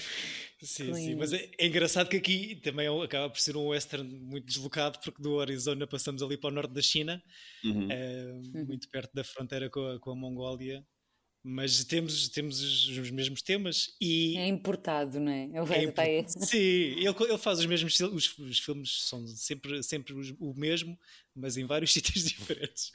Sim, 0.63 0.93
sim, 0.93 1.15
mas 1.15 1.33
é, 1.33 1.51
é, 1.57 1.67
engraçado 1.67 2.11
que 2.11 2.19
aqui 2.19 2.57
também 2.57 2.87
é 2.87 3.05
acaba 3.05 3.31
por 3.31 3.41
ser 3.41 3.57
um 3.57 3.69
western 3.69 4.07
muito 4.07 4.45
deslocado, 4.45 4.99
porque 5.03 5.23
do 5.23 5.41
Arizona 5.41 5.87
passamos 5.87 6.23
ali 6.23 6.37
para 6.37 6.51
o 6.51 6.53
norte 6.53 6.75
da 6.75 6.83
China, 6.83 7.23
uhum. 7.65 7.89
uh, 7.89 8.67
muito 8.67 8.87
perto 8.91 9.11
da 9.15 9.25
fronteira 9.25 9.71
com 9.71 9.87
a, 9.87 9.99
com 9.99 10.11
a 10.11 10.15
Mongólia, 10.15 10.87
mas 11.43 11.85
temos, 11.85 12.29
temos 12.29 12.61
os, 12.61 13.11
mesmos 13.11 13.41
temas 13.41 13.97
e 14.01 14.37
é 14.37 14.47
importado, 14.47 15.19
não 15.19 15.33
é? 15.33 15.49
é 15.73 15.83
import... 15.85 16.29
Sim, 16.29 16.59
ele, 16.59 17.15
ele 17.19 17.39
faz 17.39 17.59
os 17.61 17.67
mesmos 17.67 17.99
os, 17.99 18.39
os 18.39 18.59
filmes 18.59 19.05
são 19.09 19.27
sempre, 19.27 19.83
sempre 19.83 20.15
o 20.39 20.55
mesmo, 20.55 20.99
mas 21.35 21.57
em 21.57 21.65
vários 21.65 21.93
sítios 21.95 22.25
diferentes. 22.25 22.93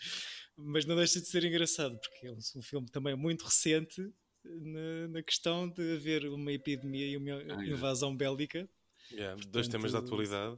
Mas 0.57 0.85
não 0.85 0.95
deixa 0.95 1.19
de 1.19 1.27
ser 1.27 1.43
engraçado, 1.43 1.99
porque 1.99 2.27
é 2.27 2.31
um, 2.31 2.37
um 2.57 2.61
filme 2.61 2.87
também 2.89 3.15
muito 3.15 3.43
recente 3.43 4.01
na, 4.43 5.07
na, 5.09 5.23
questão 5.23 5.67
de 5.67 5.95
haver 5.95 6.25
uma 6.27 6.51
epidemia 6.51 7.07
e 7.07 7.17
uma 7.17 7.31
ah, 7.31 7.65
invasão 7.65 8.15
bélica. 8.15 8.69
Yeah, 9.11 9.35
Portanto, 9.35 9.51
dois 9.51 9.67
temas 9.67 9.91
da 9.91 9.99
atualidade. 9.99 10.57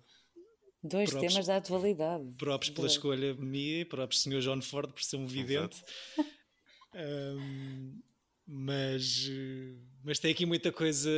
Dois 0.83 1.09
próprios, 1.09 1.33
temas 1.33 1.47
da 1.47 1.57
atualidade. 1.57 2.37
Próprios 2.37 2.73
pela 2.73 2.87
escolha 2.87 3.33
minha 3.33 3.81
e 3.81 3.85
próprio 3.85 4.17
Sr. 4.17 4.39
John 4.39 4.61
Ford 4.61 4.91
por 4.91 5.01
ser 5.01 5.15
um 5.15 5.25
vidente. 5.25 5.83
Um, 6.97 8.01
mas, 8.47 9.29
mas 10.03 10.19
tem 10.19 10.31
aqui 10.31 10.45
muita 10.45 10.71
coisa 10.71 11.11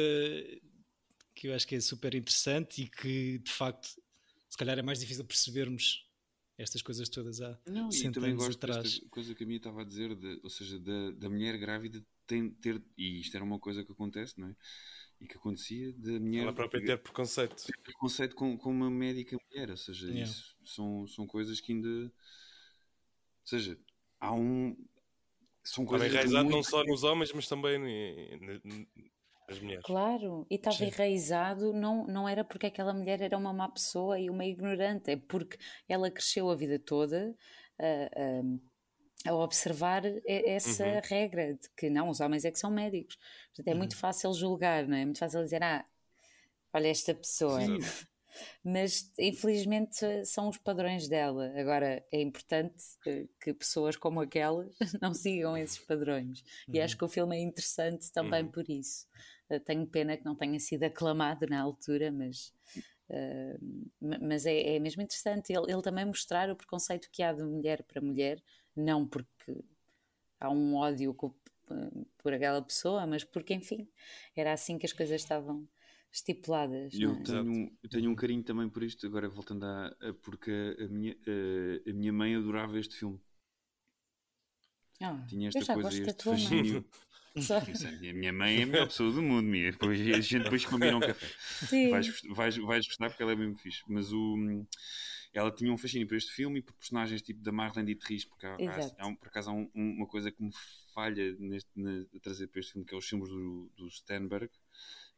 que 1.35 1.47
eu 1.47 1.55
acho 1.55 1.65
que 1.65 1.75
é 1.75 1.79
super 1.79 2.13
interessante 2.15 2.83
e 2.83 2.87
que 2.89 3.37
de 3.37 3.51
facto 3.51 3.87
se 4.49 4.57
calhar 4.57 4.77
é 4.77 4.81
mais 4.81 4.99
difícil 4.99 5.23
percebermos 5.23 6.05
estas 6.57 6.81
coisas 6.81 7.07
todas 7.07 7.39
há 7.39 7.57
Não, 7.65 7.89
e 7.89 8.11
também 8.11 8.35
gosto 8.35 8.57
atrás. 8.57 8.83
desta 8.83 9.09
coisa 9.09 9.33
que 9.33 9.43
a 9.43 9.47
minha 9.47 9.57
estava 9.57 9.81
a 9.81 9.85
dizer, 9.85 10.13
de, 10.15 10.39
ou 10.43 10.49
seja, 10.49 10.77
da, 10.77 11.11
da 11.11 11.29
mulher 11.29 11.57
grávida 11.57 12.03
tem, 12.27 12.49
ter, 12.49 12.83
e 12.97 13.21
isto 13.21 13.35
era 13.35 13.43
uma 13.43 13.57
coisa 13.57 13.85
que 13.85 13.91
acontece, 13.91 14.39
não 14.39 14.49
é? 14.49 14.55
E 15.21 15.27
que 15.27 15.37
acontecia 15.37 15.93
da 15.93 16.19
mulher. 16.19 16.43
Ela 16.43 16.53
própria 16.53 16.83
ter 16.83 16.97
preconceito. 16.97 17.55
Ter 17.65 17.77
preconceito 17.81 18.35
com, 18.35 18.57
com 18.57 18.71
uma 18.71 18.89
médica 18.89 19.37
mulher, 19.49 19.69
ou 19.69 19.77
seja, 19.77 20.07
yeah. 20.07 20.23
isso 20.23 20.55
são, 20.65 21.07
são 21.07 21.25
coisas 21.25 21.61
que 21.61 21.71
ainda. 21.71 21.87
Ou 21.87 22.11
seja, 23.45 23.79
há 24.19 24.33
um 24.33 24.75
são 25.69 25.85
coisas. 25.85 26.11
enraizado 26.11 26.43
muito... 26.43 26.55
não 26.55 26.63
só 26.63 26.83
nos 26.83 27.03
homens, 27.03 27.31
mas 27.33 27.47
também 27.47 27.79
nas 29.47 29.59
mulheres. 29.59 29.83
Claro, 29.85 30.45
e 30.49 30.55
estava 30.55 30.83
enraizado, 30.83 31.73
não, 31.73 32.05
não 32.05 32.29
era 32.29 32.43
porque 32.43 32.67
aquela 32.67 32.93
mulher 32.93 33.21
era 33.21 33.37
uma 33.37 33.53
má 33.53 33.69
pessoa 33.69 34.19
e 34.19 34.29
uma 34.29 34.45
ignorante, 34.45 35.11
é 35.11 35.15
porque 35.15 35.57
ela 35.87 36.11
cresceu 36.11 36.49
a 36.49 36.55
vida 36.55 36.77
toda. 36.79 37.35
Uh, 37.79 38.53
uh, 38.55 38.69
a 39.25 39.33
observar 39.33 40.03
essa 40.25 40.85
uhum. 40.85 41.01
regra 41.03 41.53
de 41.53 41.69
que 41.75 41.89
não, 41.89 42.09
os 42.09 42.21
homens 42.21 42.45
é 42.45 42.51
que 42.51 42.59
são 42.59 42.71
médicos. 42.71 43.17
Portanto, 43.47 43.67
é 43.67 43.71
uhum. 43.71 43.77
muito 43.77 43.97
fácil 43.97 44.33
julgar, 44.33 44.87
não 44.87 44.95
é? 44.95 45.01
É 45.01 45.05
muito 45.05 45.19
fácil 45.19 45.43
dizer, 45.43 45.61
ah, 45.61 45.85
olha 46.73 46.87
esta 46.87 47.13
pessoa. 47.13 47.59
Mas 48.63 49.11
infelizmente 49.17 50.25
são 50.25 50.49
os 50.49 50.57
padrões 50.57 51.07
dela. 51.07 51.51
Agora 51.55 52.03
é 52.11 52.21
importante 52.21 52.83
que 53.39 53.53
pessoas 53.53 53.95
como 53.95 54.21
aquelas 54.21 54.75
não 55.01 55.13
sigam 55.13 55.57
esses 55.57 55.79
padrões. 55.79 56.41
Uhum. 56.67 56.75
E 56.75 56.81
acho 56.81 56.97
que 56.97 57.05
o 57.05 57.09
filme 57.09 57.37
é 57.37 57.41
interessante 57.41 58.11
também 58.11 58.43
uhum. 58.43 58.51
por 58.51 58.69
isso. 58.69 59.07
Uh, 59.49 59.59
tenho 59.59 59.85
pena 59.87 60.15
que 60.15 60.25
não 60.25 60.35
tenha 60.35 60.59
sido 60.59 60.83
aclamado 60.83 61.47
na 61.47 61.61
altura, 61.61 62.11
mas, 62.11 62.53
uh, 63.09 63.89
mas 63.99 64.45
é, 64.45 64.75
é, 64.75 64.79
mesmo 64.79 65.01
interessante 65.01 65.51
ele, 65.51 65.71
ele 65.71 65.81
também 65.81 66.05
mostrar 66.05 66.49
o 66.49 66.55
preconceito 66.55 67.09
que 67.11 67.23
há 67.23 67.33
de 67.33 67.43
mulher 67.43 67.83
para 67.83 68.01
mulher, 68.01 68.41
não 68.75 69.07
porque 69.07 69.63
há 70.39 70.49
um 70.49 70.75
ódio 70.75 71.13
por 72.17 72.33
aquela 72.33 72.61
pessoa, 72.61 73.05
mas 73.05 73.23
porque, 73.23 73.53
enfim, 73.53 73.87
era 74.35 74.53
assim 74.53 74.77
que 74.77 74.85
as 74.85 74.93
coisas 74.93 75.21
estavam 75.21 75.67
estipuladas. 76.11 76.93
Eu, 76.93 77.13
é? 77.13 77.23
tenho, 77.23 77.77
eu 77.83 77.89
tenho 77.89 78.11
um 78.11 78.15
carinho 78.15 78.43
também 78.43 78.69
por 78.69 78.83
isto, 78.83 79.05
agora 79.05 79.29
voltando 79.29 79.65
a. 79.65 79.95
porque 80.21 80.75
a 80.79 80.87
minha, 80.87 81.13
a, 81.13 81.89
a, 81.89 81.93
minha 81.93 82.13
mãe 82.13 82.35
adorava 82.35 82.79
este 82.79 82.95
filme. 82.95 83.19
Ah, 85.01 85.25
Tinha 85.27 85.47
esta 85.47 85.73
coisa, 85.73 85.89
este 85.89 86.23
fascínio. 86.23 86.85
a 87.39 88.13
minha 88.13 88.33
mãe 88.33 88.59
é 88.59 88.63
a 88.63 88.65
melhor 88.65 88.87
pessoa 88.87 89.11
do 89.11 89.21
mundo, 89.21 89.45
minha. 89.45 89.71
Depois, 89.71 89.99
a 89.99 90.19
gente 90.19 90.43
depois 90.43 90.65
combina 90.65 90.97
um 90.97 90.99
café. 90.99 91.27
Sim. 91.67 91.89
Vais, 91.89 92.21
vais, 92.35 92.57
vais 92.57 92.85
gostar 92.85 93.09
porque 93.09 93.23
ela 93.23 93.31
é 93.31 93.35
mesmo 93.35 93.55
fixe. 93.57 93.81
Mas 93.87 94.11
o, 94.11 94.35
ela 95.33 95.51
tinha 95.51 95.71
um 95.71 95.77
fascínio 95.77 96.07
por 96.07 96.17
este 96.17 96.31
filme 96.31 96.59
e 96.59 96.61
por 96.61 96.73
personagens 96.73 97.21
tipo 97.21 97.41
da 97.41 97.51
Marlene 97.51 97.93
Dietrich, 97.93 98.27
porque 98.27 98.45
há, 98.45 98.55
há, 98.55 99.07
há, 99.07 99.15
por 99.15 99.27
acaso 99.27 99.51
há 99.51 99.53
um, 99.53 99.69
uma 99.73 100.07
coisa 100.07 100.31
que 100.31 100.41
me 100.41 100.51
falha 100.93 101.33
neste, 101.39 101.69
na, 101.75 102.05
a 102.13 102.19
trazer 102.19 102.47
para 102.47 102.59
este 102.59 102.73
filme, 102.73 102.85
que 102.85 102.93
é 102.93 102.97
os 102.97 103.07
filmes 103.07 103.29
do, 103.29 103.71
do 103.77 103.89
Stenberg 103.89 104.51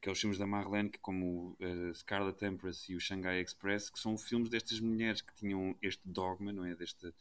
que 0.01 0.09
é 0.09 0.11
os 0.11 0.19
filmes 0.19 0.39
da 0.39 0.47
Marlene, 0.47 0.89
que 0.89 0.97
como 0.97 1.55
uh, 1.59 1.93
Scarlet 1.93 2.43
Empress 2.43 2.89
e 2.89 2.95
o 2.95 2.99
Shanghai 2.99 3.39
Express, 3.39 3.89
que 3.89 3.99
são 3.99 4.17
filmes 4.17 4.49
destas 4.49 4.79
mulheres 4.79 5.21
que 5.21 5.33
tinham 5.35 5.77
este 5.81 6.01
dogma, 6.03 6.51
não 6.51 6.65
é? 6.65 6.75
Deste, 6.75 7.13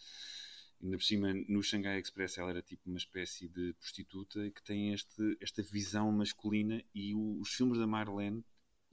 ainda 0.82 0.96
por 0.96 1.04
cima, 1.04 1.34
no 1.46 1.62
Shanghai 1.62 2.00
Express 2.00 2.38
ela 2.38 2.50
era 2.50 2.62
tipo 2.62 2.88
uma 2.88 2.96
espécie 2.96 3.46
de 3.48 3.74
prostituta 3.74 4.50
que 4.50 4.62
tem 4.62 4.94
este, 4.94 5.36
esta 5.40 5.62
visão 5.62 6.10
masculina 6.10 6.82
e 6.94 7.14
o, 7.14 7.38
os 7.40 7.52
filmes 7.52 7.78
da 7.78 7.86
Marlene, 7.86 8.42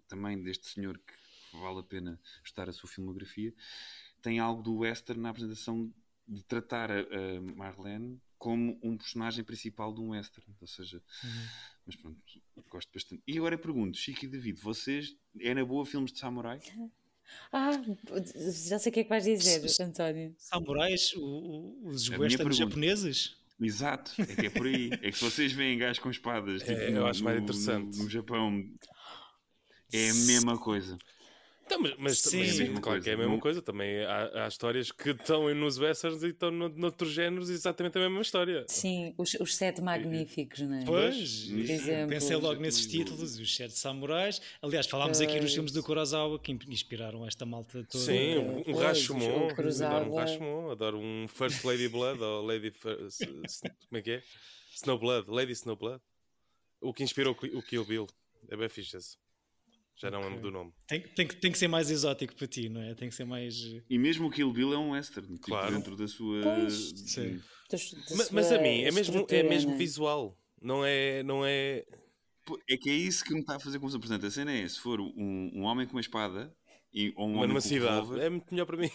também 0.10 0.41
deste 0.43 0.67
senhor 0.67 0.97
que 0.97 1.58
vale 1.58 1.80
a 1.80 1.84
pena 1.84 2.19
estudar 2.43 2.67
a 2.67 2.73
sua 2.73 2.89
filmografia, 2.89 3.54
tem 4.21 4.38
algo 4.38 4.62
do 4.62 4.80
western 4.80 5.21
na 5.21 5.30
apresentação 5.30 5.93
de 6.28 6.44
tratar 6.44 6.92
a, 6.92 7.00
a 7.00 7.42
Marlene 7.56 8.20
como 8.38 8.78
um 8.84 8.98
personagem 8.98 9.44
principal 9.44 9.94
de 9.94 10.00
um 10.02 10.10
western, 10.10 10.48
ou 10.62 10.68
seja, 10.68 11.02
uhum. 11.24 11.48
mas 11.86 11.96
pronto, 11.96 12.22
gosto 12.70 12.92
bastante. 12.94 13.24
E 13.26 13.38
agora 13.38 13.58
pergunto, 13.58 13.98
Chico 13.98 14.26
e 14.26 14.28
David, 14.28 14.60
vocês 14.62 15.16
é 15.40 15.54
na 15.54 15.66
boa 15.66 15.86
filmes 15.86 16.12
de 16.12 16.20
samurai? 16.20 16.60
Ah, 17.52 17.72
já 18.68 18.80
sei 18.80 18.90
o 18.90 18.94
que 18.94 19.00
é 19.02 19.04
que 19.04 19.10
vais 19.10 19.24
dizer, 19.24 19.62
António. 19.84 20.36
Samurais, 20.38 21.13
o, 21.16 21.22
o, 21.22 21.88
os 21.90 22.10
westerns 22.10 22.58
japoneses? 22.58 23.36
Exato, 23.60 24.13
é 24.22 24.36
que 24.36 24.46
é 24.46 24.50
por 24.52 24.68
aí. 24.68 24.90
é 25.02 25.12
que 25.12 25.18
se 25.18 25.24
vocês 25.24 25.52
veem 25.52 25.80
gajos 25.80 26.00
com 26.00 26.12
espadas, 26.12 26.62
é, 26.62 26.66
tipo, 26.66 26.80
é, 26.80 26.98
eu 26.98 27.08
acho 27.08 27.24
mais 27.24 27.42
interessante. 27.42 27.98
No, 27.98 28.04
no 28.04 28.10
Japão, 28.10 28.63
é 29.92 30.10
a 30.10 30.13
mesma 30.13 30.58
coisa. 30.58 30.98
Então, 31.68 31.82
mas, 31.82 31.94
mas 31.98 32.20
Sim, 32.20 32.46
sim 32.46 32.66
claro 32.68 32.82
coisa. 32.82 33.04
que 33.04 33.10
é 33.10 33.14
a 33.14 33.18
mesma 33.18 33.40
coisa. 33.40 33.62
Também 33.62 34.00
há, 34.06 34.46
há, 34.46 34.48
histórias 34.48 34.90
que 34.90 35.10
estão 35.10 35.54
nos 35.54 35.78
westerns 35.78 36.24
e 36.24 36.28
estão 36.28 36.50
no, 36.50 36.70
noutros 36.70 37.12
géneros 37.12 37.50
exatamente 37.50 37.98
a 37.98 38.02
mesma 38.02 38.22
história. 38.22 38.66
Sim, 38.70 39.14
os, 39.18 39.34
os 39.34 39.54
sete 39.54 39.82
magníficos, 39.82 40.62
não 40.62 40.78
é? 40.78 40.86
Pois, 40.86 41.50
pensei 42.08 42.38
logo 42.38 42.62
nesses 42.62 42.88
títulos, 42.88 43.38
os 43.38 43.56
sete 43.56 43.78
samurais. 43.78 44.42
Aliás, 44.62 44.88
falámos 44.88 45.18
pois. 45.18 45.30
aqui 45.30 45.42
nos 45.42 45.54
filmes 45.54 45.74
do 45.74 45.84
Kurosawa 45.84 46.40
que 46.40 46.58
inspiraram 46.70 47.28
esta 47.28 47.46
malta 47.46 47.84
toda. 47.84 48.04
Sim, 48.04 48.38
um, 48.38 48.72
um 48.72 48.76
Rashomon. 48.78 49.50
Adoro 49.50 50.10
um 50.10 50.16
Rashomon, 50.16 50.72
adoro 50.72 50.98
um 50.98 51.28
First 51.28 51.66
Lady 51.66 51.90
Blood 51.90 52.24
ou 52.24 52.46
Lady 52.46 52.72
First, 52.72 53.26
como 53.26 54.00
é 54.00 54.02
que 54.02 54.12
é? 54.12 54.24
Snowblood, 54.74 55.30
Lady 55.30 55.52
Snowblood. 55.52 56.02
O 56.80 56.94
que 56.94 57.04
inspirou 57.04 57.36
o 57.54 57.62
Kill 57.62 57.84
Bill. 57.84 58.08
É 58.50 58.56
bem 58.56 58.70
fixe 58.70 58.96
esse. 58.96 59.18
Já 59.98 60.12
não 60.12 60.20
okay. 60.20 60.30
lembro 60.30 60.44
do 60.44 60.52
nome. 60.52 60.72
Tem, 60.88 61.02
tem, 61.02 61.28
tem 61.28 61.52
que 61.52 61.58
ser 61.58 61.68
mais 61.68 61.90
exótico 61.90 62.36
para 62.36 62.46
ti, 62.46 62.70
não 62.70 62.82
é? 62.82 62.94
Tem 62.94 63.10
que 63.10 63.16
ser 63.16 63.26
mais. 63.26 63.56
E 63.90 63.98
mesmo 63.98 64.28
o 64.28 64.32
Kill 64.32 64.54
Bill 64.54 64.74
é 64.74 64.78
um 64.78 64.92
western, 64.92 65.28
tipo, 65.28 65.48
claro. 65.48 65.74
dentro 65.74 65.96
da 65.96 66.08
sua. 66.08 66.44
Pois. 66.44 66.94
Sim. 67.08 67.42
mas, 68.16 68.30
mas, 68.30 68.52
a 68.52 68.62
mim 68.62 68.84
é 68.84 68.92
mesmo, 68.92 69.26
é 69.28 69.44
mesmo 69.44 69.72
né? 69.72 69.78
visual, 69.78 70.38
não 70.62 70.86
é, 70.86 71.24
não 71.24 71.44
é. 71.44 71.84
É 72.70 72.78
que 72.78 72.90
é 72.90 72.94
isso 72.94 73.26
que 73.26 73.34
me 73.34 73.40
está 73.40 73.56
a 73.56 73.60
fazer 73.60 73.80
confusão. 73.80 74.00
Portanto, 74.00 74.26
a 74.28 74.32
cena 74.32 74.52
é: 74.52 74.68
se 74.68 74.80
for 74.80 75.02
um, 75.02 75.52
um 75.54 75.64
homem 75.64 75.88
com 75.88 75.94
uma 75.94 76.02
espada 76.02 76.56
e, 76.94 77.12
ou 77.16 77.26
um 77.26 77.30
Mas 77.30 77.38
homem 77.38 77.48
numa 77.48 77.62
com 77.62 77.68
cidade, 77.68 78.20
é 78.22 78.30
muito 78.30 78.52
melhor 78.52 78.66
para 78.68 78.78
mim. 78.78 78.92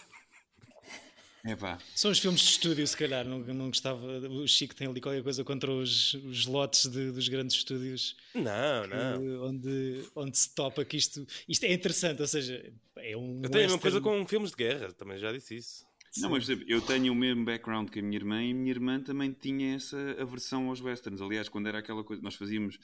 Epá. 1.45 1.77
São 1.93 2.09
os 2.09 2.19
filmes 2.19 2.39
de 2.39 2.49
estúdio, 2.51 2.87
se 2.87 2.95
calhar. 2.95 3.25
Não, 3.25 3.39
não 3.39 3.67
gostava. 3.67 3.99
O 4.29 4.47
Chico 4.47 4.73
tem 4.73 4.87
ali 4.87 5.01
qualquer 5.01 5.21
coisa 5.21 5.43
contra 5.43 5.69
os, 5.69 6.13
os 6.13 6.45
lotes 6.45 6.87
de, 6.87 7.11
dos 7.11 7.27
grandes 7.27 7.57
estúdios. 7.57 8.15
Não, 8.33 8.83
que, 8.83 8.95
não. 8.95 9.49
Onde, 9.49 10.03
onde 10.15 10.37
se 10.37 10.55
topa 10.55 10.85
que 10.85 10.95
isto, 10.95 11.27
isto 11.47 11.65
é 11.65 11.73
interessante. 11.73 12.21
Ou 12.21 12.27
seja, 12.27 12.73
é 12.95 13.17
um. 13.17 13.41
Eu 13.43 13.49
tenho 13.49 13.65
a 13.65 13.67
mesma 13.67 13.79
coisa 13.79 13.99
com 13.99 14.25
filmes 14.25 14.51
de 14.51 14.55
guerra, 14.55 14.93
também 14.93 15.17
já 15.17 15.33
disse 15.33 15.57
isso. 15.57 15.85
Não, 16.17 16.29
mas 16.29 16.47
eu 16.47 16.79
tenho 16.79 17.11
o 17.11 17.15
mesmo 17.15 17.43
background 17.43 17.89
que 17.89 17.99
a 17.99 18.01
minha 18.03 18.17
irmã 18.17 18.43
e 18.43 18.51
a 18.51 18.53
minha 18.53 18.69
irmã 18.69 19.01
também 19.01 19.31
tinha 19.31 19.75
essa 19.75 19.97
aversão 20.19 20.69
aos 20.69 20.79
westerns. 20.79 21.21
Aliás, 21.21 21.49
quando 21.49 21.67
era 21.67 21.79
aquela 21.79 22.03
coisa 22.03 22.21
nós 22.21 22.35
fazíamos 22.35 22.77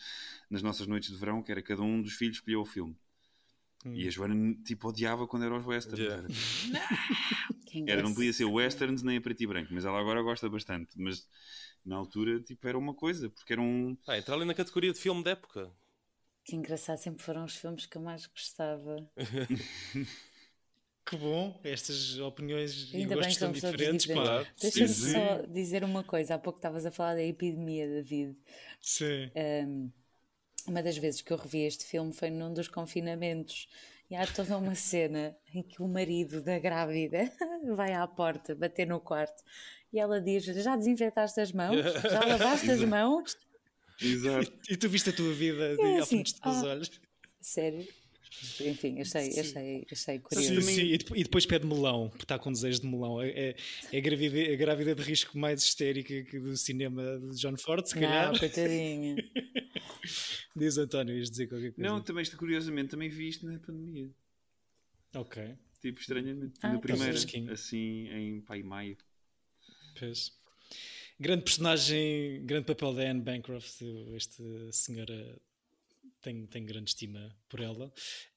nas 0.50 0.64
nossas 0.64 0.88
noites 0.88 1.12
de 1.12 1.16
verão, 1.16 1.44
que 1.44 1.52
era 1.52 1.62
cada 1.62 1.84
um 1.84 2.02
dos 2.02 2.14
filhos 2.14 2.38
escolheu 2.38 2.62
o 2.62 2.66
filme. 2.66 2.98
Hum. 3.86 3.94
E 3.94 4.08
a 4.08 4.12
Joana 4.12 4.56
tipo 4.66 4.90
odiava 4.90 5.28
quando 5.28 5.46
era 5.46 5.56
os 5.56 5.66
westerns. 5.66 6.00
Yeah. 6.00 6.24
Era, 6.24 6.28
era, 7.88 8.02
não 8.02 8.14
podia 8.14 8.34
ser 8.34 8.46
westerns 8.46 9.04
nem 9.04 9.18
a 9.18 9.22
preto 9.22 9.42
e 9.42 9.48
branco, 9.48 9.74
mas 9.74 9.86
ela 9.86 10.00
agora 10.00 10.22
gosta 10.22 10.50
bastante. 10.50 10.92
Mas 10.96 11.28
na 11.86 11.96
altura 11.96 12.40
tipo, 12.40 12.68
era 12.68 12.78
uma 12.78 12.94
coisa, 12.94 13.30
porque 13.30 13.54
era 13.54 13.62
um. 13.62 13.98
Ah, 14.08 14.18
entra 14.18 14.36
ali 14.36 14.46
na 14.46 14.54
categoria 14.54 14.94
de 14.94 15.00
filme 15.00 15.24
de 15.24 15.32
época. 15.32 15.72
Que 16.44 16.56
engraçado, 16.56 16.98
sempre 16.98 17.24
foram 17.24 17.46
os 17.46 17.56
filmes 17.56 17.86
que 17.86 17.98
eu 17.98 18.02
mais 18.02 18.26
gostava. 18.26 19.08
que 21.06 21.18
bom, 21.18 21.60
estas 21.64 22.20
opiniões 22.20 22.94
Ainda 22.94 23.14
e 23.14 23.18
gostos 23.18 23.36
são 23.36 23.52
diferentes. 23.52 24.06
Pá. 24.08 24.46
Deixa-me 24.60 24.88
só 24.90 25.42
dizer 25.48 25.84
uma 25.84 26.04
coisa. 26.04 26.36
Há 26.36 26.40
pouco 26.40 26.60
estavas 26.60 26.86
a 26.86 26.92
falar 26.92 27.16
da 27.16 27.24
epidemia, 27.24 27.88
David. 27.88 28.38
Sim. 28.82 29.32
Um, 29.36 29.92
uma 30.68 30.84
das 30.84 30.98
vezes 30.98 31.22
que 31.22 31.32
eu 31.32 31.38
revi 31.38 31.60
este 31.60 31.86
filme 31.86 32.14
foi 32.14 32.30
num 32.30 32.54
dos 32.54 32.68
confinamentos. 32.68 33.68
E 34.10 34.16
há 34.16 34.26
toda 34.26 34.58
uma 34.58 34.74
cena 34.74 35.36
em 35.54 35.62
que 35.62 35.82
o 35.82 35.88
marido 35.88 36.42
da 36.42 36.58
grávida 36.58 37.32
vai 37.76 37.94
à 37.94 38.08
porta 38.08 38.56
bater 38.56 38.88
no 38.88 39.00
quarto 39.00 39.44
e 39.94 40.00
ela 40.00 40.20
diz: 40.20 40.46
Já 40.46 40.76
desinfetaste 40.76 41.40
as 41.40 41.52
mãos? 41.52 41.78
Já 42.10 42.26
lavaste 42.26 42.72
as 42.72 42.84
mãos? 42.84 43.38
Exato. 44.02 44.52
E, 44.70 44.78
tu 44.78 44.90
viste 44.90 45.10
a 45.10 45.14
tua 45.14 45.34
vida 45.34 45.76
de, 45.76 45.82
é 45.82 46.00
assim, 46.00 46.24
à 46.42 46.50
dos 46.50 46.64
ah, 46.64 46.68
olhos? 46.68 47.02
Sério? 47.42 47.88
Enfim, 48.62 49.02
achei, 49.02 49.40
achei, 49.40 49.88
achei 49.92 50.20
curioso. 50.20 50.62
Sim, 50.62 50.96
sim. 50.96 51.14
E 51.16 51.24
depois 51.24 51.46
pede 51.46 51.66
melão, 51.66 52.10
porque 52.10 52.24
está 52.24 52.38
com 52.38 52.52
desejo 52.52 52.82
de 52.82 52.88
melão. 52.88 53.22
É, 53.22 53.30
é, 53.30 53.56
é 53.92 53.98
a, 53.98 54.02
grávida, 54.02 54.54
a 54.54 54.56
grávida 54.56 54.96
de 54.96 55.02
risco 55.02 55.38
mais 55.38 55.64
histérica 55.64 56.24
que 56.24 56.40
do 56.40 56.56
cinema 56.56 57.20
de 57.20 57.36
John 57.38 57.58
Ford, 57.58 57.86
se 57.86 57.96
calhar. 57.96 58.32
Não, 58.32 58.40
coitadinha. 58.40 59.16
Diz 60.56 60.78
António, 60.78 61.18
ias 61.18 61.30
dizer 61.30 61.48
qualquer 61.48 61.74
coisa. 61.74 61.90
Não, 61.90 62.02
também, 62.02 62.24
curiosamente, 62.26 62.90
também 62.90 63.10
vi 63.10 63.30
isto 63.30 63.46
na 63.48 63.58
pandemia. 63.60 64.10
Ok. 65.16 65.56
Tipo, 65.82 66.00
estranhamente, 66.00 66.60
ah, 66.62 66.74
na 66.74 66.80
primeira, 66.80 67.18
assim, 67.52 68.10
em 68.10 68.42
pai 68.42 68.62
maio. 68.62 68.98
Pois. 69.98 70.32
Grande 71.20 71.44
personagem, 71.44 72.46
grande 72.46 72.66
papel 72.66 72.94
da 72.94 73.10
Anne 73.10 73.22
Bancroft, 73.22 73.82
esta 74.16 74.72
senhora 74.72 75.40
tenho, 76.22 76.48
tenho 76.48 76.66
grande 76.66 76.92
estima 76.92 77.36
por 77.48 77.60
ela. 77.60 77.88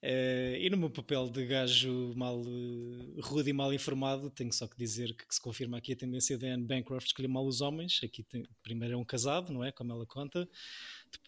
Uh, 0.03 0.57
e 0.59 0.69
no 0.71 0.77
meu 0.77 0.91
papel 0.91 1.29
de 1.29 1.47
gajo 1.47 2.13
mal 2.17 2.41
uh, 2.41 3.21
rude 3.21 3.51
e 3.51 3.53
mal 3.53 3.73
informado, 3.73 4.31
tenho 4.31 4.53
só 4.53 4.67
que 4.67 4.77
dizer 4.77 5.15
que, 5.15 5.27
que, 5.27 5.35
se 5.35 5.41
confirma 5.41 5.79
aqui 5.79 5.93
a 5.93 5.97
tendência 5.97 6.39
da 6.39 6.49
Anne 6.49 6.65
Bancroft 6.65 7.07
escolher 7.07 7.29
mal 7.29 7.47
os 7.47 7.61
homens. 7.61 8.01
Aqui 8.03 8.23
tem, 8.23 8.45
primeiro 8.63 8.95
é 8.95 8.97
um 8.97 9.05
casado, 9.05 9.53
não 9.53 9.65
é? 9.65 9.73
Como 9.73 9.93
ela 9.93 10.07
conta. 10.07 10.49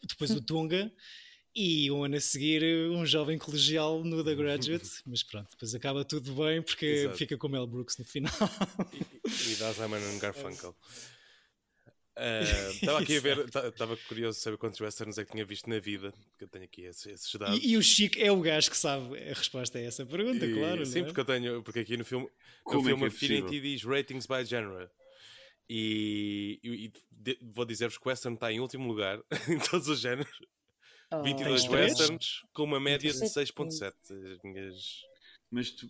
Depois 0.03 0.31
o 0.31 0.41
Tunga. 0.43 0.93
E 1.57 1.89
um 1.89 2.03
ano 2.03 2.17
a 2.17 2.21
seguir, 2.21 2.65
um 2.91 3.07
jovem 3.07 3.39
colegial 3.39 4.03
no 4.03 4.25
The 4.25 4.35
Graduate, 4.35 4.91
mas 5.07 5.23
pronto, 5.23 5.51
depois 5.53 5.73
acaba 5.73 6.05
tudo 6.05 6.35
bem 6.35 6.61
porque 6.61 6.85
Exato. 6.85 7.17
fica 7.17 7.39
com 7.39 7.49
Mel 7.49 7.65
Brooks 7.65 7.97
no 7.97 8.05
final. 8.05 8.35
E, 8.93 9.53
e 9.53 9.55
dá 9.55 9.73
Simon 9.73 10.01
Garfunkel. 10.19 10.75
Estava 12.17 12.99
uh, 12.99 13.03
aqui 13.03 13.17
a 13.17 13.21
ver, 13.21 13.39
estava 13.47 13.97
curioso 13.97 14.39
saber 14.39 14.57
quantos 14.57 14.81
westerns 14.81 15.19
é 15.19 15.25
que 15.25 15.33
tinha 15.33 15.45
visto 15.45 15.69
na 15.69 15.81
vida, 15.81 16.13
porque 16.31 16.45
eu 16.45 16.49
tenho 16.49 16.65
aqui 16.65 16.83
esses, 16.83 17.07
esses 17.07 17.35
dados. 17.35 17.59
E, 17.59 17.73
e, 17.73 17.77
o 17.77 17.83
Chico 17.83 18.17
é 18.21 18.31
o 18.31 18.41
gajo 18.41 18.71
que 18.71 18.77
sabe 18.77 19.19
a 19.19 19.35
resposta 19.35 19.79
a 19.79 19.83
essa 19.83 20.07
pergunta, 20.07 20.47
e, 20.47 20.55
claro. 20.55 20.87
Sim, 20.87 21.01
é? 21.01 21.05
porque 21.05 21.21
eu 21.21 21.25
tenho, 21.25 21.63
porque 21.63 21.81
aqui 21.81 21.97
no 21.97 22.05
filme, 22.05 22.29
no 22.67 22.81
é 22.81 22.85
filme 22.85 23.05
é 23.05 23.07
Affinity 23.09 23.61
diz 23.61 23.83
ratings 23.83 24.27
by 24.27 24.45
genre. 24.45 24.89
E, 25.69 26.61
e, 26.63 26.93
e 27.27 27.39
vou 27.43 27.65
dizer-vos 27.65 27.99
que 27.99 28.07
o 28.07 28.11
western 28.11 28.35
está 28.35 28.53
em 28.53 28.61
último 28.61 28.87
lugar 28.87 29.21
em 29.49 29.59
todos 29.59 29.89
os 29.89 29.99
géneros. 29.99 30.39
Oh, 31.13 31.23
22 31.23 31.69
westerns 31.69 32.43
com 32.53 32.63
uma 32.63 32.79
média 32.79 33.13
de 33.13 33.19
6.7. 33.19 33.93
As 34.33 34.43
minhas. 34.43 35.03
Mas 35.51 35.71
tu, 35.71 35.89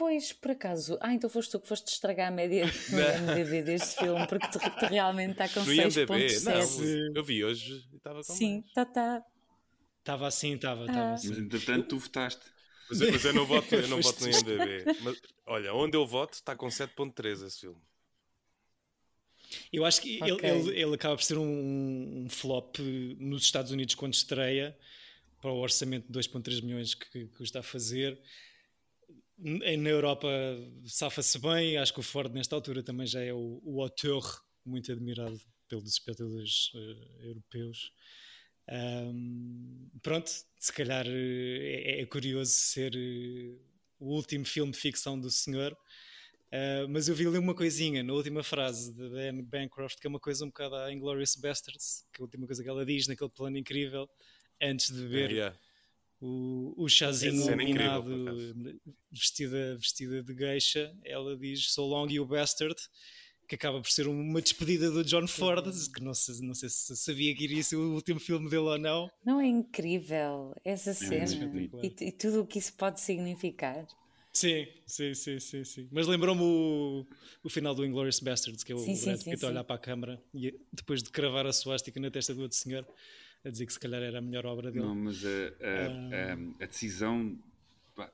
Pois, 0.00 0.32
por 0.32 0.52
acaso. 0.52 0.96
Ah, 0.98 1.12
então 1.12 1.28
foste 1.28 1.50
tu 1.50 1.60
que 1.60 1.68
foste 1.68 1.88
estragar 1.88 2.28
a 2.28 2.30
média 2.30 2.64
no 2.64 3.32
MDB 3.34 3.60
deste 3.60 3.98
filme, 3.98 4.26
porque 4.26 4.48
tu, 4.48 4.58
tu 4.58 4.86
realmente 4.86 5.32
está 5.32 5.46
com 5.46 5.60
6.7. 5.60 7.10
Não, 7.10 7.16
eu 7.16 7.22
vi 7.22 7.44
hoje 7.44 7.86
e 7.92 7.96
estava 7.96 8.22
com 8.22 8.32
Sim, 8.32 8.64
está, 8.66 8.84
está. 8.84 9.22
Estava 9.98 10.26
assim, 10.26 10.54
estava, 10.54 10.86
estava 10.86 11.00
ah. 11.00 11.12
assim. 11.12 11.28
Mas 11.28 11.38
entretanto 11.38 11.88
tu 11.88 11.98
votaste. 11.98 12.40
Mas, 12.88 12.98
mas 12.98 13.24
eu 13.26 13.34
não 13.34 13.44
voto, 13.44 13.74
eu 13.74 13.88
não 13.88 14.00
voto 14.00 14.22
no 14.22 14.30
IMDB. 14.30 14.84
Mas, 15.02 15.20
olha, 15.44 15.74
onde 15.74 15.98
eu 15.98 16.06
voto 16.06 16.32
está 16.32 16.56
com 16.56 16.68
7.3 16.68 17.46
esse 17.46 17.60
filme. 17.60 17.82
Eu 19.70 19.84
acho 19.84 20.00
que 20.00 20.16
okay. 20.16 20.48
ele, 20.48 20.60
ele, 20.60 20.80
ele, 20.80 20.94
acaba 20.94 21.14
por 21.14 21.22
ser 21.22 21.36
um, 21.36 22.24
um, 22.24 22.26
flop 22.30 22.78
nos 23.18 23.42
Estados 23.42 23.70
Unidos 23.70 23.94
quando 23.94 24.14
estreia, 24.14 24.74
para 25.42 25.52
o 25.52 25.58
orçamento 25.58 26.10
de 26.10 26.18
2,3 26.18 26.62
milhões 26.62 26.94
que, 26.94 27.26
que 27.26 27.42
está 27.42 27.60
a 27.60 27.62
fazer 27.62 28.18
na 29.40 29.88
Europa 29.88 30.28
safa-se 30.84 31.38
bem, 31.38 31.78
acho 31.78 31.94
que 31.94 32.00
o 32.00 32.02
Ford 32.02 32.32
nesta 32.32 32.54
altura 32.54 32.82
também 32.82 33.06
já 33.06 33.22
é 33.22 33.32
o, 33.32 33.60
o 33.64 33.82
autor 33.82 34.22
muito 34.64 34.92
admirado 34.92 35.40
pelos 35.68 35.90
espectadores 35.90 36.70
uh, 36.74 37.24
europeus. 37.24 37.92
Um, 38.68 39.88
pronto, 40.02 40.30
se 40.58 40.72
calhar 40.72 41.06
é, 41.08 42.02
é 42.02 42.06
curioso 42.06 42.52
ser 42.52 42.94
uh, 42.94 43.58
o 43.98 44.14
último 44.14 44.44
filme 44.44 44.72
de 44.72 44.78
ficção 44.78 45.18
do 45.18 45.30
senhor, 45.30 45.72
uh, 45.72 46.88
mas 46.88 47.08
eu 47.08 47.14
vi 47.14 47.26
ali 47.26 47.38
uma 47.38 47.54
coisinha 47.54 48.02
na 48.02 48.12
última 48.12 48.42
frase 48.42 48.92
de 48.92 49.28
Anne 49.28 49.42
Bancroft, 49.42 49.98
que 49.98 50.06
é 50.06 50.10
uma 50.10 50.20
coisa 50.20 50.44
um 50.44 50.48
bocado 50.48 50.76
a 50.76 50.92
Inglourious 50.92 51.34
Bastards, 51.36 52.06
que 52.12 52.20
é 52.20 52.22
a 52.22 52.24
última 52.24 52.46
coisa 52.46 52.62
que 52.62 52.68
ela 52.68 52.84
diz 52.84 53.06
naquele 53.06 53.30
plano 53.30 53.56
incrível, 53.56 54.08
antes 54.60 54.94
de 54.94 55.06
ver 55.06 55.30
yeah 55.30 55.56
o, 56.20 56.74
o 56.76 56.88
chazinho 56.88 57.46
iluminado 57.46 58.54
vestida, 59.10 59.76
vestida 59.76 60.22
de 60.22 60.34
geisha, 60.34 60.94
ela 61.04 61.36
diz 61.36 61.72
So 61.72 61.86
long 61.86 62.08
you 62.10 62.26
bastard, 62.26 62.76
que 63.48 63.54
acaba 63.54 63.80
por 63.80 63.90
ser 63.90 64.06
uma 64.06 64.40
despedida 64.40 64.90
do 64.90 65.02
John 65.02 65.26
Ford, 65.26 65.64
que 65.92 66.02
não 66.02 66.14
sei, 66.14 66.34
não 66.40 66.54
sei 66.54 66.68
se 66.68 66.96
sabia 66.96 67.34
que 67.34 67.44
iria 67.44 67.62
ser 67.62 67.76
o 67.76 67.94
último 67.94 68.20
filme 68.20 68.48
dele 68.48 68.62
ou 68.62 68.78
não. 68.78 69.10
Não 69.24 69.40
é 69.40 69.46
incrível 69.46 70.54
essa 70.64 70.90
é 70.90 70.94
cena. 70.94 71.68
é 71.82 71.86
e, 71.86 72.08
e, 72.08 72.12
tudo 72.12 72.42
o 72.42 72.46
que 72.46 72.58
isso 72.58 72.72
pode 72.74 73.00
significar. 73.00 73.86
Sim, 74.32 74.68
sim, 74.86 75.12
sim, 75.14 75.40
sim, 75.40 75.64
sim. 75.64 75.88
Mas 75.90 76.06
lembrou-me 76.06 76.42
o, 76.42 77.06
o 77.42 77.48
final 77.48 77.74
do 77.74 77.84
Inglourious 77.84 78.20
Bastards, 78.20 78.62
que 78.62 78.70
é 78.70 78.74
o 78.76 78.78
sim, 78.78 78.94
Brad 79.04 79.24
Pitt 79.24 79.44
a 79.44 79.48
olhar 79.48 79.64
para 79.64 79.74
a 79.74 79.78
câmara 79.78 80.22
e 80.32 80.54
depois 80.72 81.02
de 81.02 81.10
cravar 81.10 81.46
a 81.46 81.52
suástica 81.52 81.98
na 81.98 82.10
testa 82.10 82.32
do 82.32 82.42
outro 82.42 82.56
senhor 82.56 82.86
a 83.44 83.50
dizer 83.50 83.66
que 83.66 83.72
se 83.72 83.80
calhar 83.80 84.02
era 84.02 84.18
a 84.18 84.22
melhor 84.22 84.46
obra 84.46 84.70
dele. 84.70 84.84
Não, 84.84 84.94
mas 84.94 85.24
a, 85.24 85.28
a, 85.28 86.32
a, 86.32 86.64
a 86.64 86.66
decisão, 86.66 87.38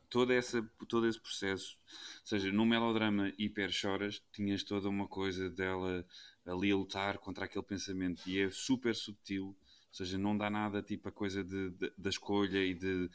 toda 0.09 0.35
essa, 0.35 0.63
todo 0.89 1.07
esse 1.07 1.21
processo, 1.21 1.77
ou 2.21 2.27
seja, 2.27 2.53
num 2.53 2.65
melodrama 2.65 3.33
hiper 3.39 3.71
choras, 3.71 4.23
tinhas 4.33 4.63
toda 4.63 4.89
uma 4.89 5.07
coisa 5.07 5.51
dela 5.51 6.05
ali 6.45 6.71
a 6.71 6.77
lutar 6.77 7.19
contra 7.19 7.45
aquele 7.45 7.65
pensamento 7.65 8.23
e 8.27 8.41
é 8.41 8.51
super 8.51 8.95
subtil, 8.95 9.47
ou 9.47 9.57
seja, 9.91 10.17
não 10.17 10.37
dá 10.37 10.49
nada 10.49 10.83
tipo 10.83 11.09
a 11.09 11.13
coisa 11.13 11.43
de, 11.43 11.71
de 11.71 11.93
da 11.99 12.11
escolha 12.11 12.65
e 12.65 12.75
de 12.75 13.11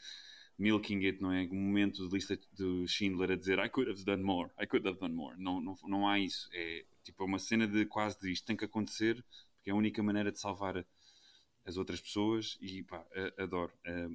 milking 0.58 1.06
it, 1.06 1.20
não 1.20 1.32
é? 1.32 1.42
Um 1.50 1.54
momento 1.54 2.06
de 2.06 2.14
lista 2.14 2.38
de 2.52 2.86
Schindler 2.86 3.32
a 3.32 3.36
dizer 3.36 3.58
I 3.58 3.68
could 3.68 3.90
have 3.90 4.04
done 4.04 4.22
more, 4.22 4.50
I 4.60 4.66
could 4.66 4.86
have 4.86 4.98
done 4.98 5.14
more. 5.14 5.34
Não, 5.38 5.60
não, 5.60 5.74
não 5.84 6.08
há 6.08 6.18
isso. 6.18 6.48
É 6.52 6.84
tipo 7.02 7.24
uma 7.24 7.38
cena 7.38 7.66
de 7.66 7.86
quase 7.86 8.20
de 8.20 8.30
isto 8.30 8.46
tem 8.46 8.56
que 8.56 8.64
acontecer 8.64 9.24
porque 9.56 9.70
é 9.70 9.72
a 9.72 9.76
única 9.76 10.02
maneira 10.02 10.30
de 10.32 10.40
salvar 10.40 10.84
as 11.64 11.76
outras 11.76 12.00
pessoas 12.00 12.58
e 12.60 12.82
pá, 12.82 13.04
adoro, 13.38 13.72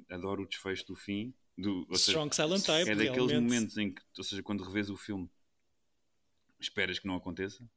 adoro 0.09 0.43
o 0.43 0.47
desfecho 0.47 0.85
do 0.87 0.95
fim. 0.95 1.33
Do, 1.57 1.87
Strong 1.93 2.35
seja, 2.35 2.47
Silent 2.47 2.65
Type, 2.65 2.91
É 2.91 2.95
daqueles 2.95 3.31
realmente. 3.31 3.43
momentos 3.43 3.77
em 3.77 3.91
que, 3.91 4.01
ou 4.17 4.23
seja, 4.23 4.43
quando 4.43 4.63
revês 4.63 4.89
o 4.89 4.97
filme, 4.97 5.29
esperas 6.59 6.99
que 6.99 7.07
não 7.07 7.15
aconteça. 7.15 7.67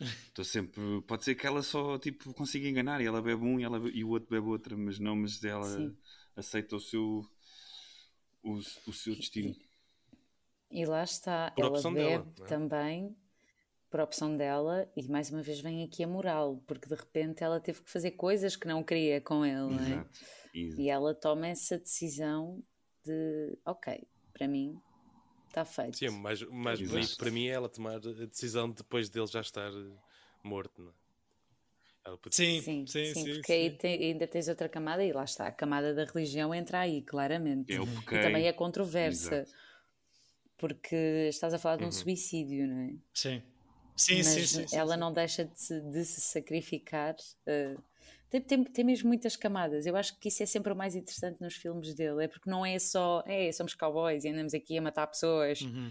Estou 0.28 0.44
sempre. 0.44 0.80
Pode 1.02 1.24
ser 1.24 1.34
que 1.34 1.46
ela 1.46 1.62
só 1.62 1.98
tipo, 1.98 2.32
consiga 2.34 2.68
enganar 2.68 3.00
e 3.00 3.06
ela 3.06 3.20
bebe 3.20 3.44
um 3.44 3.60
e, 3.60 3.64
ela, 3.64 3.78
e 3.90 4.02
o 4.02 4.08
outro 4.08 4.30
bebe 4.30 4.46
outra, 4.46 4.76
mas 4.76 4.98
não, 4.98 5.14
mas 5.16 5.42
ela 5.44 5.66
Sim. 5.76 5.96
aceita 6.36 6.76
o 6.76 6.80
seu, 6.80 7.26
o, 8.42 8.54
o 8.86 8.92
seu 8.92 9.14
destino. 9.14 9.54
E 10.70 10.86
lá 10.86 11.02
está, 11.02 11.52
Por 11.54 11.64
ela 11.64 11.82
bebe 11.82 11.94
dela, 11.94 12.26
é? 12.46 13.29
Por 13.90 14.00
opção 14.00 14.36
dela, 14.36 14.88
e 14.96 15.06
mais 15.08 15.30
uma 15.30 15.42
vez 15.42 15.60
vem 15.60 15.82
aqui 15.82 16.04
a 16.04 16.06
moral, 16.06 16.62
porque 16.66 16.88
de 16.88 16.94
repente 16.94 17.42
ela 17.42 17.58
teve 17.58 17.82
que 17.82 17.90
fazer 17.90 18.12
coisas 18.12 18.54
que 18.54 18.68
não 18.68 18.84
queria 18.84 19.20
com 19.20 19.44
ele, 19.44 19.74
Exato. 19.74 20.10
é? 20.54 20.58
Exato. 20.58 20.80
E 20.80 20.88
ela 20.88 21.14
toma 21.14 21.48
essa 21.48 21.76
decisão 21.76 22.62
de, 23.04 23.58
ok, 23.64 24.06
para 24.32 24.46
mim 24.46 24.80
está 25.48 25.64
feito. 25.64 25.98
Sim, 25.98 26.10
mais, 26.10 26.40
mais 26.42 26.80
bonito 26.80 27.16
para 27.16 27.30
mim 27.30 27.48
é 27.48 27.50
ela 27.50 27.68
tomar 27.68 27.96
a 27.96 28.26
decisão 28.26 28.70
depois 28.70 29.08
dele 29.08 29.26
já 29.26 29.40
estar 29.40 29.72
eh, 29.72 29.92
morto, 30.44 30.82
não 30.82 30.90
é? 30.90 31.00
Sim, 32.30 32.60
sim, 32.62 32.86
sim, 32.86 33.04
sim, 33.12 33.24
porque 33.34 33.52
sim. 33.52 33.52
aí 33.52 33.70
tem, 33.70 34.02
ainda 34.04 34.26
tens 34.26 34.48
outra 34.48 34.68
camada 34.68 35.04
e 35.04 35.12
lá 35.12 35.22
está, 35.22 35.46
a 35.46 35.52
camada 35.52 35.94
da 35.94 36.04
religião 36.04 36.54
entra 36.54 36.80
aí, 36.80 37.02
claramente. 37.02 37.72
Eu 37.72 37.84
e 37.84 38.20
também 38.20 38.46
é 38.46 38.52
controversa, 38.52 39.42
Exato. 39.42 39.52
porque 40.56 40.96
estás 41.28 41.52
a 41.52 41.58
falar 41.58 41.76
de 41.76 41.82
um 41.82 41.86
uhum. 41.86 41.92
suicídio, 41.92 42.66
não 42.66 42.80
é? 42.80 42.94
Sim. 43.12 43.42
Sim, 43.96 44.18
mas 44.18 44.26
sim, 44.26 44.66
sim, 44.66 44.76
ela 44.76 44.96
não 44.96 45.12
deixa 45.12 45.44
de 45.44 45.60
se, 45.60 45.80
de 45.80 46.04
se 46.04 46.20
sacrificar. 46.20 47.14
Uh, 47.46 47.82
tem, 48.28 48.40
tem, 48.40 48.64
tem, 48.64 48.84
mesmo 48.84 49.08
muitas 49.08 49.36
camadas. 49.36 49.86
Eu 49.86 49.96
acho 49.96 50.18
que 50.18 50.28
isso 50.28 50.42
é 50.42 50.46
sempre 50.46 50.72
o 50.72 50.76
mais 50.76 50.94
interessante 50.94 51.40
nos 51.40 51.54
filmes 51.54 51.94
dele. 51.94 52.24
É 52.24 52.28
porque 52.28 52.48
não 52.48 52.64
é 52.64 52.78
só, 52.78 53.22
é, 53.26 53.50
somos 53.52 53.74
cowboys 53.74 54.24
e 54.24 54.28
andamos 54.28 54.54
aqui 54.54 54.78
a 54.78 54.82
matar 54.82 55.06
pessoas. 55.06 55.60
Uhum. 55.60 55.90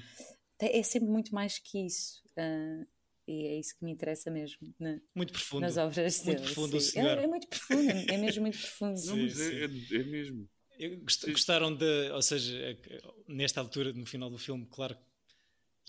É 0.60 0.84
sempre 0.84 1.10
muito 1.10 1.34
mais 1.34 1.60
que 1.60 1.86
isso. 1.86 2.24
Uh, 2.38 2.86
e 3.28 3.46
é 3.46 3.60
isso 3.60 3.78
que 3.78 3.86
me 3.86 3.92
interessa 3.92 4.32
mesmo 4.32 4.74
na, 4.80 5.00
muito 5.14 5.34
profundo. 5.34 5.62
nas 5.62 5.78
obras 5.78 6.24
muito 6.24 6.42
dele. 6.42 6.54
Profundo 6.54 6.78
é, 6.78 7.24
é, 7.24 7.28
muito 7.28 7.48
profundo, 7.48 7.92
é 7.92 8.18
mesmo 8.18 8.42
muito 8.42 8.58
profundo. 8.58 9.00
Não, 9.06 9.18
mas 9.18 9.40
é, 9.40 9.66
é, 9.66 10.00
é 10.00 10.04
mesmo. 10.04 10.50
Gostaram 11.28 11.76
de, 11.76 12.10
ou 12.12 12.22
seja, 12.22 12.58
é 12.58 12.78
nesta 13.28 13.60
altura, 13.60 13.94
no 13.94 14.06
final 14.06 14.30
do 14.30 14.38
filme, 14.38 14.66
claro 14.66 14.98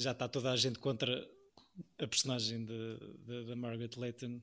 já 0.00 0.12
está 0.12 0.26
toda 0.26 0.50
a 0.50 0.56
gente 0.56 0.78
contra 0.78 1.28
a 1.98 2.06
personagem 2.06 2.66
da 3.46 3.56
Margaret 3.56 3.90
Leighton 3.96 4.40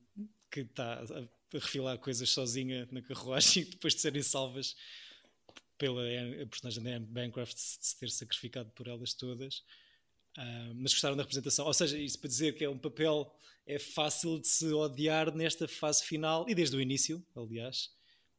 que 0.50 0.62
está 0.62 1.04
a 1.04 1.28
refilar 1.58 1.98
coisas 1.98 2.30
sozinha 2.30 2.88
na 2.92 3.02
carruagem 3.02 3.66
depois 3.70 3.96
de 3.96 4.02
serem 4.02 4.24
salvas 4.24 4.76
pela 5.78 6.02
a 6.42 6.48
personagem 6.48 6.84
da 6.84 6.90
Anne 6.96 7.06
Bancroft 7.06 7.56
se 7.56 7.98
ter 7.98 8.10
sacrificado 8.10 8.72
por 8.72 8.88
elas 8.88 9.14
todas. 9.14 9.64
Uh, 10.38 10.74
mas 10.76 10.94
gostaram 10.94 11.16
da 11.16 11.24
representação. 11.24 11.66
Ou 11.66 11.74
seja, 11.74 11.98
isso 11.98 12.20
para 12.20 12.28
dizer 12.28 12.56
que 12.56 12.64
é 12.64 12.70
um 12.70 12.78
papel 12.78 13.32
é 13.66 13.78
fácil 13.78 14.40
de 14.40 14.48
se 14.48 14.72
odiar 14.72 15.36
nesta 15.36 15.68
fase 15.68 16.04
final 16.04 16.48
e 16.48 16.56
desde 16.56 16.76
o 16.76 16.82
início, 16.82 17.24
aliás, 17.36 17.92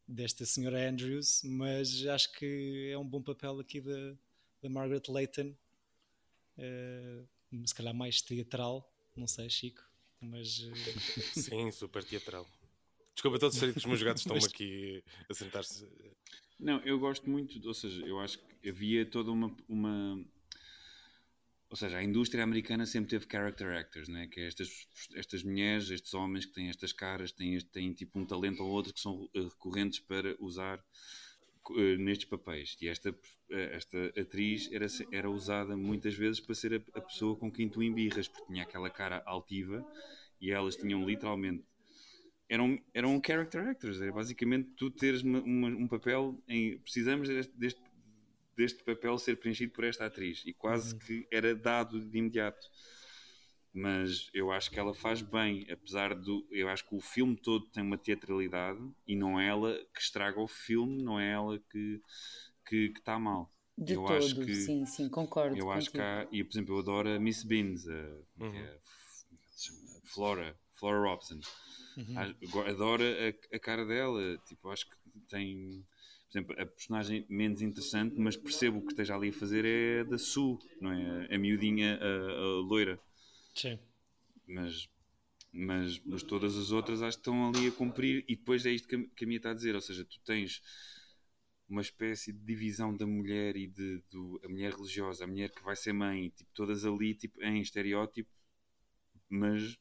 desta 0.07 0.45
senhora 0.45 0.89
Andrews, 0.89 1.41
mas 1.43 2.05
acho 2.07 2.31
que 2.33 2.89
é 2.91 2.97
um 2.97 3.05
bom 3.05 3.21
papel 3.21 3.59
aqui 3.59 3.79
da, 3.79 4.15
da 4.61 4.69
Margaret 4.69 5.03
Leighton. 5.07 5.53
Uh, 6.57 7.27
se 7.65 7.73
calhar 7.73 7.93
mais 7.93 8.21
teatral, 8.21 8.87
não 9.15 9.27
sei, 9.27 9.49
Chico, 9.49 9.81
mas. 10.21 10.61
Eh, 10.61 10.99
Sim, 11.41 11.71
super 11.71 12.03
teatral. 12.03 12.47
Desculpa, 13.13 13.35
estou 13.35 13.47
a 13.47 13.51
dizer 13.51 13.73
que 13.73 13.79
os 13.79 13.85
meus 13.85 14.01
gatos 14.01 14.21
estão 14.21 14.35
mas... 14.35 14.45
aqui 14.45 15.03
a 15.29 15.33
sentar-se. 15.33 15.87
Não, 16.59 16.79
eu 16.79 16.99
gosto 16.99 17.29
muito, 17.29 17.65
ou 17.67 17.73
seja, 17.73 18.05
eu 18.05 18.19
acho 18.19 18.39
que 18.39 18.69
havia 18.69 19.05
toda 19.05 19.31
uma, 19.31 19.55
uma. 19.67 20.23
Ou 21.69 21.75
seja, 21.75 21.97
a 21.97 22.03
indústria 22.03 22.43
americana 22.43 22.85
sempre 22.85 23.09
teve 23.09 23.27
character 23.29 23.77
actors, 23.77 24.07
né? 24.07 24.27
que 24.27 24.39
é 24.39 24.47
estas, 24.47 24.87
estas 25.13 25.43
mulheres, 25.43 25.89
estes 25.89 26.13
homens 26.13 26.45
que 26.45 26.53
têm 26.53 26.69
estas 26.69 26.91
caras, 26.91 27.31
têm, 27.31 27.59
têm 27.59 27.93
tipo 27.93 28.19
um 28.19 28.25
talento 28.25 28.63
ou 28.63 28.69
outro 28.69 28.93
que 28.93 28.99
são 28.99 29.29
recorrentes 29.33 29.99
para 29.99 30.35
usar 30.39 30.83
nestes 31.97 32.25
papéis. 32.25 32.77
E 32.81 32.87
esta, 32.87 33.11
uh, 33.11 33.15
esta 33.71 34.05
atriz 34.19 34.71
era, 34.71 34.87
era 35.11 35.29
usada 35.29 35.75
muitas 35.75 36.15
vezes 36.15 36.39
para 36.39 36.55
ser 36.55 36.73
a, 36.73 36.97
a, 36.97 37.01
pessoa 37.01 37.35
com 37.35 37.51
quem 37.51 37.69
tu 37.69 37.83
embirras, 37.83 38.27
porque 38.27 38.45
tinha 38.47 38.63
aquela 38.63 38.89
cara 38.89 39.21
altiva 39.25 39.85
e 40.41 40.51
elas 40.51 40.75
tinham 40.75 41.05
literalmente. 41.05 41.63
Eram, 42.47 42.81
eram 42.93 43.21
character 43.25 43.67
actors, 43.67 44.01
é 44.01 44.11
basicamente 44.11 44.71
tu 44.75 44.89
teres 44.89 45.21
uma, 45.21 45.39
uma, 45.41 45.67
um 45.67 45.87
papel 45.87 46.41
em. 46.47 46.79
Precisamos 46.79 47.27
deste, 47.27 47.55
deste, 47.55 47.81
deste, 48.57 48.83
papel 48.83 49.17
ser 49.19 49.37
preenchido 49.37 49.71
por 49.71 49.83
esta 49.83 50.05
atriz 50.05 50.43
e 50.45 50.53
quase 50.53 50.93
uhum. 50.93 50.99
que 50.99 51.27
era 51.31 51.55
dado 51.55 51.99
de 52.01 52.17
imediato. 52.17 52.65
Mas 53.73 54.29
eu 54.33 54.51
acho 54.51 54.71
que 54.71 54.79
ela 54.79 54.93
faz 54.93 55.21
bem, 55.21 55.65
apesar 55.71 56.15
do. 56.15 56.45
Eu 56.51 56.69
acho 56.69 56.87
que 56.87 56.95
o 56.95 56.99
filme 56.99 57.35
todo 57.35 57.67
tem 57.67 57.83
uma 57.83 57.97
teatralidade 57.97 58.79
e 59.07 59.15
não 59.15 59.39
é 59.39 59.47
ela 59.47 59.73
que 59.93 60.01
estraga 60.01 60.39
o 60.39 60.47
filme, 60.47 61.01
não 61.01 61.19
é 61.19 61.31
ela 61.31 61.59
que 61.71 62.01
que 62.67 62.93
está 62.97 63.17
mal. 63.17 63.51
De 63.77 63.93
eu 63.93 64.03
todo, 64.03 64.17
acho 64.17 64.35
que, 64.35 64.53
sim, 64.53 64.85
sim, 64.85 65.09
concordo. 65.09 65.57
Eu 65.57 65.71
acho 65.71 65.89
que 65.89 65.99
há, 65.99 66.27
e 66.31 66.43
por 66.43 66.51
exemplo, 66.51 66.75
eu 66.75 66.79
adoro 66.79 67.09
a 67.09 67.19
Miss 67.19 67.43
Beans, 67.43 67.87
a, 67.87 67.93
uhum. 68.39 68.51
a 68.57 70.05
Flora, 70.05 70.59
Flora 70.73 70.99
Robson. 70.99 71.39
Uhum. 71.97 72.15
Adoro 72.67 73.03
a, 73.03 73.55
a, 73.55 73.59
cara 73.59 73.85
dela, 73.85 74.37
tipo, 74.45 74.69
acho 74.69 74.87
que 74.89 74.95
tem 75.29 75.83
por 76.29 76.37
exemplo, 76.37 76.61
a 76.61 76.65
personagem 76.65 77.25
menos 77.27 77.61
interessante, 77.61 78.15
mas 78.19 78.35
percebo 78.35 78.77
o 78.77 78.81
que 78.81 78.91
esteja 78.91 79.15
ali 79.15 79.29
a 79.29 79.33
fazer 79.33 79.65
é 79.65 80.03
da 80.03 80.17
Sue, 80.17 80.59
não 80.79 80.91
é? 80.91 81.33
A 81.33 81.37
miudinha, 81.39 81.97
a, 81.99 82.31
a 82.31 82.45
loira. 82.61 82.99
Sim. 83.61 83.79
Mas, 84.47 84.89
mas, 85.51 85.99
mas 86.05 86.23
todas 86.23 86.57
as 86.57 86.71
outras 86.71 87.01
acho 87.01 87.17
que 87.17 87.21
estão 87.21 87.49
ali 87.49 87.67
a 87.67 87.71
cumprir, 87.71 88.23
e 88.27 88.35
depois 88.35 88.65
é 88.65 88.71
isto 88.71 88.87
que 88.87 88.95
a, 88.95 89.03
que 89.15 89.23
a 89.25 89.27
minha 89.27 89.37
está 89.37 89.51
a 89.51 89.53
dizer, 89.53 89.75
ou 89.75 89.81
seja, 89.81 90.05
tu 90.05 90.19
tens 90.21 90.61
uma 91.67 91.81
espécie 91.81 92.33
de 92.33 92.39
divisão 92.39 92.95
da 92.95 93.05
mulher 93.05 93.55
e 93.55 93.67
de, 93.67 94.03
do, 94.09 94.41
a 94.43 94.49
mulher 94.49 94.73
religiosa, 94.73 95.23
a 95.23 95.27
mulher 95.27 95.51
que 95.51 95.63
vai 95.63 95.75
ser 95.75 95.93
mãe, 95.93 96.29
tipo, 96.29 96.49
todas 96.53 96.83
ali 96.83 97.13
tipo, 97.13 97.41
em 97.43 97.61
estereótipo, 97.61 98.29
mas 99.29 99.77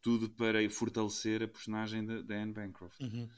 tudo 0.00 0.28
para 0.28 0.68
fortalecer 0.68 1.42
a 1.42 1.48
personagem 1.48 2.04
da 2.04 2.34
Anne 2.34 2.52
Bancroft. 2.52 3.00
Uhum. 3.00 3.28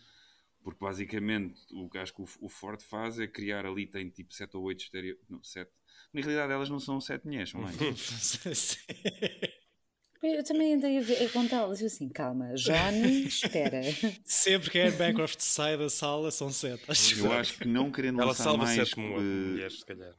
Porque 0.62 0.80
basicamente 0.80 1.60
o 1.72 1.90
que 1.90 1.98
acho 1.98 2.14
que 2.14 2.22
o, 2.22 2.28
o, 2.40 2.48
Ford 2.48 2.80
faz 2.80 3.18
é 3.18 3.26
criar 3.26 3.66
ali, 3.66 3.86
tem 3.86 4.08
tipo 4.08 4.32
7 4.32 4.56
ou 4.56 4.62
8 4.62 4.84
estereótipos. 4.84 5.28
Não, 5.28 5.42
7. 5.42 5.70
Na 6.10 6.22
realidade 6.22 6.52
elas 6.54 6.70
não 6.70 6.80
são 6.80 6.98
7 6.98 7.26
mulheres, 7.26 7.50
são 7.50 7.60
mais. 7.60 7.76
Eu 10.26 10.42
também 10.42 10.74
andei 10.74 10.98
a, 10.98 11.00
ver, 11.02 11.26
a 11.26 11.28
contá-las 11.30 11.80
e 11.80 11.86
assim, 11.86 12.08
calma, 12.08 12.54
Johnny, 12.54 13.26
espera. 13.28 13.82
Sempre 14.24 14.70
que 14.70 14.78
a 14.78 14.86
Anne 14.88 14.96
Bancroft 14.96 15.40
sai 15.40 15.76
da 15.76 15.90
sala 15.90 16.30
são 16.30 16.50
7. 16.50 16.82
Acho 16.88 17.18
Eu 17.18 17.32
acho 17.32 17.58
que 17.58 17.68
não 17.68 17.92
querendo 17.92 18.20
Ela 18.20 18.28
lançar 18.28 18.44
salva 18.44 18.64
mais. 18.64 18.76
Sete 18.76 18.98
uh, 18.98 19.02
mulheres, 19.02 19.80
se 19.80 19.86
calhar. 19.86 20.14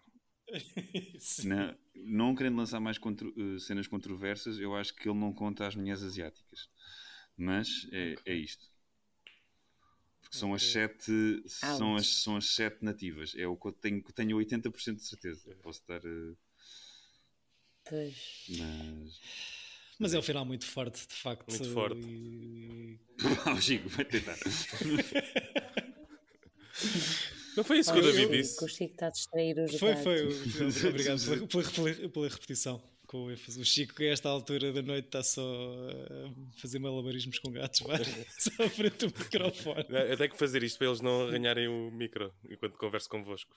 Não, 1.44 1.76
não 1.96 2.36
querendo 2.36 2.56
lançar 2.56 2.80
mais 2.80 3.00
contro, 3.00 3.34
uh, 3.36 3.60
cenas 3.60 3.88
controversas, 3.88 4.60
eu 4.60 4.76
acho 4.76 4.96
que 4.96 5.10
ele 5.10 5.18
não 5.18 5.34
conta 5.34 5.66
as 5.66 5.76
mulheres 5.76 6.04
asiáticas. 6.04 6.70
Mas 7.36 7.88
é, 7.92 8.16
é 8.26 8.34
isto. 8.36 8.64
Porque 10.22 10.38
são 10.38 10.54
as 10.54 10.64
sete 10.64 11.44
são 11.48 11.96
as, 11.96 12.08
são 12.08 12.36
as 12.38 12.46
sete 12.46 12.84
nativas. 12.84 13.34
É 13.36 13.48
o 13.48 13.58
que 13.58 13.68
eu 13.68 13.72
tenho, 13.72 14.04
tenho 14.04 14.38
80% 14.38 14.96
de 14.96 15.06
certeza. 15.06 15.56
Posso 15.62 15.82
estar. 15.82 16.00
Uh... 16.06 16.38
Pois. 17.84 18.46
Mas. 18.50 19.55
Mas 20.00 20.14
é 20.14 20.20
um 20.20 20.22
final 20.22 20.46
muito 20.46 20.66
forte, 20.66 21.08
de 21.08 21.14
facto. 21.14 21.50
Muito 21.50 21.74
forte. 21.74 22.02
E... 22.08 23.00
Chico, 23.62 23.90
vai 23.90 24.06
tentar. 24.06 24.38
Não 27.56 27.64
foi 27.64 27.80
isso 27.80 27.94
que 27.94 28.00
o 28.00 28.02
David 28.02 28.32
disse? 28.32 28.64
O 28.64 28.68
Chico 28.68 28.94
está 28.94 29.08
a 29.08 29.10
distrair 29.10 29.58
os 29.60 29.80
Foi, 29.80 29.96
foi. 29.96 30.28
Obrigado 30.90 31.22
pela, 31.48 31.64
pela, 31.64 32.10
pela, 32.10 32.28
repetição. 32.28 32.82
Com 33.08 33.28
o, 33.28 33.32
o 33.32 33.66
Chico, 33.66 34.02
a 34.02 34.06
esta 34.06 34.28
altura 34.28 34.74
da 34.74 34.82
noite, 34.82 35.06
está 35.06 35.24
só 35.24 35.42
a 35.42 36.60
fazer 36.60 36.80
malabarismos 36.80 37.40
com 37.40 37.52
gatos, 37.52 37.80
vai? 37.82 38.04
só 38.38 38.70
frente 38.70 39.06
ao 39.06 39.12
microfone. 39.12 39.86
Eu 39.90 40.18
tenho 40.18 40.32
que 40.32 40.38
fazer 40.38 40.64
isto 40.64 40.78
para 40.78 40.88
eles 40.88 41.00
não 41.00 41.28
arranharem 41.28 41.68
o 41.68 41.92
micro 41.92 42.34
enquanto 42.50 42.78
converso 42.78 43.08
convosco. 43.08 43.56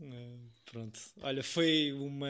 Uh, 0.00 0.50
pronto. 0.64 1.00
Olha, 1.20 1.42
foi 1.42 1.92
uma, 1.92 2.28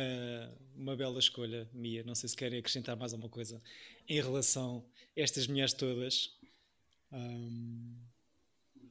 uma 0.76 0.96
bela 0.96 1.18
escolha, 1.18 1.68
Mia. 1.72 2.02
Não 2.04 2.14
sei 2.14 2.28
se 2.28 2.36
querem 2.36 2.58
acrescentar 2.58 2.96
mais 2.96 3.12
alguma 3.12 3.30
coisa 3.30 3.62
em 4.08 4.20
relação 4.20 4.84
a 5.16 5.20
estas 5.20 5.46
mulheres 5.46 5.72
todas. 5.72 6.36
Um, 7.12 7.96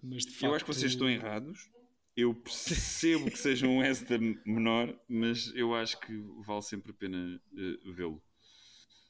mas 0.02 0.26
de 0.26 0.32
facto... 0.32 0.46
Eu 0.46 0.56
acho 0.56 0.66
que 0.66 0.74
vocês 0.74 0.92
estão 0.92 1.10
errados. 1.10 1.70
Eu 2.16 2.34
percebo 2.34 3.30
que 3.30 3.38
seja 3.38 3.68
um 3.68 3.80
western 3.80 4.40
menor, 4.46 4.96
mas 5.08 5.52
eu 5.56 5.74
acho 5.74 6.00
que 6.00 6.16
vale 6.46 6.62
sempre 6.62 6.92
a 6.92 6.94
pena 6.94 7.42
uh, 7.54 7.94
vê-lo. 7.94 8.22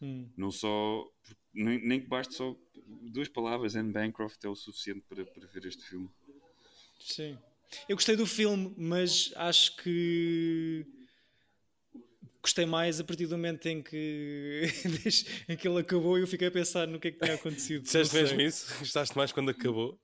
Hum. 0.02 0.30
Não 0.38 0.52
só. 0.52 1.06
Nem, 1.54 1.86
nem, 1.86 2.02
que 2.02 2.08
baste 2.08 2.34
só 2.34 2.56
duas 2.86 3.28
palavras, 3.30 3.76
Anne 3.76 3.92
Bancroft 3.92 4.44
é 4.44 4.50
o 4.50 4.56
suficiente 4.56 5.02
para, 5.08 5.26
para 5.26 5.48
ver 5.48 5.66
este 5.66 5.84
filme. 5.84 6.10
Sim. 7.00 7.38
Eu 7.88 7.96
gostei 7.96 8.16
do 8.16 8.26
filme, 8.26 8.74
mas 8.78 9.32
acho 9.36 9.76
que 9.78 10.86
gostei 12.42 12.66
mais 12.66 13.00
a 13.00 13.04
partir 13.06 13.26
do 13.26 13.38
momento 13.38 13.66
em 13.68 13.82
que, 13.82 14.64
em 15.48 15.56
que 15.56 15.68
ele 15.68 15.80
acabou 15.80 16.18
e 16.18 16.22
eu 16.22 16.28
fiquei 16.28 16.50
a 16.50 16.52
pensar 16.52 16.88
no 16.88 17.00
que 17.00 17.08
é 17.08 17.12
que 17.12 17.20
tinha 17.20 17.36
acontecido. 17.36 17.84
Disseste 17.84 18.14
mesmo 18.14 18.42
isso? 18.42 18.68
Gostaste 18.80 19.16
mais 19.18 19.32
quando 19.32 19.50
acabou? 19.50 19.98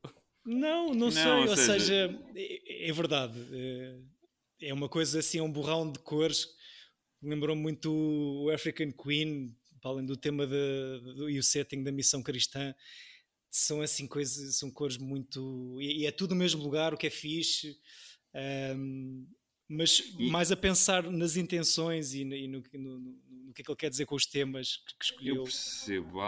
Não, 0.46 0.88
não, 0.88 0.96
não 0.96 1.12
sei. 1.12 1.26
Ou, 1.26 1.50
ou 1.50 1.58
seja, 1.58 1.80
seja 1.80 2.20
é, 2.36 2.90
é, 2.90 2.94
verdade. 2.94 3.38
É, 3.52 4.70
é 4.70 4.74
uma 4.74 4.88
coisa 4.88 5.20
assim, 5.20 5.40
é 5.40 5.44
um 5.44 5.52
borrão 5.52 5.92
de 5.92 6.00
cores. 6.00 6.48
Lembrou-me 7.22 7.62
muito 7.62 7.92
o 7.92 8.50
African 8.50 8.92
Queen, 8.92 9.54
para 9.82 9.92
além 9.92 10.06
do 10.06 10.16
tema 10.16 10.48
de, 10.48 10.54
de, 11.16 11.32
e 11.34 11.40
o 11.40 11.44
setting 11.44 11.84
da 11.84 11.92
missão 11.92 12.24
cristã 12.24 12.74
são 13.50 13.82
assim 13.82 14.08
coisas, 14.08 14.58
são 14.58 14.70
cores 14.70 14.98
muito. 14.98 15.78
E, 15.82 16.02
e 16.02 16.06
é 16.06 16.12
tudo 16.12 16.36
no 16.36 16.40
mesmo 16.40 16.62
lugar, 16.62 16.94
o 16.94 16.98
que 16.98 17.08
é 17.08 17.10
fixe. 17.10 17.78
Um, 18.76 19.28
mas 19.68 20.00
e... 20.18 20.30
mais 20.30 20.52
a 20.52 20.58
pensar 20.58 21.04
nas 21.04 21.36
intenções 21.38 22.14
e, 22.14 22.24
no, 22.24 22.36
e 22.36 22.48
no, 22.48 22.64
no, 22.74 23.00
no, 23.00 23.54
que 23.54 23.62
é 23.62 23.64
que 23.64 23.72
ele 23.72 23.78
quer 23.78 23.90
dizer 23.90 24.06
com 24.08 24.16
os 24.16 24.26
temas 24.26 24.78
que, 24.78 24.98
que 24.98 25.06
escolheu. 25.06 25.36
Eu 25.36 25.44
percebo. 25.44 26.20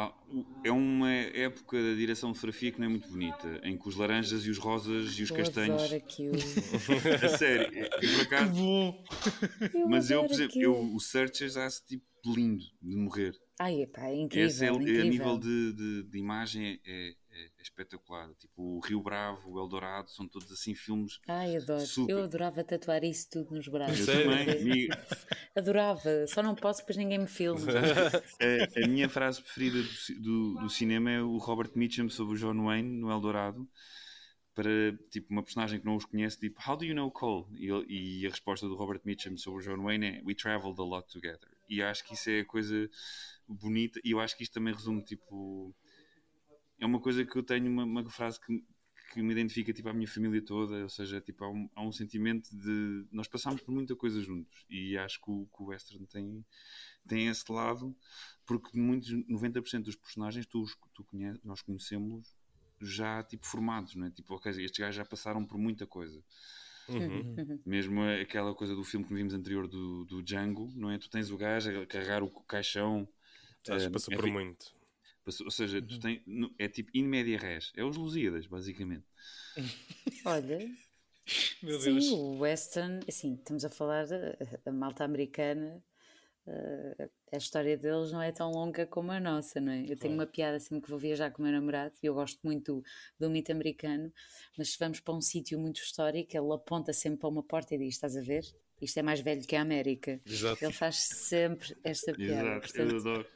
É 0.64 0.72
uma 0.72 1.12
época 1.12 1.82
da 1.82 1.96
direção 1.96 2.32
de 2.32 2.38
fotografia 2.38 2.72
que 2.72 2.80
não 2.80 2.86
é 2.86 2.90
muito 2.90 3.10
bonita, 3.10 3.60
em 3.64 3.76
que 3.78 3.88
os 3.88 3.96
laranjas 3.96 4.46
e 4.46 4.50
os 4.52 4.60
rosas 4.60 5.18
e 5.18 5.24
os 5.24 5.32
eu 5.32 5.36
castanhos. 5.36 5.82
Adoro 5.82 5.96
aquilo. 5.96 6.32
a 7.26 7.38
sério, 7.38 7.80
é, 7.80 7.90
por 7.90 8.22
acaso. 8.22 8.52
Que 8.52 8.58
bom! 8.60 9.04
Eu 9.74 9.90
Mas 9.90 10.12
eu, 10.12 10.24
por 10.24 10.34
exemplo, 10.34 10.62
eu, 10.62 10.96
o 10.96 11.00
Searchers 11.00 11.58
acho 11.58 11.84
tipo 11.86 12.06
lindo 12.28 12.64
de 12.82 12.96
morrer. 12.96 13.36
Ai, 13.62 13.84
epá, 13.84 14.08
é 14.08 14.16
incrível. 14.16 14.48
Esse 14.48 14.66
é, 14.66 14.70
incrível. 14.72 15.02
a 15.02 15.06
nível 15.06 15.38
de, 15.38 15.74
de, 15.74 16.04
de 16.10 16.18
imagem 16.18 16.66
é, 16.66 16.80
é, 16.84 17.10
é, 17.10 17.50
espetacular. 17.62 18.34
Tipo, 18.40 18.78
o 18.78 18.80
Rio 18.80 19.00
Bravo, 19.04 19.52
o 19.52 19.60
Eldorado, 19.60 20.10
são 20.10 20.28
todos 20.28 20.52
assim 20.52 20.74
filmes. 20.74 21.20
Ai, 21.28 21.58
adoro. 21.58 21.86
Super... 21.86 22.12
Eu 22.12 22.24
adorava 22.24 22.64
tatuar 22.64 23.04
isso 23.04 23.30
tudo 23.30 23.54
nos 23.54 23.68
braços. 23.68 24.08
Eu 24.08 24.24
também. 24.24 24.90
Adorava, 25.56 26.26
só 26.26 26.42
não 26.42 26.56
posso, 26.56 26.84
pois 26.84 26.98
ninguém 26.98 27.20
me 27.20 27.28
filma. 27.28 27.62
a, 28.82 28.84
a, 28.84 28.88
minha 28.88 29.08
frase 29.08 29.44
preferida 29.44 29.78
do, 29.78 30.22
do, 30.22 30.62
do, 30.62 30.70
cinema 30.70 31.12
é 31.12 31.22
o 31.22 31.38
Robert 31.38 31.70
Mitchum 31.76 32.10
sobre 32.10 32.34
o 32.34 32.40
John 32.40 32.64
Wayne 32.64 33.00
no 33.00 33.12
Eldorado. 33.12 33.70
Para 34.56 34.98
tipo, 35.12 35.32
uma 35.32 35.44
personagem 35.44 35.80
que 35.80 35.86
não 35.86 35.98
os 35.98 36.06
conhece, 36.06 36.40
tipo, 36.40 36.60
How 36.68 36.76
do 36.76 36.84
you 36.84 36.96
know 36.96 37.12
Cole? 37.12 37.46
E, 37.60 38.22
e 38.22 38.26
a 38.26 38.30
resposta 38.32 38.68
do 38.68 38.76
Robert 38.76 39.02
Mitchum 39.06 39.38
sobre 39.38 39.62
o 39.62 39.64
John 39.64 39.84
Wayne 39.84 40.06
é 40.08 40.22
We 40.26 40.34
traveled 40.34 40.80
a 40.80 40.84
lot 40.84 41.08
together. 41.14 41.52
E 41.70 41.82
acho 41.82 42.04
que 42.04 42.16
isso 42.16 42.30
é 42.30 42.40
a 42.40 42.46
coisa 42.46 42.90
bonita 43.48 44.00
e 44.04 44.12
eu 44.12 44.20
acho 44.20 44.36
que 44.36 44.44
isto 44.44 44.54
também 44.54 44.74
resume 44.74 45.04
tipo 45.04 45.76
é 46.80 46.86
uma 46.86 47.00
coisa 47.00 47.26
que 47.26 47.36
eu 47.38 47.44
tenho 47.44 47.70
uma, 47.70 47.84
uma 47.84 48.10
frase 48.10 48.40
que, 48.40 48.64
que 49.14 49.22
me 49.22 49.32
identifica 49.32 49.74
tipo 49.74 49.90
a 49.90 49.94
minha 49.94 50.08
família 50.08 50.44
toda 50.44 50.84
ou 50.84 50.90
seja 50.90 51.22
tipo 51.22 51.44
há 51.44 51.50
um, 51.50 51.70
há 51.76 51.82
um 51.82 51.92
sentimento 51.92 52.50
de 52.56 53.06
nós 53.12 53.28
passamos 53.28 53.62
por 53.62 53.72
muita 53.72 53.96
coisa 53.96 54.22
juntos 54.22 54.66
e 54.70 54.98
acho 54.98 55.22
que 55.22 55.30
o, 55.30 55.48
que 55.48 55.64
o 55.64 55.66
western 55.68 56.06
tem 56.08 56.46
tem 57.08 57.28
esse 57.28 57.52
lado 57.52 57.96
porque 58.46 58.78
muitos 58.78 59.12
90% 59.28 59.84
dos 59.84 59.96
personagens 59.96 60.46
tu, 60.46 60.66
tu 60.94 61.04
conhece, 61.04 61.40
nós 61.44 61.62
conhecemos 61.62 62.36
já 62.80 63.24
tipo 63.24 63.46
formados 63.46 63.96
não 63.96 64.08
é 64.08 64.12
tipo 64.12 64.34
ok 64.34 64.52
estes 64.52 64.80
gajos 64.80 64.96
já 64.96 65.06
passaram 65.06 65.46
por 65.46 65.58
muita 65.58 65.86
coisa 65.86 66.24
Uhum. 66.90 67.36
uhum. 67.38 67.60
Mesmo 67.66 68.02
aquela 68.04 68.54
coisa 68.54 68.76
do 68.76 68.84
filme 68.84 69.06
que 69.06 69.14
vimos 69.14 69.34
anterior 69.34 69.68
do, 69.68 70.06
do 70.06 70.22
Django, 70.22 70.72
não 70.76 70.90
é? 70.90 70.98
Tu 70.98 71.10
tens 71.10 71.32
o 71.32 71.38
gajo 71.38 71.82
a 71.82 71.86
carregar 71.86 72.24
o 72.24 72.30
caixão 72.44 73.08
Acho 73.70 73.86
que 73.88 73.92
passou 73.92 74.14
é, 74.14 74.18
por 74.18 74.28
muito. 74.28 74.74
Passou, 75.24 75.46
ou 75.46 75.52
seja, 75.52 75.82
tu 75.82 76.00
tem, 76.00 76.24
é 76.58 76.68
tipo 76.68 76.90
in 76.94 77.04
media 77.04 77.38
res. 77.38 77.72
É 77.76 77.84
os 77.84 77.96
Lusíadas, 77.98 78.48
basicamente. 78.48 79.06
Olha. 80.26 80.60
Meu 81.62 81.80
Sim, 81.80 81.94
Deus. 81.94 82.12
o 82.12 82.40
western, 82.40 83.00
assim, 83.08 83.36
estamos 83.36 83.64
a 83.64 83.70
falar 83.70 84.08
da 84.08 84.72
malta 84.72 85.04
americana. 85.04 85.84
Uh, 86.48 87.10
a 87.32 87.38
história 87.38 87.78
deles 87.78 88.12
não 88.12 88.22
é 88.22 88.32
tão 88.32 88.50
longa 88.50 88.88
como 88.88 89.12
a 89.12 89.20
nossa, 89.20 89.62
não 89.62 89.72
é? 89.72 89.86
Eu 89.88 89.96
tenho 89.96 90.16
uma 90.16 90.26
piada 90.26 90.60
sempre 90.60 90.86
que 90.86 90.90
vou 90.90 90.98
viajar 90.98 91.30
com 91.30 91.42
o 91.42 91.46
meu 91.46 91.54
namorado 91.54 91.94
e 92.02 92.08
eu 92.08 92.16
gosto 92.16 92.40
muito 92.44 92.78
do, 92.78 92.84
do 93.20 93.30
mito 93.30 93.52
americano, 93.52 94.12
mas 94.58 94.72
se 94.72 94.80
vamos 94.80 95.00
para 95.00 95.14
um 95.14 95.22
sítio 95.22 95.60
muito 95.60 95.80
histórico, 95.80 96.36
ele 96.36 96.52
aponta 96.52 96.92
sempre 96.94 97.20
para 97.20 97.30
uma 97.30 97.44
porta 97.44 97.76
e 97.76 97.78
diz: 97.78 97.94
Estás 97.94 98.18
a 98.18 98.22
ver? 98.22 98.44
Isto 98.82 98.98
é 98.98 99.04
mais 99.04 99.20
velho 99.20 99.46
que 99.46 99.56
a 99.56 99.62
América. 99.62 100.20
Exato. 100.26 100.64
Ele 100.64 100.74
faz 100.74 100.96
sempre 100.98 101.76
esta 101.84 102.14
piada. 102.14 102.50
Exato, 102.50 102.62
portanto, 102.62 102.92
eu 102.92 102.98
adoro. 102.98 103.28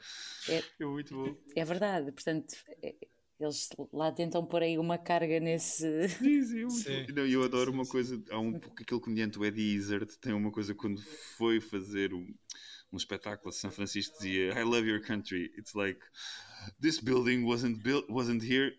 É, 0.50 0.64
é 0.80 0.86
muito 0.86 1.16
bom. 1.16 1.38
É 1.56 1.66
verdade, 1.66 2.12
portanto, 2.12 2.56
é, 2.82 2.96
eles 3.40 3.70
lá 3.92 4.12
tentam 4.12 4.46
pôr 4.46 4.64
aí 4.64 4.78
uma 4.78 4.98
carga 4.98 5.40
nesse. 5.40 6.08
Sim, 6.08 6.42
sim, 6.44 6.70
sim. 6.70 7.06
Não, 7.14 7.26
eu 7.26 7.44
adoro 7.44 7.72
uma 7.72 7.86
coisa. 7.86 8.22
Há 8.30 8.40
um 8.40 8.56
aquele 8.56 9.02
comediante, 9.02 9.38
o 9.38 9.46
Eddie 9.46 9.76
Izzard, 9.76 10.18
tem 10.20 10.34
uma 10.34 10.52
coisa 10.52 10.74
quando 10.74 11.02
foi 11.38 11.60
fazer 11.60 12.14
um, 12.14 12.34
um 12.92 12.98
espetáculo 12.98 13.50
a 13.50 13.52
São 13.52 13.70
Francisco 13.72 14.18
dizia 14.18 14.54
I 14.54 14.64
love 14.64 14.88
your 14.88 15.02
country. 15.02 15.52
It's 15.58 15.74
like 15.74 16.00
this 16.80 17.00
building 17.00 17.44
wasn't 17.46 17.84
built 17.84 18.10
wasn't 18.10 18.44
here 18.44 18.74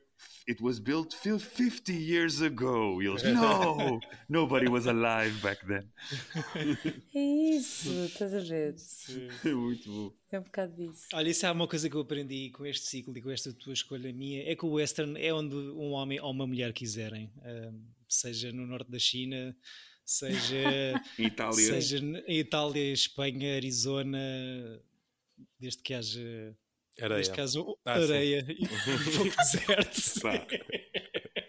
it 0.49 0.63
was 0.63 0.79
built 0.79 1.13
50 1.15 1.93
years 1.93 2.41
ago. 2.41 3.03
E 3.03 3.07
eles, 3.07 3.23
no, 3.23 4.01
nobody 4.29 4.69
was 4.69 4.87
alive 4.87 5.41
back 5.43 5.65
then. 5.67 5.89
É 7.15 7.57
isso, 7.57 7.89
estás 8.05 8.33
a 8.35 8.41
ver? 8.41 8.75
É 9.45 9.53
muito 9.53 9.91
bom. 9.91 10.13
É 10.31 10.39
um 10.39 10.43
bocado 10.43 10.75
disso. 10.75 11.07
Olha, 11.13 11.29
isso 11.29 11.47
é 11.47 11.51
uma 11.51 11.69
coisa 11.69 11.89
que 11.91 11.97
eu 11.97 12.01
aprendi 12.01 12.51
com 12.51 12.65
este 12.65 12.87
ciclo 12.87 13.17
e 13.17 13.23
com 13.23 13.31
esta 13.31 13.53
tua 13.53 13.73
escolha 13.73 14.13
minha: 14.13 14.43
é 14.45 14.55
que 14.55 14.65
o 14.65 14.71
western 14.71 15.21
é 15.21 15.33
onde 15.33 15.55
um 15.55 15.93
homem 15.93 16.21
ou 16.21 16.31
uma 16.31 16.47
mulher 16.47 16.73
quiserem, 16.73 17.31
seja 18.09 18.53
no 18.53 18.67
norte 18.67 18.91
da 18.91 18.99
China. 18.99 19.57
Seja 20.05 21.03
Itália. 21.19 21.55
seja 21.81 21.99
em 21.99 22.39
Itália, 22.39 22.93
Espanha, 22.93 23.57
Arizona, 23.57 24.19
desde 25.59 25.83
que 25.83 25.93
haja 25.93 26.57
Areia. 27.01 27.19
Neste 27.19 27.35
caso, 27.35 27.79
ah, 27.85 27.93
areia 27.93 28.45
sim. 28.45 28.57
e 28.59 28.65
um 28.65 29.17
pouco 29.17 29.37
deserto. 29.37 30.21
Pá. 30.21 30.47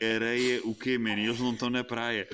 Areia, 0.01 0.61
o 0.63 0.75
quê, 0.75 0.97
man? 0.97 1.17
Eles 1.17 1.39
não 1.39 1.53
estão 1.53 1.69
na 1.69 1.83
praia. 1.83 2.27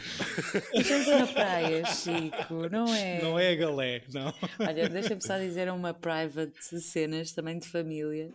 Eles 0.74 0.89
não 0.89 0.99
estão 0.99 1.20
na 1.20 1.28
praia, 1.28 1.86
Chico, 1.86 2.70
não 2.70 2.93
é? 2.93 3.22
Não 3.22 3.39
é 3.39 3.51
a 3.51 3.55
galé, 3.55 4.03
não. 4.11 4.34
Olha, 4.59 4.89
deixa-me 4.89 5.22
só 5.22 5.38
dizer 5.38 5.72
uma 5.72 5.93
private 5.93 6.80
cenas 6.82 7.32
também 7.32 7.59
de 7.59 7.68
família. 7.68 8.34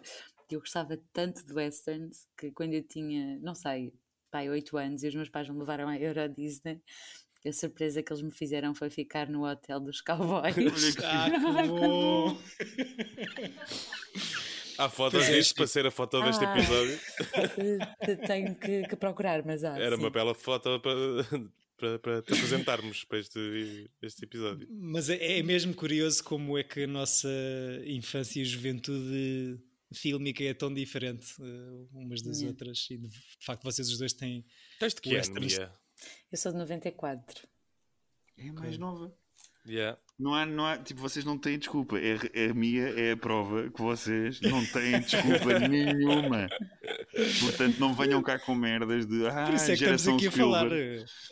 Eu 0.50 0.60
gostava 0.60 0.98
tanto 1.12 1.44
de 1.44 1.52
westerns 1.52 2.26
que 2.36 2.50
quando 2.52 2.72
eu 2.72 2.82
tinha, 2.82 3.38
não 3.40 3.54
sei, 3.54 3.92
pai, 4.30 4.48
8 4.48 4.76
anos 4.78 5.02
e 5.02 5.08
os 5.08 5.14
meus 5.14 5.28
pais 5.28 5.48
me 5.48 5.58
levaram 5.58 5.88
à 5.88 5.98
Euro 5.98 6.28
Disney. 6.28 6.80
A 7.46 7.52
surpresa 7.52 8.02
que 8.02 8.12
eles 8.12 8.22
me 8.22 8.32
fizeram 8.32 8.74
foi 8.74 8.90
ficar 8.90 9.28
no 9.28 9.46
hotel 9.46 9.78
dos 9.78 10.00
cowboys. 10.00 10.96
ah, 11.04 11.30
que 11.30 11.68
bom! 11.68 12.36
Há 14.78 14.88
fotos 14.88 15.24
é, 15.24 15.32
disto 15.32 15.56
para 15.56 15.66
ser 15.66 15.86
a 15.86 15.90
foto 15.90 16.22
deste 16.22 16.44
ah, 16.44 16.56
episódio. 16.56 17.00
Tenho 18.26 18.54
que, 18.54 18.86
que, 18.86 18.96
procurar, 18.96 19.44
mas 19.44 19.64
há. 19.64 19.76
Era 19.78 19.96
sim. 19.96 20.02
uma 20.02 20.10
bela 20.10 20.34
foto 20.34 20.80
para, 20.80 20.94
para, 21.76 21.98
para 21.98 22.22
te 22.22 22.32
apresentarmos 22.32 23.04
para 23.04 23.18
este, 23.18 23.90
este 24.00 24.24
episódio. 24.24 24.68
Mas 24.70 25.10
é, 25.10 25.38
é 25.38 25.42
mesmo 25.42 25.74
curioso 25.74 26.22
como 26.22 26.56
é 26.56 26.62
que 26.62 26.84
a 26.84 26.86
nossa 26.86 27.28
infância 27.86 28.40
e 28.40 28.44
juventude 28.44 29.60
fílmica 29.92 30.44
é 30.44 30.54
tão 30.54 30.72
diferente 30.72 31.34
uh, 31.40 31.88
umas 31.92 32.22
das 32.22 32.38
yeah. 32.38 32.52
outras. 32.52 32.86
E 32.90 32.98
de 32.98 33.10
facto, 33.40 33.64
vocês 33.64 33.88
os 33.88 33.98
dois 33.98 34.12
têm. 34.12 34.44
Tens 34.78 34.94
de 34.94 35.00
que 35.00 35.16
ano, 35.16 35.34
Eu 36.30 36.38
sou 36.38 36.52
de 36.52 36.58
94. 36.58 37.48
É 38.36 38.52
mais 38.52 38.78
nova. 38.78 39.12
Yeah. 39.68 39.98
Não 40.18 40.34
há, 40.34 40.44
não 40.44 40.66
há, 40.66 40.76
tipo, 40.78 41.00
vocês 41.00 41.24
não 41.24 41.38
têm 41.38 41.58
desculpa. 41.58 41.96
É, 41.98 42.18
é 42.32 42.50
a 42.50 42.54
minha 42.54 42.88
é 42.88 43.12
a 43.12 43.16
prova 43.16 43.70
que 43.70 43.80
vocês 43.80 44.40
não 44.40 44.64
têm 44.66 45.00
desculpa 45.00 45.58
nenhuma. 45.68 46.48
Portanto, 47.40 47.78
não 47.78 47.94
venham 47.94 48.20
cá 48.22 48.38
com 48.38 48.54
merdas 48.54 49.06
de 49.06 49.26
ah, 49.28 49.44
Por 49.44 49.54
isso 49.54 49.70
é 49.70 49.76
que 49.76 49.84
estamos 49.84 50.08
aqui 50.08 50.26
a 50.26 50.32
falar. 50.32 50.66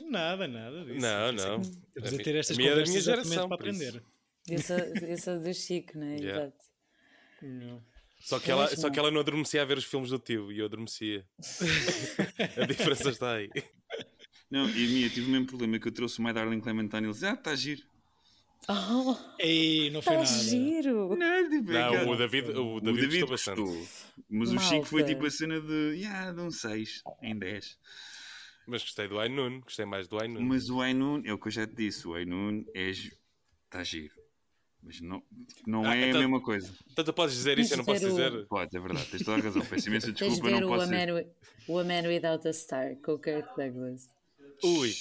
Nada, 0.08 0.46
nada 0.46 0.84
disso. 0.84 1.00
Não, 1.00 1.32
não. 1.32 1.60
Estamos 1.96 2.20
a 2.20 2.22
ter 2.22 2.36
estas 2.36 2.56
minha, 2.56 2.70
conversas 2.70 2.94
minha 2.94 3.02
geração, 3.02 3.48
para 3.48 3.56
aprender. 3.56 4.02
Eu 4.48 4.58
sou, 4.60 4.76
eu 4.76 5.18
sou 5.18 5.40
do 5.40 5.52
Chico, 5.52 5.98
não 5.98 6.06
é? 6.06 6.16
Yeah. 6.16 6.42
Exato. 6.42 6.64
Não. 7.42 7.82
Só 8.20 8.38
que, 8.38 8.50
ela, 8.50 8.68
só 8.68 8.90
que 8.90 8.98
ela 8.98 9.10
não 9.10 9.20
adormecia 9.20 9.62
a 9.62 9.64
ver 9.64 9.78
os 9.78 9.84
filmes 9.84 10.10
do 10.10 10.18
tio 10.18 10.50
e 10.50 10.58
eu 10.58 10.66
adormecia. 10.66 11.24
a 12.56 12.66
diferença 12.66 13.10
está 13.10 13.34
aí. 13.34 13.50
Não, 14.50 14.68
e 14.68 14.84
a 14.84 14.88
minha, 14.88 15.10
tive 15.10 15.26
o 15.26 15.30
mesmo 15.30 15.46
problema 15.46 15.78
que 15.78 15.88
eu 15.88 15.92
trouxe 15.92 16.20
o 16.20 16.22
My 16.22 16.32
Darling 16.32 16.60
Clementine 16.60 17.02
e 17.02 17.06
eles 17.06 17.22
ah, 17.24 17.34
está 17.34 17.54
giro. 17.54 17.82
Oh, 18.68 19.16
Ei, 19.38 19.90
não 19.90 20.02
foi 20.02 20.14
tá 20.14 20.22
nada. 20.22 20.42
giro. 20.42 21.16
Não, 21.16 21.50
tipo, 21.50 21.70
não 21.70 21.80
é 21.80 22.04
o 22.04 22.16
David, 22.16 22.50
o 22.50 22.56
David, 22.56 22.58
o 22.58 22.80
David 22.80 23.20
gostou 23.26 23.66
bastante. 23.66 23.88
Mas 24.28 24.52
Malta. 24.52 24.64
o 24.64 24.68
Chico 24.68 24.86
foi 24.86 25.04
tipo 25.04 25.24
a 25.24 25.30
cena 25.30 25.60
de, 25.60 25.94
yeah, 25.96 26.32
de 26.32 26.40
um 26.40 26.50
6 26.50 27.02
em 27.22 27.38
10. 27.38 27.78
Mas 28.66 28.82
gostei 28.82 29.06
do 29.06 29.20
Ainun, 29.20 29.60
gostei 29.60 29.84
mais 29.84 30.08
do 30.08 30.20
Ainun. 30.20 30.40
Mas 30.40 30.68
o 30.68 30.80
Ainun, 30.80 31.22
é 31.24 31.32
o 31.32 31.38
que 31.38 31.46
eu 31.46 31.52
já 31.52 31.66
te 31.66 31.74
disse, 31.74 32.08
o 32.08 32.14
Ainun 32.14 32.64
é 32.74 32.90
está 32.90 33.84
giro. 33.84 34.14
Mas 34.82 35.00
não, 35.00 35.22
não 35.66 35.84
ah, 35.84 35.96
é 35.96 36.08
então, 36.08 36.20
a 36.20 36.22
mesma 36.22 36.40
coisa. 36.40 36.72
Então 36.90 37.04
podes 37.14 37.34
dizer 37.34 37.58
isso, 37.58 37.72
eu 37.74 37.78
não 37.78 37.84
posso 37.84 38.06
o... 38.06 38.08
dizer. 38.08 38.46
Pode, 38.46 38.76
é 38.76 38.80
verdade, 38.80 39.06
tens 39.10 39.24
toda 39.24 39.38
a 39.38 39.40
razão. 39.42 39.64
Peço 39.64 39.88
imensa 39.88 40.12
desculpa, 40.12 40.50
não 40.50 40.68
posso 40.68 40.90
dizer. 40.90 41.28
O 41.68 41.78
A 41.78 41.84
Man 41.84 42.08
Without 42.08 42.46
a 42.46 42.52
Star, 42.52 42.96
com 42.96 43.12
o 43.12 43.18
Kirk 43.18 43.48
Douglas. 43.56 44.08
Ui. 44.62 44.92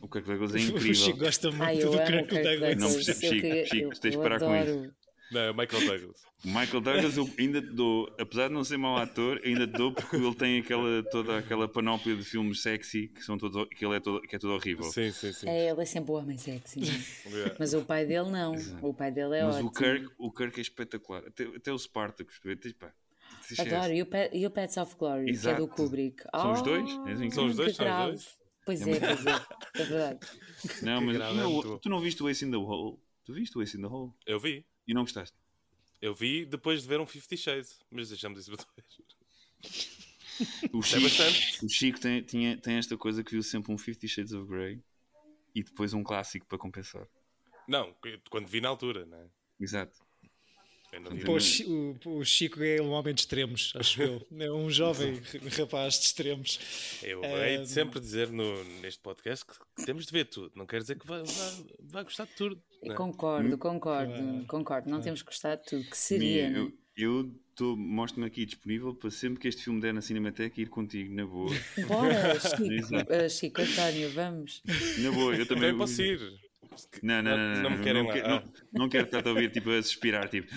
O 0.00 0.08
Kirk 0.08 0.26
Douglas 0.26 0.54
é 0.54 0.60
incrível. 0.60 0.90
O 0.90 0.94
Chico 0.94 1.18
gosta 1.18 1.50
muito 1.50 1.62
Ai, 1.62 1.78
do 1.78 1.90
Kirk 1.90 2.42
Douglas. 2.42 2.76
Não 2.76 2.92
percebo, 2.92 3.20
Chico, 3.20 3.66
Chico, 3.66 4.00
tens 4.00 4.12
de 4.12 4.18
parar 4.18 4.40
com 4.40 4.56
isso. 4.56 4.92
Não, 5.30 5.40
é 5.40 5.50
o 5.50 5.54
Michael 5.54 5.86
Douglas. 5.86 6.30
O 6.44 6.48
Michael 6.48 6.80
Douglas 6.80 7.16
eu 7.16 7.30
ainda 7.38 7.62
te 7.62 7.68
dou, 7.68 8.12
apesar 8.18 8.48
de 8.48 8.54
não 8.54 8.64
ser 8.64 8.78
mau 8.78 8.96
ator, 8.96 9.40
ainda 9.44 9.66
te 9.66 9.74
dou 9.74 9.92
porque 9.92 10.16
ele 10.16 10.34
tem 10.34 10.58
aquela, 10.58 11.02
toda 11.04 11.38
aquela 11.38 11.68
panóplia 11.68 12.16
de 12.16 12.24
filmes 12.24 12.62
sexy 12.62 13.08
que, 13.08 13.22
são 13.22 13.38
todos, 13.38 13.68
que, 13.68 13.84
ele 13.84 13.96
é 13.96 14.00
todo, 14.00 14.20
que 14.22 14.34
é 14.34 14.38
todo 14.38 14.54
horrível. 14.54 14.84
Sim, 14.84 15.12
sim, 15.12 15.32
sim. 15.32 15.48
É, 15.48 15.70
ele 15.70 15.80
é 15.80 15.84
sempre 15.84 16.10
o 16.10 16.14
homem 16.14 16.36
sexy. 16.36 16.80
yeah. 17.26 17.54
Mas 17.58 17.74
o 17.74 17.84
pai 17.84 18.06
dele 18.06 18.30
não. 18.30 18.54
Exato. 18.54 18.86
O 18.86 18.92
pai 18.94 19.12
dele 19.12 19.36
é 19.36 19.44
Mas 19.44 19.56
ótimo. 19.56 19.68
O 19.68 19.72
Kirk, 19.72 20.08
o 20.18 20.32
Kirk 20.32 20.58
é 20.58 20.62
espetacular. 20.62 21.22
Até, 21.26 21.44
até 21.44 21.72
o 21.72 21.78
Spartacus. 21.78 22.40
Pá, 22.78 22.92
Adoro. 23.58 23.92
E 23.92 24.02
o, 24.02 24.06
Pet, 24.06 24.36
e 24.36 24.46
o 24.46 24.50
Pets 24.50 24.76
of 24.78 24.96
Glory, 24.96 25.30
Exato. 25.30 25.56
que 25.56 25.62
é 25.62 25.66
do 25.66 25.72
Kubrick. 25.72 26.22
São 26.22 26.50
oh, 26.50 26.52
os 26.52 26.62
dois? 26.62 26.90
É 26.90 27.30
são 27.30 27.46
os 27.46 27.56
dois? 27.56 27.76
São 27.76 27.86
os 27.86 28.06
dois? 28.06 28.39
Pois 28.78 28.86
é, 28.86 29.00
pois 29.00 29.26
é. 29.26 29.46
É 29.74 29.84
verdade. 29.84 30.20
Não, 30.82 31.00
mas 31.00 31.18
não, 31.18 31.78
tu 31.78 31.88
não 31.88 32.00
viste 32.00 32.22
o 32.22 32.28
Ace 32.28 32.44
in 32.44 32.50
the 32.50 32.56
Hole? 32.56 32.98
Tu 33.24 33.32
viste 33.32 33.56
o 33.58 33.62
Ace 33.62 33.76
in 33.76 33.80
the 33.80 33.86
Hole? 33.86 34.12
Eu 34.26 34.38
vi. 34.38 34.64
E 34.86 34.94
não 34.94 35.02
gostaste? 35.02 35.36
Eu 36.00 36.14
vi 36.14 36.46
depois 36.46 36.82
de 36.82 36.88
ver 36.88 37.00
um 37.00 37.06
Fifty 37.06 37.36
Shades, 37.36 37.78
mas 37.90 38.08
deixamos 38.08 38.40
isso 38.40 38.50
depois. 38.50 39.10
O 40.72 40.82
Chico, 40.82 41.22
é 41.22 41.64
o 41.64 41.68
Chico 41.68 42.00
tem, 42.00 42.22
tinha, 42.22 42.56
tem 42.56 42.76
esta 42.76 42.96
coisa 42.96 43.22
que 43.22 43.32
viu 43.32 43.42
sempre 43.42 43.72
um 43.72 43.76
Fifty 43.76 44.08
Shades 44.08 44.32
of 44.32 44.48
Grey 44.48 44.82
e 45.54 45.62
depois 45.62 45.92
um 45.92 46.02
clássico 46.02 46.46
para 46.46 46.56
compensar. 46.56 47.06
Não, 47.68 47.94
quando 48.30 48.46
vi 48.46 48.60
na 48.60 48.68
altura, 48.68 49.04
não 49.04 49.18
é? 49.18 49.26
Exato. 49.60 49.98
Pô, 51.24 51.36
o, 51.68 52.18
o, 52.18 52.24
Chico 52.24 52.60
é 52.62 52.82
um 52.82 52.90
homem 52.90 53.14
de 53.14 53.20
extremos, 53.20 53.72
acho 53.76 54.02
eu. 54.02 54.26
É 54.38 54.50
um 54.50 54.68
jovem 54.68 55.20
rapaz 55.56 56.00
de 56.00 56.06
extremos. 56.06 56.58
Eu 57.02 57.22
hei 57.24 57.58
de 57.58 57.68
sempre 57.68 58.00
dizer 58.00 58.28
no, 58.30 58.64
neste 58.80 59.00
podcast 59.00 59.44
que 59.44 59.84
temos 59.84 60.06
de 60.06 60.12
ver 60.12 60.24
tudo. 60.24 60.50
Não 60.56 60.66
quer 60.66 60.80
dizer 60.80 60.98
que 60.98 61.06
vai, 61.06 61.22
vai, 61.22 61.64
vai 61.78 62.04
gostar 62.04 62.24
de 62.24 62.34
tudo. 62.34 62.60
É? 62.82 62.92
Concordo, 62.94 63.56
concordo, 63.56 64.12
ah, 64.12 64.44
concordo. 64.48 64.90
Não 64.90 64.98
ah. 64.98 65.02
temos 65.02 65.22
que 65.22 65.26
gostar 65.26 65.56
de 65.56 65.64
tudo. 65.64 65.84
Que 65.84 65.96
seria? 65.96 66.50
Minha, 66.50 66.72
eu, 66.96 67.30
eu 67.60 67.76
mostro-me 67.76 68.26
aqui 68.26 68.44
disponível 68.44 68.92
para 68.92 69.10
sempre 69.10 69.38
que 69.38 69.46
este 69.46 69.62
filme 69.62 69.80
der 69.80 69.94
na 69.94 70.00
Cinemateca 70.00 70.60
ir 70.60 70.68
contigo, 70.68 71.14
na 71.14 71.24
boa. 71.24 71.52
Bora, 71.86 72.40
Chico, 72.40 72.96
uh, 72.96 73.30
Chico 73.30 73.60
António, 73.60 74.10
vamos. 74.10 74.62
Na 74.98 75.12
boa, 75.12 75.36
eu 75.36 75.46
também. 75.46 75.70
também 75.70 75.78
posso 75.78 76.02
ir. 76.02 76.49
Não, 77.02 77.22
não, 77.22 77.36
não, 77.36 77.54
não, 77.54 77.62
não, 77.62 77.70
me 77.70 77.82
querem 77.82 78.04
não, 78.04 78.14
não, 78.14 78.52
não 78.72 78.88
quero 78.88 79.04
estar 79.04 79.26
a 79.26 79.30
ouvir 79.30 79.50
tipo, 79.50 79.70
a 79.70 79.82
suspirar. 79.82 80.28
Tipo. 80.28 80.52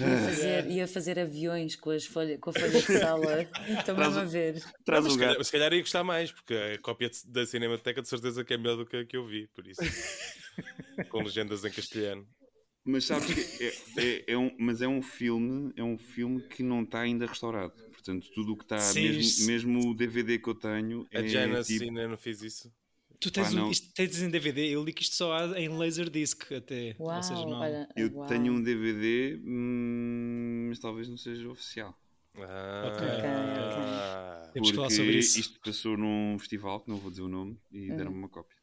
Ia 0.00 0.18
fazer, 0.18 0.70
ia 0.70 0.88
fazer 0.88 1.18
aviões 1.18 1.76
com, 1.76 1.90
as 1.90 2.06
folha, 2.06 2.38
com 2.38 2.50
a 2.50 2.52
folha 2.52 2.70
de 2.70 2.80
sala. 2.80 3.42
Estão 3.78 3.96
mesmo 3.96 4.18
a 4.20 4.24
ver. 4.24 4.62
Traz 4.84 5.04
não, 5.04 5.10
se, 5.10 5.18
calhar, 5.18 5.44
se 5.44 5.52
calhar 5.52 5.72
ia 5.72 5.80
gostar 5.80 6.04
mais, 6.04 6.32
porque 6.32 6.54
a 6.54 6.78
cópia 6.80 7.10
da 7.26 7.44
Cinemateca 7.44 8.00
de 8.00 8.08
certeza 8.08 8.44
que 8.44 8.54
é 8.54 8.58
melhor 8.58 8.76
do 8.76 8.86
que 8.86 8.96
a 8.96 9.04
que 9.04 9.16
eu 9.16 9.26
vi, 9.26 9.46
por 9.48 9.66
isso. 9.66 9.80
com 11.10 11.22
legendas 11.22 11.64
em 11.64 11.70
castelhano. 11.70 12.26
Mas 12.84 13.04
sabes 13.04 13.26
que 13.26 13.64
é, 13.64 14.02
é, 14.02 14.24
é, 14.28 14.38
um, 14.38 14.50
mas 14.58 14.80
é 14.80 14.88
um 14.88 15.02
filme, 15.02 15.72
é 15.76 15.82
um 15.82 15.98
filme 15.98 16.40
que 16.40 16.62
não 16.62 16.82
está 16.82 17.00
ainda 17.00 17.26
restaurado. 17.26 17.74
Portanto, 17.92 18.26
tudo 18.34 18.54
o 18.54 18.56
que 18.56 18.64
está, 18.64 18.78
mesmo, 18.94 19.46
mesmo 19.46 19.90
o 19.90 19.94
DVD 19.94 20.38
que 20.38 20.48
eu 20.48 20.54
tenho. 20.54 21.06
A 21.12 21.20
é, 21.20 21.28
Jana 21.28 21.62
tipo, 21.62 21.84
ainda 21.84 22.08
não 22.08 22.16
fez 22.16 22.42
isso. 22.42 22.72
Tu 23.20 23.32
tens, 23.32 23.54
ah, 23.54 23.64
um, 23.64 23.70
isto, 23.70 23.92
tens 23.94 24.22
em 24.22 24.30
DVD? 24.30 24.68
Eu 24.68 24.84
li 24.84 24.92
que 24.92 25.02
isto 25.02 25.16
só 25.16 25.32
há 25.32 25.60
em 25.60 25.68
Laserdisc 25.68 26.52
até. 26.52 26.94
Uau, 27.00 27.22
seja, 27.22 27.44
não... 27.44 27.58
olha, 27.58 27.88
eu 27.96 28.12
uau. 28.12 28.28
tenho 28.28 28.52
um 28.52 28.62
DVD, 28.62 29.40
hum, 29.44 30.66
mas 30.68 30.78
talvez 30.78 31.08
não 31.08 31.16
seja 31.16 31.48
oficial. 31.48 31.98
Ah, 32.36 32.92
ok, 32.92 33.08
ok. 33.08 34.52
Temos 34.52 34.70
que 34.70 34.76
falar 34.76 34.90
sobre 34.90 35.18
isso. 35.18 35.40
Isto 35.40 35.60
passou 35.60 35.96
num 35.96 36.38
festival, 36.38 36.80
que 36.80 36.88
não 36.88 36.98
vou 36.98 37.10
dizer 37.10 37.22
o 37.22 37.28
nome, 37.28 37.58
e 37.72 37.90
hum. 37.90 37.96
deram-me 37.96 38.18
uma 38.18 38.28
cópia. 38.28 38.56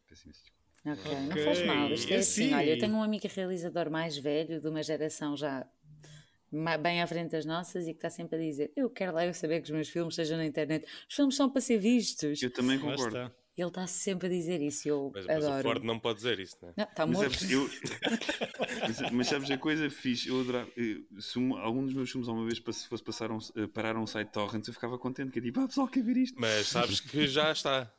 Ok, 0.85 0.93
okay. 0.93 1.19
não 1.19 1.37
faz 1.43 1.65
mal. 1.65 1.91
Isto 1.91 2.13
é 2.13 2.17
assim, 2.17 2.53
olha, 2.53 2.69
eu 2.69 2.79
tenho 2.79 2.93
um 2.93 3.03
amigo 3.03 3.27
realizador 3.27 3.89
mais 3.89 4.17
velho, 4.17 4.61
de 4.61 4.67
uma 4.67 4.81
geração 4.81 5.35
já 5.35 5.67
bem 6.81 7.01
à 7.01 7.07
frente 7.07 7.31
das 7.31 7.45
nossas 7.45 7.87
e 7.87 7.91
que 7.91 7.97
está 7.97 8.09
sempre 8.09 8.37
a 8.37 8.39
dizer: 8.39 8.71
Eu 8.75 8.89
quero 8.89 9.13
lá 9.13 9.25
eu 9.25 9.33
saber 9.33 9.59
que 9.61 9.65
os 9.65 9.71
meus 9.71 9.89
filmes 9.89 10.15
sejam 10.15 10.37
na 10.37 10.45
internet. 10.45 10.85
Os 11.09 11.15
filmes 11.15 11.35
são 11.35 11.49
para 11.49 11.59
ser 11.59 11.77
vistos. 11.77 12.41
Eu 12.41 12.51
também 12.51 12.79
concordo. 12.79 13.31
Ele 13.57 13.69
está 13.69 13.87
sempre 13.87 14.27
a 14.27 14.29
dizer 14.29 14.61
isso. 14.61 14.87
Eu 14.87 15.11
mas, 15.13 15.29
adoro. 15.29 15.45
mas 15.45 15.59
o 15.59 15.63
Ford 15.63 15.83
não 15.83 15.97
pode 15.97 16.17
dizer 16.17 16.39
isso, 16.39 16.57
não 16.61 16.73
é? 16.75 16.83
Está 16.83 17.05
morto. 17.05 17.31
Mas, 17.35 19.01
eu... 19.01 19.11
mas, 19.11 19.27
sabes 19.27 19.49
a 19.49 19.57
coisa 19.57 19.89
fixe? 19.89 20.27
Eu 20.27 20.41
adorava. 20.41 20.69
Se 21.19 21.39
um, 21.39 21.55
algum 21.57 21.85
dos 21.85 21.93
meus 21.93 22.11
filmes 22.11 22.27
alguma 22.27 22.45
vez 22.45 22.59
fosse 22.59 23.03
passar 23.03 23.31
um, 23.31 23.37
eh, 23.55 23.67
parar 23.67 23.95
um 23.95 24.05
site 24.05 24.29
torrent, 24.29 24.67
eu 24.67 24.73
ficava 24.73 24.97
contente. 24.97 25.31
Que 25.31 25.39
é 25.39 25.41
tipo, 25.41 25.59
ah, 25.59 25.67
pessoal, 25.67 25.87
quer 25.87 26.03
ver 26.03 26.17
isto? 26.17 26.39
Mas 26.39 26.67
sabes 26.67 26.99
que 26.99 27.27
já 27.27 27.51
está. 27.51 27.91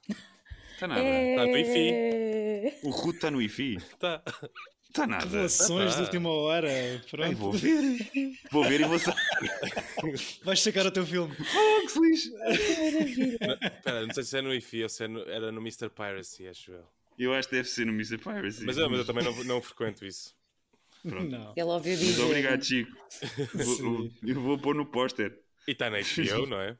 Está 0.74 0.86
nada. 0.86 1.00
Está 1.02 1.46
no 1.46 1.56
IFI. 1.56 2.86
O 2.86 2.90
Root 2.90 3.16
está 3.16 3.30
no 3.30 3.40
IFI. 3.40 3.76
Está. 3.76 4.22
Está 4.96 5.06
nada. 5.06 5.24
Revelações 5.24 5.90
tá. 5.90 5.96
de 5.96 6.02
última 6.04 6.30
hora. 6.30 6.68
Pronto. 7.10 7.26
Ai, 7.26 7.34
vou 7.34 7.52
ver. 7.52 8.08
Vou 8.50 8.64
ver 8.64 8.80
e 8.80 8.84
vou 8.84 8.98
Vais 10.42 10.60
sacar 10.62 10.86
o 10.86 10.90
teu 10.90 11.04
filme. 11.04 11.36
Oh, 11.38 11.86
que 11.86 11.92
feliz. 11.92 12.30
Espera, 13.62 14.06
não 14.06 14.14
sei 14.14 14.24
se 14.24 14.38
é 14.38 14.42
no 14.42 14.54
IFI 14.54 14.84
ou 14.84 14.88
se 14.88 15.04
é 15.04 15.08
no, 15.08 15.20
era 15.28 15.52
no 15.52 15.60
Mr. 15.60 15.90
Piracy, 15.90 16.48
acho 16.48 16.72
eu. 16.72 16.84
Eu 17.18 17.34
acho 17.34 17.46
que 17.48 17.56
deve 17.56 17.68
ser 17.68 17.84
no 17.84 17.92
Mr. 17.92 18.16
Piracy. 18.16 18.64
Mas, 18.64 18.78
eu, 18.78 18.88
mas 18.88 19.00
eu 19.00 19.04
também 19.04 19.22
não, 19.22 19.44
não 19.44 19.60
frequento 19.60 20.06
isso. 20.06 20.34
Pronto. 21.06 21.30
Não. 21.30 21.52
Ele 21.54 21.66
ouviu 21.66 21.94
dizer. 21.94 22.22
Muito 22.22 22.24
obrigado, 22.24 22.64
Chico. 22.64 22.96
vou, 23.54 24.10
eu 24.24 24.40
vou 24.40 24.58
pôr 24.58 24.74
no 24.74 24.86
póster. 24.86 25.38
E 25.68 25.72
está 25.72 25.90
na 25.90 25.98
HBO, 25.98 26.46
não 26.46 26.60
é? 26.60 26.76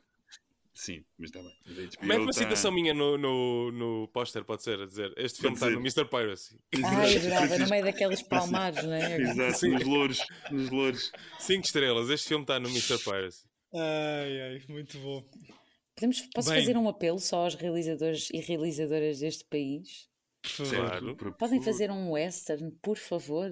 Sim, 0.77 1.03
mas 1.19 1.31
está 1.31 1.41
bem. 1.41 1.89
Mete 2.03 2.21
uma 2.21 2.33
citação 2.35 2.71
minha 2.71 2.93
no, 2.93 3.17
no, 3.17 3.73
no 3.73 4.09
póster, 4.09 4.45
pode 4.45 4.63
ser, 4.63 4.79
a 4.79 4.85
dizer 4.85 5.11
este 5.17 5.41
filme 5.41 5.55
está 5.55 5.71
no 5.71 5.81
Mr. 5.81 6.05
Piracy. 6.05 6.61
Ai, 6.85 7.17
adorava, 7.17 7.59
no 7.59 7.69
meio 7.71 7.85
daqueles 7.85 8.23
palmares, 8.23 8.85
não 8.85 8.93
é? 8.93 9.17
Exato, 9.23 9.59
Sim. 9.59 9.71
nos 9.71 9.85
louros, 9.85 10.27
nos 10.51 10.71
louros. 10.71 11.13
Cinco 11.39 11.65
estrelas, 11.65 12.11
este 12.11 12.29
filme 12.29 12.45
está 12.45 12.61
no 12.61 12.69
Mr. 12.69 12.99
Piracy. 12.99 13.47
Ai, 13.73 14.41
ai, 14.43 14.63
muito 14.69 14.99
bom. 14.99 15.25
Podemos, 15.95 16.21
posso 16.35 16.51
Bem, 16.51 16.61
fazer 16.61 16.77
um 16.77 16.89
apelo 16.91 17.19
só 17.19 17.45
aos 17.45 17.55
realizadores 17.55 18.29
e 18.31 18.41
realizadoras 18.41 19.21
deste 19.21 19.47
país? 19.47 20.11
Por 20.43 20.51
favor. 20.51 21.17
Claro. 21.17 21.35
Podem 21.39 21.63
fazer 21.63 21.91
um 21.91 22.11
western, 22.11 22.71
por 22.83 22.99
favor? 22.99 23.51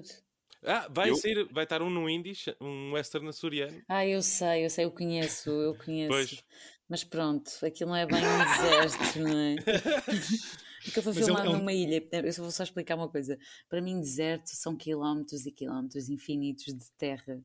Ah, 0.63 0.87
vai 0.91 1.09
eu... 1.09 1.15
sair, 1.15 1.47
vai 1.51 1.63
estar 1.63 1.81
um 1.81 1.89
no 1.89 2.09
Indies, 2.09 2.45
um 2.59 2.93
western 2.93 3.27
açoriano. 3.27 3.81
Ah, 3.87 4.05
eu 4.05 4.21
sei, 4.21 4.65
eu 4.65 4.69
sei, 4.69 4.85
eu 4.85 4.91
conheço, 4.91 5.49
eu 5.49 5.75
conheço. 5.75 6.09
Pois. 6.09 6.43
Mas 6.87 7.03
pronto, 7.03 7.51
aquilo 7.65 7.89
não 7.89 7.97
é 7.97 8.05
bem 8.05 8.21
um 8.23 8.37
deserto, 8.37 9.19
não 9.19 9.37
é? 9.37 9.55
Porque 10.85 10.99
eu 10.99 11.13
filmar 11.13 11.45
é 11.45 11.49
um, 11.49 11.53
é 11.53 11.55
um... 11.55 11.59
numa 11.59 11.73
ilha, 11.73 12.07
eu 12.11 12.33
vou 12.43 12.51
só 12.51 12.63
explicar 12.63 12.95
uma 12.95 13.09
coisa. 13.09 13.39
Para 13.67 13.81
mim, 13.81 13.99
deserto 13.99 14.49
são 14.49 14.77
quilómetros 14.77 15.47
e 15.47 15.51
quilómetros 15.51 16.09
infinitos 16.09 16.65
de 16.65 16.91
terra. 16.91 17.43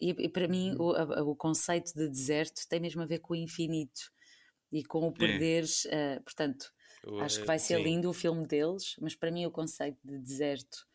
E, 0.00 0.10
e 0.10 0.28
para 0.30 0.48
mim, 0.48 0.70
uhum. 0.70 0.86
o, 0.86 0.96
a, 0.96 1.22
o, 1.22 1.36
conceito 1.36 1.92
de 1.94 2.08
deserto 2.08 2.66
tem 2.68 2.80
mesmo 2.80 3.02
a 3.02 3.06
ver 3.06 3.18
com 3.18 3.34
o 3.34 3.36
infinito 3.36 4.10
e 4.72 4.82
com 4.82 5.06
o 5.06 5.12
perderes. 5.12 5.84
É. 5.86 6.16
Uh, 6.16 6.22
portanto, 6.22 6.72
o, 7.04 7.20
acho 7.20 7.40
que 7.40 7.46
vai 7.46 7.58
ser 7.58 7.76
sim. 7.76 7.82
lindo 7.82 8.08
o 8.08 8.14
filme 8.14 8.46
deles, 8.46 8.96
mas 8.98 9.14
para 9.14 9.30
mim, 9.30 9.44
o 9.44 9.50
conceito 9.50 9.98
de 10.02 10.18
deserto 10.18 10.86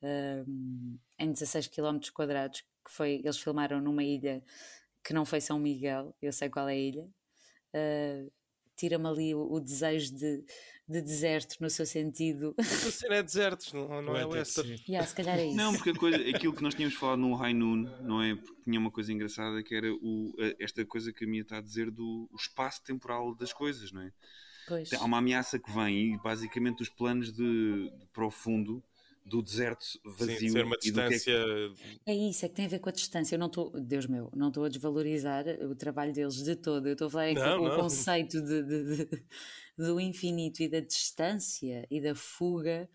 uh, 0.00 0.98
em 1.18 1.32
16 1.32 1.66
km 1.66 1.98
quadrados, 2.14 2.60
que 2.60 2.90
foi, 2.90 3.20
eles 3.24 3.38
filmaram 3.38 3.80
numa 3.80 4.04
ilha 4.04 4.44
que 5.04 5.12
não 5.12 5.24
foi 5.24 5.40
São 5.40 5.58
Miguel, 5.58 6.14
eu 6.22 6.32
sei 6.32 6.48
qual 6.48 6.68
é 6.68 6.74
a 6.74 6.76
ilha, 6.76 7.08
uh, 7.74 8.32
tira-me 8.76 9.06
ali 9.06 9.34
o, 9.34 9.52
o 9.52 9.60
desejo 9.60 10.14
de, 10.14 10.44
de, 10.88 11.02
deserto 11.02 11.56
no 11.60 11.70
seu 11.70 11.86
sentido. 11.86 12.54
Cena 12.62 13.16
é 13.16 13.22
desertos, 13.22 13.72
não, 13.72 14.02
não 14.02 14.16
é 14.16 14.24
western. 14.24 14.82
Yeah, 14.88 15.06
se 15.06 15.14
calhar 15.14 15.38
é 15.38 15.46
isso. 15.46 15.56
Não, 15.56 15.72
porque 15.74 15.90
a 15.90 15.94
coisa, 15.94 16.16
aquilo 16.34 16.54
que 16.54 16.62
nós 16.62 16.74
tínhamos 16.74 16.96
falado 16.96 17.18
no 17.18 17.34
High 17.34 17.54
Noon, 17.54 17.82
não 18.00 18.22
é? 18.22 18.34
Porque 18.34 18.62
tinha 18.64 18.80
uma 18.80 18.90
coisa 18.90 19.12
engraçada 19.12 19.62
que 19.62 19.74
era 19.74 19.92
o, 19.92 20.34
esta 20.58 20.84
coisa 20.84 21.12
que 21.12 21.24
a 21.24 21.28
minha 21.28 21.42
está 21.42 21.58
a 21.58 21.62
dizer 21.62 21.90
do 21.90 22.28
espaço 22.36 22.82
temporal 22.82 23.34
das 23.34 23.52
coisas, 23.52 23.92
não 23.92 24.02
é? 24.02 24.12
Pois. 24.66 24.92
Há 24.92 25.04
uma 25.04 25.18
ameaça 25.18 25.58
que 25.58 25.70
vem 25.72 26.14
e 26.14 26.18
basicamente 26.18 26.82
os 26.82 26.88
planos 26.88 27.32
de, 27.32 27.90
de 27.90 28.06
profundo 28.12 28.82
do 29.24 29.42
deserto 29.42 29.86
vazio. 30.04 30.38
Sim, 30.38 30.48
ser 30.50 30.64
uma 30.64 30.76
distância. 30.76 31.32
É, 31.32 31.68
que... 31.68 32.00
é, 32.06 32.14
isso, 32.14 32.44
é 32.44 32.48
que 32.48 32.54
tem 32.54 32.66
a 32.66 32.68
ver 32.68 32.78
com 32.80 32.88
a 32.88 32.92
distância. 32.92 33.34
Eu 33.34 33.38
não 33.38 33.46
estou, 33.46 33.70
Deus 33.80 34.06
meu, 34.06 34.30
não 34.34 34.48
estou 34.48 34.64
a 34.64 34.68
desvalorizar 34.68 35.44
o 35.62 35.74
trabalho 35.74 36.12
deles 36.12 36.42
de 36.42 36.56
todo. 36.56 36.86
Eu 36.86 36.92
estou 36.92 37.06
a 37.06 37.10
falar 37.10 37.28
é 37.28 37.34
não, 37.34 37.64
o 37.64 37.76
conceito 37.76 38.42
de, 38.42 38.62
de, 38.62 39.06
de, 39.06 39.22
do 39.76 40.00
infinito 40.00 40.62
e 40.62 40.68
da 40.68 40.80
distância 40.80 41.86
e 41.90 42.00
da 42.00 42.14
fuga 42.14 42.88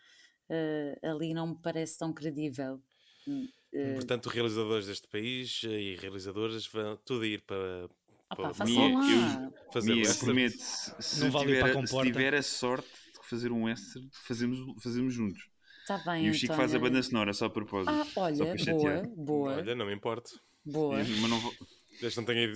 uh, 0.49 1.07
ali 1.07 1.34
não 1.34 1.47
me 1.47 1.55
parece 1.61 1.97
tão 1.97 2.13
credível. 2.13 2.82
Uh, 3.28 3.93
Portanto, 3.95 4.30
realizadores 4.30 4.88
deste 4.88 5.07
país 5.07 5.61
e 5.63 5.95
realizadoras 5.95 6.65
vão 6.67 6.97
tudo 6.97 7.25
ir 7.25 7.41
para. 7.41 7.89
Opa, 8.30 8.53
para 8.53 8.65
Mia, 8.65 8.89
eu, 8.89 9.71
fazer 9.71 9.95
Mia, 9.95 10.15
prometo, 10.15 10.57
se, 10.59 10.93
se, 10.99 11.30
vale 11.30 11.55
tiver, 11.55 11.88
se 11.88 12.01
tiver 12.01 12.36
a 12.36 12.43
sorte 12.43 12.89
de 13.13 13.30
fazer 13.30 13.53
um 13.53 13.63
western, 13.63 14.09
fazemos, 14.11 14.84
fazemos 14.84 15.13
juntos. 15.13 15.47
Tá 15.88 15.97
bem, 15.99 16.25
e 16.25 16.29
o 16.29 16.33
Chico 16.33 16.53
faz 16.53 16.75
a 16.75 16.79
banda 16.79 17.01
sonora 17.01 17.33
só 17.33 17.45
a 17.45 17.49
propósito. 17.49 17.89
Ah, 17.89 18.05
olha, 18.17 18.55
boa, 18.65 19.03
boa. 19.15 19.55
Olha, 19.55 19.73
não 19.73 19.85
me 19.85 19.93
importo. 19.93 20.39
Boa. 20.65 20.97
Mas 20.97 21.29
não 21.29 21.39
vou... 21.39 21.53
Desde 22.01 22.17
não 22.17 22.25
tenha 22.25 22.47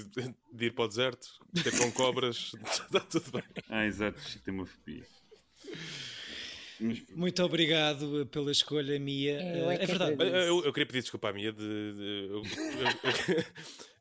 de 0.54 0.66
ir 0.66 0.74
para 0.74 0.84
o 0.84 0.88
deserto, 0.88 1.28
ter 1.64 1.76
com 1.76 1.92
cobras, 1.94 2.52
está 2.62 3.00
tudo 3.00 3.32
bem. 3.32 3.44
Ah, 3.70 3.86
exato, 3.86 4.20
Chico 4.22 4.44
tem 4.44 4.54
uma 4.54 4.66
fobia. 4.66 5.08
Muito 7.16 7.44
obrigado 7.44 8.28
pela 8.32 8.52
escolha, 8.52 9.00
Mia. 9.00 9.40
É, 9.40 9.84
é 9.84 9.86
verdade. 9.86 10.16
Eu, 10.20 10.66
eu, 10.66 10.74
queria 10.74 10.88
pedir 10.88 11.02
desculpa 11.02 11.30
à 11.30 11.34
Mia. 11.34 11.54
De, 11.54 11.60
de 11.60 12.28
eu, 12.30 12.42
eu, 12.42 13.46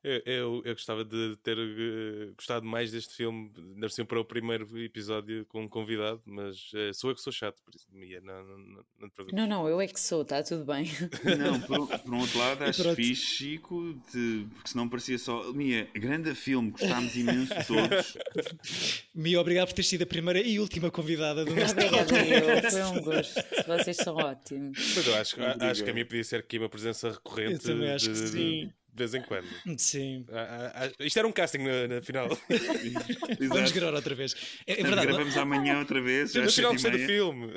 eu, 0.02 0.22
eu, 0.24 0.62
eu, 0.64 0.74
gostava 0.74 1.04
de 1.04 1.36
ter 1.42 1.58
uh, 1.58 2.34
gostado 2.34 2.64
mais 2.64 2.90
deste 2.90 3.14
filme, 3.14 3.52
nasceu 3.76 4.06
para 4.06 4.18
o 4.18 4.24
primeiro 4.24 4.66
episódio 4.78 5.44
com 5.46 5.62
um 5.62 5.68
convidado, 5.68 6.22
mas 6.24 6.72
uh, 6.72 6.94
sou 6.94 7.10
eu 7.10 7.16
que 7.16 7.20
sou 7.20 7.32
chato, 7.32 7.60
por 7.62 7.74
isso, 7.74 7.86
Mia, 7.92 8.20
não, 8.22 8.42
não, 8.42 8.58
não, 8.58 8.84
não 8.98 9.08
te 9.10 9.34
Não, 9.34 9.46
não, 9.46 9.68
eu 9.68 9.80
é 9.80 9.86
que 9.86 10.00
sou, 10.00 10.22
está 10.22 10.42
tudo 10.42 10.64
bem. 10.64 10.86
Não, 11.38 11.60
por, 11.60 11.86
por 11.86 12.14
um 12.14 12.20
outro 12.20 12.38
lado, 12.38 12.64
acho 12.64 12.94
fixe, 12.94 13.22
Chico, 13.22 13.94
de, 14.12 14.46
porque 14.54 14.70
senão 14.70 14.88
parecia 14.88 15.18
só. 15.18 15.52
Mia, 15.52 15.88
grande 15.94 16.34
filme, 16.34 16.70
gostámos 16.70 17.14
imenso 17.14 17.52
todos. 17.66 18.16
Mia, 19.14 19.40
obrigado 19.40 19.68
por 19.68 19.74
ter 19.74 19.82
sido 19.82 20.02
a 20.02 20.06
primeira 20.06 20.40
e 20.40 20.58
última 20.58 20.90
convidada 20.90 21.44
do 21.44 21.54
nosso 21.54 21.74
Obrigada, 21.74 22.70
foi 22.70 22.82
um 22.82 23.02
gosto. 23.02 23.40
Vocês 23.66 23.96
são 23.96 24.16
ótimos. 24.16 24.78
Mas 24.96 25.06
eu 25.06 25.14
acho, 25.14 25.36
acho 25.42 25.84
que 25.84 25.90
a 25.90 25.94
Mia 25.94 26.06
podia 26.06 26.24
ser 26.24 26.36
aqui 26.36 26.58
uma 26.58 26.68
presença 26.68 27.10
recorrente. 27.10 27.52
Eu 27.68 27.74
também 27.74 27.90
acho 27.90 28.12
de, 28.12 28.20
que 28.20 28.28
sim. 28.28 28.38
De, 28.66 28.79
de 28.92 28.96
vez 28.96 29.14
em 29.14 29.22
quando. 29.22 29.46
Sim. 29.78 30.26
Ah, 30.30 30.72
ah, 30.74 30.92
ah, 30.98 31.04
isto 31.04 31.18
era 31.18 31.26
um 31.26 31.32
casting 31.32 31.58
na, 31.58 31.88
na 31.88 32.02
final. 32.02 32.28
Vamos 33.48 33.72
gravar 33.72 33.94
outra 33.94 34.14
vez. 34.14 34.34
É, 34.66 34.80
é 34.80 34.82
verdade. 34.82 35.06
Gravamos 35.06 35.36
amanhã 35.36 35.78
outra 35.78 36.00
vez. 36.00 36.34
No 36.34 36.50
final 36.50 36.72
gostei 36.72 36.90
do 36.90 36.98
filme. 36.98 37.52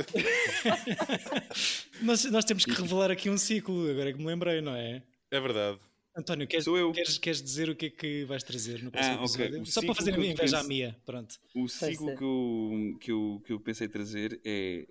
nós, 2.02 2.26
nós 2.26 2.46
temos 2.46 2.66
que 2.66 2.72
revelar 2.72 3.12
aqui 3.12 3.30
um 3.30 3.38
ciclo, 3.38 3.90
agora 3.90 4.10
é 4.10 4.14
que 4.14 4.20
me 4.20 4.26
lembrei, 4.26 4.62
não 4.62 4.76
é? 4.76 5.02
É 5.32 5.40
verdade. 5.40 5.80
António, 6.16 6.48
queres, 6.48 6.66
queres, 6.66 7.18
queres, 7.18 7.42
dizer 7.42 7.70
o 7.70 7.76
que 7.76 7.88
é 7.88 7.90
que 7.90 8.24
vais 8.26 8.44
trazer 8.44 8.84
no 8.84 8.92
próximo 8.92 9.18
ah, 9.18 9.24
okay. 9.24 9.46
episódio? 9.46 9.72
Só 9.72 9.82
para 9.82 9.96
fazer 9.96 10.14
a 10.14 10.18
minha 10.18 10.32
inveja 10.32 10.60
à 10.60 10.64
Mia, 10.64 10.96
pronto. 11.04 11.40
O 11.56 11.68
ciclo 11.68 12.16
que 12.16 12.24
eu, 12.24 12.98
que, 13.02 13.12
eu, 13.12 13.42
que 13.44 13.54
eu 13.54 13.60
pensei 13.60 13.88
trazer 13.88 14.40
é 14.46 14.86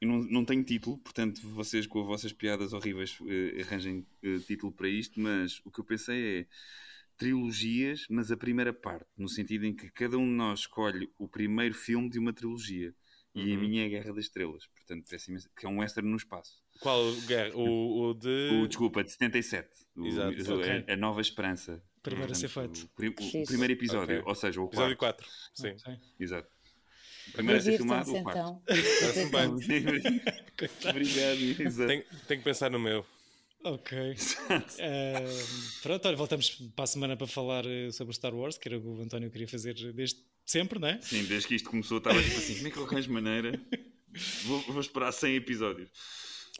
eu 0.00 0.08
não, 0.08 0.18
não 0.24 0.44
tenho 0.44 0.62
título, 0.62 0.98
portanto, 0.98 1.40
vocês 1.50 1.86
com 1.86 2.00
as 2.00 2.06
vossas 2.06 2.32
piadas 2.32 2.72
horríveis 2.72 3.18
uh, 3.20 3.60
arranjem 3.60 4.06
uh, 4.22 4.38
título 4.40 4.72
para 4.72 4.88
isto, 4.88 5.18
mas 5.20 5.60
o 5.64 5.70
que 5.70 5.80
eu 5.80 5.84
pensei 5.84 6.40
é 6.40 6.46
trilogias, 7.16 8.06
mas 8.08 8.30
a 8.30 8.36
primeira 8.36 8.72
parte, 8.72 9.06
no 9.16 9.28
sentido 9.28 9.66
em 9.66 9.74
que 9.74 9.90
cada 9.90 10.16
um 10.16 10.24
de 10.24 10.36
nós 10.36 10.60
escolhe 10.60 11.10
o 11.18 11.28
primeiro 11.28 11.74
filme 11.74 12.08
de 12.08 12.18
uma 12.18 12.32
trilogia. 12.32 12.94
E 13.34 13.52
uhum. 13.52 13.56
a 13.56 13.60
minha 13.60 13.86
é 13.86 13.88
Guerra 13.88 14.12
das 14.14 14.24
Estrelas, 14.24 14.66
portanto, 14.66 15.06
que 15.56 15.66
é 15.66 15.68
um 15.68 15.80
western 15.80 16.08
no 16.08 16.16
espaço. 16.16 16.62
Qual 16.80 17.12
guerra? 17.26 17.54
O, 17.56 18.10
o 18.10 18.14
de. 18.14 18.50
O, 18.62 18.66
desculpa, 18.66 19.04
de 19.04 19.10
77. 19.10 19.68
Exato. 19.96 20.52
O, 20.52 20.58
okay. 20.58 20.84
a, 20.88 20.92
a, 20.92 20.96
Nova 20.96 21.20
Esperança. 21.20 21.82
Primeiro 22.02 22.32
a 22.32 22.34
ser 22.34 22.48
feito. 22.48 22.88
O, 22.96 23.42
o, 23.42 23.44
primeiro 23.44 23.72
episódio, 23.72 24.20
okay. 24.20 24.28
ou 24.28 24.34
seja, 24.34 24.60
o 24.60 24.66
episódio 24.66 24.96
quarto. 24.96 25.24
4. 25.24 25.28
Sim. 25.54 25.70
Okay. 25.70 25.98
Exato. 26.18 26.48
Primeiro 27.32 27.60
a 27.60 27.62
ser 27.62 27.76
filmado, 27.76 28.14
o 28.14 28.22
quarto. 28.22 28.38
Então. 28.38 28.62
Obrigado. 30.90 31.86
Tenho, 31.86 32.04
tenho 32.26 32.40
que 32.40 32.44
pensar 32.44 32.70
no 32.70 32.78
meu. 32.78 33.04
Ok. 33.64 33.98
Uh, 33.98 34.14
pronto, 35.82 36.06
olha, 36.06 36.16
voltamos 36.16 36.50
para 36.74 36.84
a 36.84 36.86
semana 36.86 37.16
para 37.16 37.26
falar 37.26 37.66
eh, 37.66 37.90
sobre 37.90 38.14
Star 38.14 38.34
Wars, 38.34 38.56
que 38.56 38.68
era 38.68 38.78
o 38.78 38.80
que 38.80 38.86
o 38.86 39.02
António 39.02 39.30
queria 39.30 39.48
fazer 39.48 39.74
desde 39.92 40.20
sempre, 40.46 40.78
não 40.78 40.88
é? 40.88 41.00
Sim, 41.02 41.24
desde 41.24 41.48
que 41.48 41.54
isto 41.56 41.68
começou, 41.68 41.98
estava 41.98 42.22
tipo 42.22 42.38
assim: 42.38 42.54
como 42.56 42.68
é 42.68 42.70
que 42.70 42.76
eu 42.78 42.84
arranjo 42.84 43.12
maneira? 43.12 43.60
Vou, 44.44 44.58
vou 44.62 44.80
esperar 44.80 45.12
100 45.12 45.36
episódios. 45.36 45.90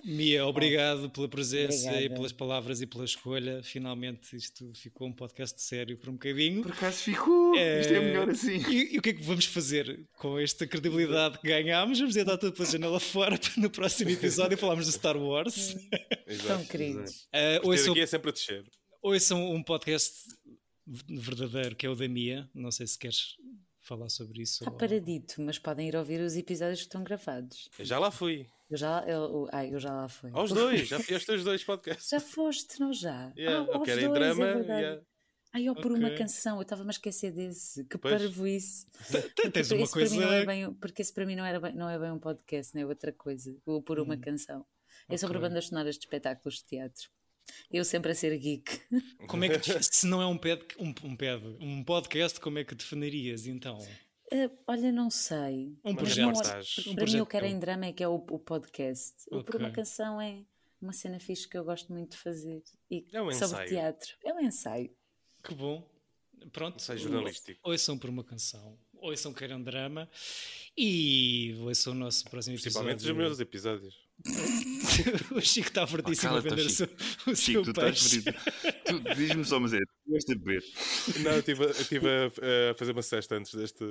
Mia, 0.05 0.47
obrigado 0.47 1.11
pela 1.11 1.29
presença 1.29 1.89
Obrigada. 1.89 2.03
e 2.03 2.09
pelas 2.09 2.33
palavras 2.33 2.81
e 2.81 2.87
pela 2.87 3.05
escolha. 3.05 3.63
Finalmente 3.63 4.37
isto 4.37 4.71
ficou 4.75 5.09
um 5.09 5.13
podcast 5.13 5.61
sério 5.61 5.97
por 5.97 6.09
um 6.09 6.13
bocadinho. 6.13 6.63
Por 6.63 6.73
acaso 6.73 6.99
ficou, 6.99 7.57
é... 7.57 7.81
isto 7.81 7.93
é 7.93 8.01
melhor 8.01 8.31
assim. 8.31 8.63
E, 8.71 8.95
e, 8.95 8.99
o 8.99 9.03
que 9.03 9.11
é 9.11 9.13
que 9.13 9.23
vamos 9.23 9.47
fazer 9.47 10.07
com 10.17 10.39
esta 10.39 10.67
credibilidade 10.67 11.39
que 11.41 11.49
ganhámos? 11.49 11.99
Vamos 11.99 12.15
dar 12.15 12.39
tudo 12.39 12.53
pela 12.53 12.69
janela 12.69 13.01
fora 13.01 13.39
no 13.57 13.71
próximo 13.71 14.11
episódio 14.11 14.57
falarmos 14.57 14.87
de 14.87 14.93
Star 14.93 15.17
Wars. 15.17 15.77
Tão 16.47 16.65
queridos. 16.65 17.29
Uh, 17.35 17.69
ouçam, 17.69 17.93
aqui 17.93 18.01
é 18.01 18.07
sempre 18.07 18.31
a 18.31 18.33
descer. 18.33 18.65
Ouçam 19.03 19.53
um 19.53 19.63
podcast 19.63 20.15
verdadeiro 21.09 21.75
que 21.75 21.87
é 21.87 21.91
o 21.91 21.95
da 21.95 22.09
Mia. 22.09 22.49
Não 22.55 22.71
sei 22.71 22.87
se 22.87 22.99
queres 22.99 23.37
falar 23.89 24.11
sobre 24.11 24.43
isso. 24.43 24.63
Está 24.63 24.71
ou... 24.71 24.77
paradito, 24.77 25.41
mas 25.41 25.59
podem 25.59 25.89
ir 25.89 25.97
ouvir 25.97 26.21
os 26.21 26.37
episódios 26.37 26.81
que 26.81 26.87
estão 26.87 27.03
gravados. 27.03 27.71
Eu 27.79 27.85
já 27.85 27.99
lá 27.99 28.11
fui. 28.11 28.47
Eu 28.71 28.77
já, 28.77 29.03
eu, 29.07 29.49
ai, 29.51 29.73
eu 29.73 29.81
já 29.81 29.93
lá 29.93 30.09
fui. 30.09 30.31
Aos 30.35 30.53
dois, 30.53 30.87
já 30.87 31.01
fui 31.01 31.15
aos 31.15 31.25
teus 31.25 31.43
dois 31.43 31.65
podcasts. 31.65 32.11
Já 32.11 32.21
foste, 32.21 32.79
não 32.79 32.93
já? 32.93 33.33
Yeah, 33.37 33.67
ah, 33.73 33.83
eu 33.87 33.99
em 33.99 34.13
drama. 34.13 34.45
É 34.47 34.81
yeah. 34.81 35.03
Ai, 35.55 35.69
ou 35.71 35.75
por 35.75 35.93
okay. 35.93 36.05
uma 36.05 36.11
canção, 36.11 36.57
eu 36.57 36.63
estava-me 36.63 36.91
a 36.91 36.91
esquecer 36.91 37.33
desse. 37.33 37.83
Que 37.85 37.97
parvo 37.97 38.47
isso. 38.47 38.87
Tens 39.53 39.71
uma 39.71 39.89
coisa. 39.89 40.23
É 40.23 40.45
bem, 40.45 40.73
porque 40.75 41.01
esse 41.01 41.13
para 41.13 41.25
mim 41.25 41.35
não, 41.35 41.45
era 41.45 41.59
bem, 41.59 41.75
não 41.75 41.89
é 41.89 41.99
bem 41.99 42.13
um 42.13 42.19
podcast, 42.19 42.75
não 42.75 42.83
é 42.83 42.87
outra 42.87 43.13
coisa. 43.13 43.57
Ou 43.65 43.83
por 43.83 43.99
uma 43.99 44.15
hum. 44.15 44.21
canção. 44.21 44.67
É 45.03 45.15
okay. 45.15 45.19
sobre 45.19 45.39
bandas 45.39 45.67
sonoras 45.69 45.95
de 45.95 46.01
espetáculos 46.01 46.57
de 46.59 46.65
teatro. 46.65 47.09
Eu 47.71 47.85
sempre 47.85 48.13
a 48.13 48.15
ser 48.15 48.37
geek. 48.39 48.81
Como 49.29 49.45
é 49.45 49.59
que 49.59 49.83
se 49.83 50.07
não 50.07 50.23
é 50.23 50.27
um, 50.27 50.39
ped, 50.39 50.65
um, 50.79 50.95
um, 51.05 51.17
ped, 51.17 51.45
um 51.61 51.85
podcast, 51.85 52.41
como 52.41 52.59
é 52.59 52.65
que 52.65 52.75
definirias 52.75 53.47
então? 53.47 53.79
Uh, 54.33 54.51
olha, 54.67 54.93
não 54.93 55.11
sei. 55.11 55.79
Um 55.85 55.95
projeto. 55.95 56.27
Não, 56.27 56.93
um 56.93 56.95
para 56.95 57.07
mim, 57.07 57.21
o 57.21 57.27
que 57.27 57.37
era 57.37 57.47
em 57.47 57.59
drama 57.59 57.87
é 57.87 57.93
que 57.93 58.03
é 58.03 58.09
o, 58.09 58.15
o 58.15 58.39
podcast. 58.39 59.15
Okay. 59.27 59.39
O 59.39 59.45
por 59.45 59.57
uma 59.57 59.71
canção 59.71 60.21
é 60.21 60.45
uma 60.81 60.93
cena 60.93 61.19
fixe 61.19 61.49
que 61.49 61.57
eu 61.57 61.65
gosto 61.65 61.93
muito 61.93 62.13
de 62.13 62.19
fazer. 62.19 62.63
E 62.91 63.07
é 63.13 63.23
um 63.23 63.33
sobre 63.33 63.65
ensaio. 63.65 63.69
teatro. 63.69 64.15
É 64.25 64.33
um 64.33 64.41
ensaio. 64.41 64.91
Que 65.43 65.55
bom. 65.55 65.89
Pronto. 66.53 66.77
Ensaio 66.77 66.99
jornalístico. 66.99 67.61
Ouçam 67.63 67.99
por 67.99 68.11
uma 68.11 68.23
canção. 68.23 68.79
Ouçam 68.95 69.33
queiram 69.33 69.63
drama. 69.63 70.09
E 70.77 71.55
ouçam 71.61 71.93
o 71.93 71.97
nosso 71.97 72.25
próximo 72.25 72.55
episódio. 72.55 72.87
Principalmente 72.87 73.11
os 73.11 73.17
meus 73.17 73.41
episódios. 73.41 74.08
o 75.33 75.41
Chico 75.41 75.69
está 75.69 75.87
fortíssimo 75.87 76.35
a 76.35 76.41
vender 76.41 76.67
o 76.67 76.71
seu, 76.71 76.89
o 77.27 77.35
Chico, 77.35 77.65
seu 77.65 77.65
tu 77.65 77.73
peixe. 77.73 78.23
Tu, 78.23 79.01
Diz-me 79.15 79.45
só, 79.45 79.61
mas 79.61 79.73
é, 79.73 79.79
tu 79.79 80.11
vais 80.11 80.25
beber. 80.25 80.65
Não, 81.21 81.33
eu 81.33 81.71
estive 81.71 82.09
a, 82.09 82.71
a, 82.71 82.75
fazer 82.75 82.93
uma 82.93 83.03
cesta 83.03 83.37
antes 83.37 83.55
deste. 83.55 83.85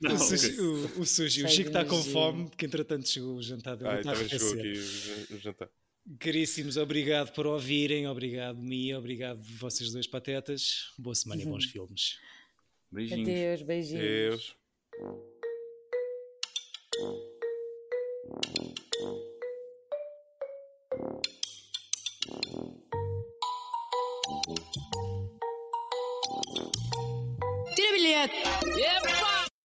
Não, 0.00 0.14
o, 0.14 0.18
sushi, 0.18 0.60
o, 0.60 1.00
o, 1.00 1.06
sushi. 1.06 1.44
o 1.44 1.48
Chico 1.48 1.68
está 1.68 1.84
com 1.84 2.02
fome, 2.02 2.48
porque 2.48 2.66
entretanto 2.66 3.08
chegou 3.08 3.36
o 3.36 3.42
jantar 3.42 3.76
dele. 3.76 3.90
Ah, 3.90 4.02
também 4.02 4.28
chegou 4.28 4.52
aqui 4.54 4.72
o, 5.30 5.36
o 5.36 5.38
jantar. 5.38 5.68
Caríssimos, 6.18 6.76
obrigado 6.76 7.32
por 7.32 7.46
ouvirem, 7.46 8.08
obrigado 8.08 8.58
Mia, 8.58 8.98
obrigado 8.98 9.40
vocês 9.42 9.92
dois 9.92 10.06
patetas. 10.06 10.92
Boa 10.98 11.14
semana 11.14 11.42
uhum. 11.42 11.48
e 11.48 11.50
bons 11.52 11.64
uhum. 11.66 11.70
filmes. 11.70 12.18
Beijinhos. 12.90 13.28
Adeus, 13.28 13.62
beijinhos. 13.62 14.56
Adeus. 19.04 19.29
Tira 28.10 28.26
bilhete! 28.26 28.82
Epa! 28.82 29.29